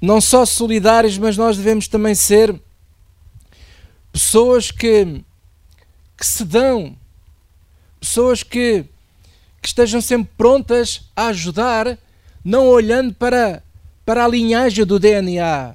não 0.00 0.20
só 0.20 0.44
solidários, 0.44 1.18
mas 1.18 1.36
nós 1.36 1.56
devemos 1.56 1.88
também 1.88 2.14
ser 2.14 2.54
pessoas 4.12 4.70
que 4.70 5.24
que 6.16 6.26
se 6.26 6.44
dão, 6.44 6.96
pessoas 8.00 8.42
que, 8.42 8.84
que 9.60 9.68
estejam 9.68 10.00
sempre 10.00 10.30
prontas 10.36 11.02
a 11.16 11.26
ajudar, 11.26 11.98
não 12.44 12.68
olhando 12.68 13.14
para, 13.14 13.62
para 14.04 14.24
a 14.24 14.28
linhagem 14.28 14.84
do 14.84 14.98
DNA. 14.98 15.74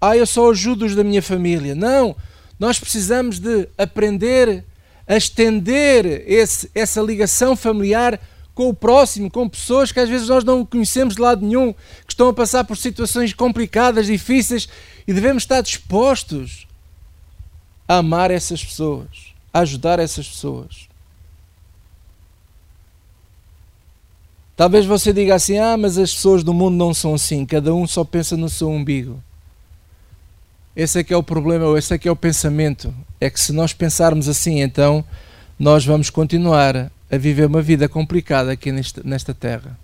Ah, 0.00 0.16
eu 0.16 0.26
só 0.26 0.50
ajudo 0.50 0.86
os 0.86 0.94
da 0.94 1.04
minha 1.04 1.22
família. 1.22 1.74
Não, 1.74 2.16
nós 2.58 2.78
precisamos 2.78 3.38
de 3.38 3.68
aprender 3.76 4.64
a 5.06 5.16
estender 5.16 6.24
esse, 6.26 6.70
essa 6.74 7.00
ligação 7.00 7.56
familiar 7.56 8.20
com 8.54 8.68
o 8.68 8.74
próximo, 8.74 9.30
com 9.30 9.48
pessoas 9.48 9.92
que 9.92 10.00
às 10.00 10.08
vezes 10.08 10.28
nós 10.28 10.44
não 10.44 10.64
conhecemos 10.64 11.14
de 11.14 11.20
lado 11.20 11.46
nenhum, 11.46 11.72
que 11.72 12.12
estão 12.12 12.28
a 12.28 12.34
passar 12.34 12.64
por 12.64 12.76
situações 12.76 13.32
complicadas, 13.32 14.06
difíceis, 14.06 14.68
e 15.06 15.12
devemos 15.12 15.44
estar 15.44 15.60
dispostos 15.60 16.66
a 17.86 17.96
amar 17.96 18.30
essas 18.30 18.64
pessoas 18.64 19.28
ajudar 19.52 19.98
essas 19.98 20.28
pessoas. 20.28 20.87
Talvez 24.58 24.84
você 24.84 25.12
diga 25.12 25.36
assim: 25.36 25.56
ah, 25.56 25.76
mas 25.76 25.96
as 25.96 26.12
pessoas 26.12 26.42
do 26.42 26.52
mundo 26.52 26.74
não 26.74 26.92
são 26.92 27.14
assim, 27.14 27.46
cada 27.46 27.72
um 27.72 27.86
só 27.86 28.02
pensa 28.02 28.36
no 28.36 28.48
seu 28.48 28.68
umbigo. 28.68 29.22
Esse 30.74 30.98
é 30.98 31.04
que 31.04 31.14
é 31.14 31.16
o 31.16 31.22
problema, 31.22 31.66
ou 31.66 31.78
esse 31.78 31.94
é 31.94 31.98
que 31.98 32.08
é 32.08 32.10
o 32.10 32.16
pensamento. 32.16 32.92
É 33.20 33.30
que 33.30 33.38
se 33.38 33.52
nós 33.52 33.72
pensarmos 33.72 34.28
assim, 34.28 34.60
então 34.60 35.04
nós 35.56 35.86
vamos 35.86 36.10
continuar 36.10 36.90
a 37.08 37.16
viver 37.16 37.46
uma 37.46 37.62
vida 37.62 37.88
complicada 37.88 38.50
aqui 38.50 38.72
nesta, 38.72 39.00
nesta 39.04 39.32
terra. 39.32 39.78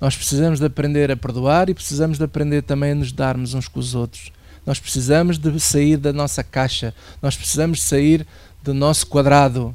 Nós 0.00 0.14
precisamos 0.14 0.60
de 0.60 0.66
aprender 0.66 1.10
a 1.10 1.16
perdoar 1.16 1.68
e 1.68 1.74
precisamos 1.74 2.18
de 2.18 2.24
aprender 2.24 2.62
também 2.62 2.92
a 2.92 2.94
nos 2.94 3.10
darmos 3.10 3.52
uns 3.52 3.66
com 3.66 3.80
os 3.80 3.96
outros. 3.96 4.30
Nós 4.64 4.78
precisamos 4.78 5.38
de 5.38 5.58
sair 5.58 5.96
da 5.96 6.12
nossa 6.12 6.44
caixa, 6.44 6.94
nós 7.20 7.36
precisamos 7.36 7.78
de 7.78 7.84
sair 7.84 8.24
do 8.62 8.72
nosso 8.72 9.08
quadrado. 9.08 9.74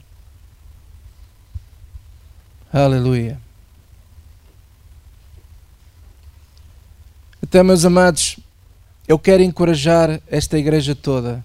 Aleluia. 2.71 3.50
Então, 7.43 7.63
meus 7.63 7.83
amados, 7.85 8.39
eu 9.07 9.17
quero 9.17 9.43
encorajar 9.43 10.21
esta 10.27 10.57
igreja 10.57 10.95
toda 10.95 11.43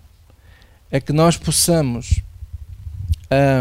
a 0.92 1.00
que 1.00 1.12
nós 1.12 1.36
possamos 1.36 2.20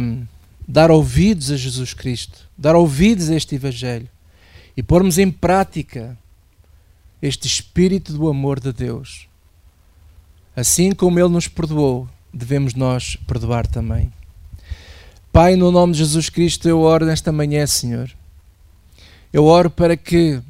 um, 0.02 0.26
dar 0.68 0.92
ouvidos 0.92 1.52
a 1.52 1.58
Jesus 1.58 1.94
Cristo, 1.94 2.48
dar 2.58 2.76
ouvidos 2.76 3.30
a 3.30 3.36
este 3.36 3.56
Evangelho 3.56 4.10
e 4.76 4.84
pormos 4.84 5.18
em 5.18 5.32
prática 5.32 6.18
este 7.22 7.48
Espírito 7.48 8.14
do 8.14 8.28
amor 8.28 8.60
de 8.60 8.72
Deus. 8.72 9.28
Assim 10.56 10.92
como 10.94 11.20
Ele 11.20 11.30
nos 11.30 11.48
perdoou, 11.48 12.08
devemos 12.34 12.74
nós 12.74 13.16
perdoar 13.28 13.66
também. 13.66 14.12
Pai, 15.32 15.56
no 15.56 15.72
nome 15.72 15.94
de 15.94 16.00
Jesus 16.00 16.30
Cristo, 16.30 16.68
eu 16.68 16.80
oro 16.80 17.06
nesta 17.06 17.32
manhã, 17.32 17.66
Senhor. 17.68 18.10
Eu 19.34 19.46
oro 19.46 19.70
para 19.70 19.98
que, 19.98 20.42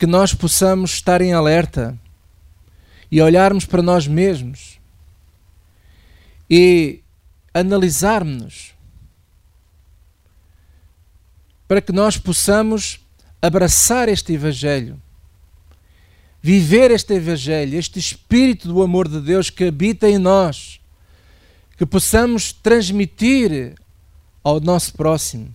que 0.00 0.06
nós 0.06 0.34
possamos 0.34 0.94
estar 0.94 1.20
em 1.20 1.32
alerta 1.32 1.96
e 3.08 3.22
olharmos 3.22 3.64
para 3.64 3.80
nós 3.80 4.08
mesmos 4.08 4.80
e 6.50 7.00
analisarmos-nos 7.54 8.74
para 11.68 11.80
que 11.80 11.92
nós 11.92 12.16
possamos 12.16 12.98
abraçar 13.40 14.08
este 14.08 14.32
Evangelho 14.32 15.00
viver 16.42 16.90
este 16.90 17.14
Evangelho, 17.14 17.78
este 17.78 17.98
Espírito 17.98 18.68
do 18.68 18.82
amor 18.82 19.06
de 19.06 19.20
Deus 19.20 19.50
que 19.50 19.64
habita 19.64 20.08
em 20.08 20.18
nós, 20.18 20.80
que 21.76 21.84
possamos 21.84 22.52
transmitir 22.52 23.74
ao 24.42 24.60
nosso 24.60 24.94
próximo. 24.94 25.52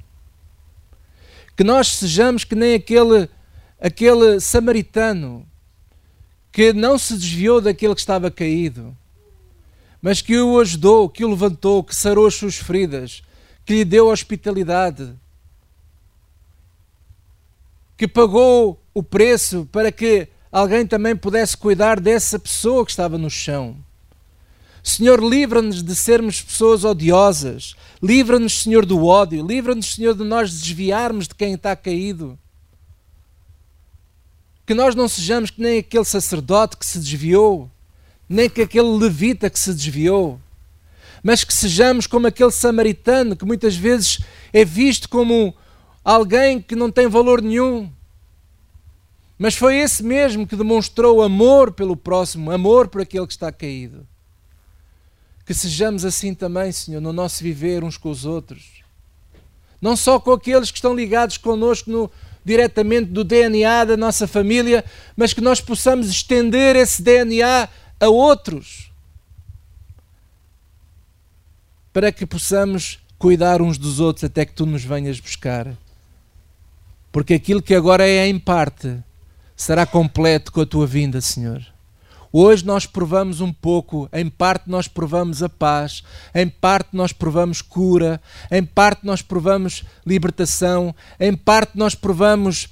Que 1.56 1.64
nós 1.64 1.88
sejamos 1.88 2.44
que 2.44 2.56
nem 2.56 2.76
aquele, 2.76 3.30
aquele 3.86 4.40
samaritano 4.40 5.46
que 6.52 6.74
não 6.74 6.98
se 6.98 7.14
desviou 7.14 7.62
daquele 7.62 7.94
que 7.94 8.00
estava 8.00 8.32
caído, 8.32 8.98
mas 10.02 10.24
que 10.24 10.40
o 10.40 10.60
ajudou, 10.60 11.08
que 11.08 11.24
o 11.24 11.30
levantou, 11.30 11.84
que 11.84 11.96
sarou 11.96 12.26
as 12.26 12.34
suas 12.34 12.56
feridas, 12.56 13.22
que 13.64 13.76
lhe 13.76 13.86
deu 13.86 14.08
hospitalidade, 14.08 15.14
que 17.96 18.08
pagou 18.08 18.82
o 18.92 19.04
preço 19.04 19.70
para 19.72 19.92
que 19.92 20.28
alguém 20.52 20.88
também 20.88 21.16
pudesse 21.16 21.56
cuidar 21.56 22.00
dessa 22.00 22.40
pessoa 22.40 22.84
que 22.84 22.90
estava 22.90 23.20
no 23.20 23.30
chão. 23.30 23.78
Senhor, 24.82 25.24
livra-nos 25.24 25.84
de 25.84 25.96
sermos 25.96 26.42
pessoas 26.42 26.84
odiosas. 26.84 27.76
Livra-nos, 28.02 28.64
Senhor, 28.64 28.86
do 28.86 29.06
ódio. 29.06 29.46
Livra-nos, 29.46 29.94
Senhor, 29.94 30.16
de 30.16 30.24
nós 30.24 30.52
desviarmos 30.52 31.28
de 31.28 31.36
quem 31.36 31.54
está 31.54 31.76
caído. 31.76 32.38
Que 34.66 34.74
nós 34.74 34.96
não 34.96 35.08
sejamos 35.08 35.50
que 35.52 35.62
nem 35.62 35.80
aquele 35.80 36.06
sacerdote 36.06 36.78
que 36.78 36.86
se 36.86 37.00
desviou, 37.00 37.70
nem 38.28 38.50
que 38.50 38.62
aquele 38.62 38.98
levita 38.98 39.50
que 39.50 39.60
se 39.60 39.74
desviou, 39.74 40.40
mas 41.22 41.44
que 41.44 41.54
sejamos 41.54 42.08
como 42.08 42.28
aquele 42.28 42.52
samaritano 42.52 43.36
que 43.36 43.46
muitas 43.46 43.76
vezes 43.76 44.20
é 44.52 44.66
visto 44.66 45.08
como 45.10 45.56
alguém 46.04 46.62
que 46.62 46.76
não 46.76 46.92
tem 46.92 47.08
valor 47.08 47.42
nenhum, 47.42 47.92
mas 49.38 49.56
foi 49.56 49.76
esse 49.78 50.02
mesmo 50.02 50.48
que 50.48 50.56
demonstrou 50.56 51.22
amor 51.22 51.72
pelo 51.72 51.98
próximo, 51.98 52.52
amor 52.52 52.88
por 52.88 53.02
aquele 53.02 53.28
que 53.28 53.34
está 53.34 53.52
caído. 53.52 54.08
Que 55.46 55.54
sejamos 55.54 56.06
assim 56.06 56.34
também, 56.34 56.72
Senhor, 56.72 57.02
no 57.02 57.12
nosso 57.12 57.44
viver 57.44 57.84
uns 57.84 57.98
com 57.98 58.10
os 58.10 58.26
outros. 58.26 58.84
Não 59.82 59.96
só 59.96 60.20
com 60.20 60.32
aqueles 60.32 60.72
que 60.72 60.78
estão 60.78 60.96
ligados 60.96 61.38
connosco 61.38 61.90
no, 61.92 62.10
diretamente 62.46 63.08
do 63.08 63.24
DNA 63.24 63.84
da 63.86 63.98
nossa 63.98 64.28
família, 64.28 64.86
mas 65.18 65.34
que 65.34 65.42
nós 65.42 65.60
possamos 65.60 66.08
estender 66.08 66.76
esse 66.76 67.02
DNA 67.02 67.68
a 68.00 68.08
outros. 68.08 68.92
Para 71.92 72.12
que 72.12 72.26
possamos 72.26 73.00
cuidar 73.18 73.62
uns 73.62 73.78
dos 73.80 74.00
outros 74.00 74.24
até 74.24 74.46
que 74.46 74.54
tu 74.54 74.66
nos 74.66 74.84
venhas 74.84 75.20
buscar. 75.20 75.76
Porque 77.12 77.34
aquilo 77.34 77.62
que 77.62 77.74
agora 77.74 78.08
é 78.08 78.28
em 78.28 78.38
parte 78.38 78.96
será 79.56 79.86
completo 79.86 80.52
com 80.52 80.62
a 80.62 80.66
tua 80.66 80.86
vinda, 80.86 81.20
Senhor. 81.22 81.75
Hoje 82.38 82.66
nós 82.66 82.86
provamos 82.86 83.40
um 83.40 83.54
pouco, 83.54 84.10
em 84.12 84.30
parte 84.30 84.70
nós 84.70 84.90
provamos 84.90 85.42
a 85.42 85.48
paz, 85.48 86.04
em 86.34 86.50
parte 86.50 86.90
nós 86.92 87.14
provamos 87.14 87.62
cura, 87.62 88.20
em 88.52 88.62
parte 88.62 89.06
nós 89.06 89.22
provamos 89.22 89.86
libertação, 90.06 90.94
em 91.18 91.34
parte 91.34 91.78
nós 91.78 91.96
provamos 91.96 92.68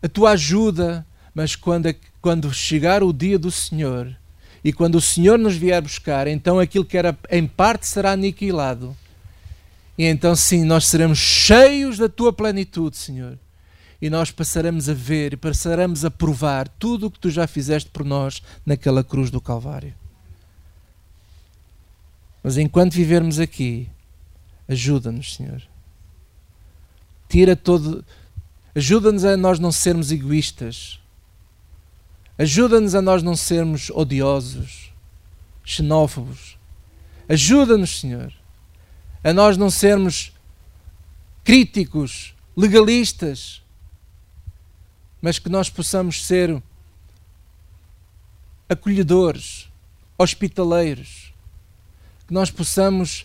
a 0.00 0.08
tua 0.08 0.30
ajuda, 0.30 1.04
mas 1.34 1.56
quando, 1.56 1.92
quando 2.20 2.54
chegar 2.54 3.02
o 3.02 3.12
dia 3.12 3.36
do 3.40 3.50
Senhor 3.50 4.16
e 4.62 4.72
quando 4.72 4.94
o 4.94 5.00
Senhor 5.00 5.36
nos 5.36 5.56
vier 5.56 5.82
buscar, 5.82 6.28
então 6.28 6.60
aquilo 6.60 6.84
que 6.84 6.96
era 6.96 7.18
em 7.28 7.44
parte 7.44 7.88
será 7.88 8.12
aniquilado. 8.12 8.96
E 9.98 10.04
então 10.04 10.36
sim, 10.36 10.62
nós 10.62 10.86
seremos 10.86 11.18
cheios 11.18 11.98
da 11.98 12.08
tua 12.08 12.32
plenitude, 12.32 12.96
Senhor 12.96 13.36
e 14.00 14.08
nós 14.08 14.30
passaremos 14.30 14.88
a 14.88 14.94
ver 14.94 15.32
e 15.32 15.36
passaremos 15.36 16.04
a 16.04 16.10
provar 16.10 16.68
tudo 16.68 17.06
o 17.06 17.10
que 17.10 17.18
tu 17.18 17.30
já 17.30 17.46
fizeste 17.46 17.90
por 17.90 18.04
nós 18.04 18.42
naquela 18.64 19.02
cruz 19.02 19.30
do 19.30 19.40
Calvário. 19.40 19.94
Mas 22.42 22.56
enquanto 22.56 22.94
vivermos 22.94 23.40
aqui, 23.40 23.88
ajuda-nos, 24.68 25.34
Senhor. 25.34 25.62
Tira 27.28 27.56
todo. 27.56 28.04
Ajuda-nos 28.74 29.24
a 29.24 29.36
nós 29.36 29.58
não 29.58 29.72
sermos 29.72 30.12
egoístas. 30.12 31.00
Ajuda-nos 32.38 32.94
a 32.94 33.02
nós 33.02 33.22
não 33.22 33.34
sermos 33.34 33.90
odiosos, 33.90 34.92
xenófobos. 35.64 36.56
Ajuda-nos, 37.28 38.00
Senhor, 38.00 38.32
a 39.24 39.32
nós 39.32 39.56
não 39.56 39.68
sermos 39.68 40.32
críticos, 41.44 42.34
legalistas, 42.56 43.60
mas 45.20 45.38
que 45.38 45.48
nós 45.48 45.68
possamos 45.68 46.24
ser 46.26 46.62
acolhedores, 48.68 49.68
hospitaleiros, 50.16 51.32
que 52.26 52.34
nós 52.34 52.50
possamos 52.50 53.24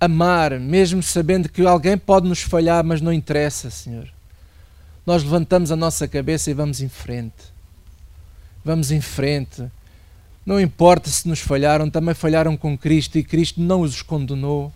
amar, 0.00 0.58
mesmo 0.60 1.02
sabendo 1.02 1.48
que 1.48 1.66
alguém 1.66 1.96
pode 1.96 2.28
nos 2.28 2.42
falhar, 2.42 2.84
mas 2.84 3.00
não 3.00 3.12
interessa, 3.12 3.70
Senhor. 3.70 4.08
Nós 5.06 5.22
levantamos 5.22 5.70
a 5.70 5.76
nossa 5.76 6.08
cabeça 6.08 6.50
e 6.50 6.54
vamos 6.54 6.80
em 6.80 6.88
frente. 6.88 7.52
Vamos 8.64 8.90
em 8.90 9.00
frente. 9.00 9.70
Não 10.46 10.60
importa 10.60 11.10
se 11.10 11.26
nos 11.28 11.40
falharam, 11.40 11.90
também 11.90 12.14
falharam 12.14 12.56
com 12.56 12.76
Cristo 12.76 13.18
e 13.18 13.24
Cristo 13.24 13.60
não 13.60 13.80
os 13.80 14.02
condenou. 14.02 14.72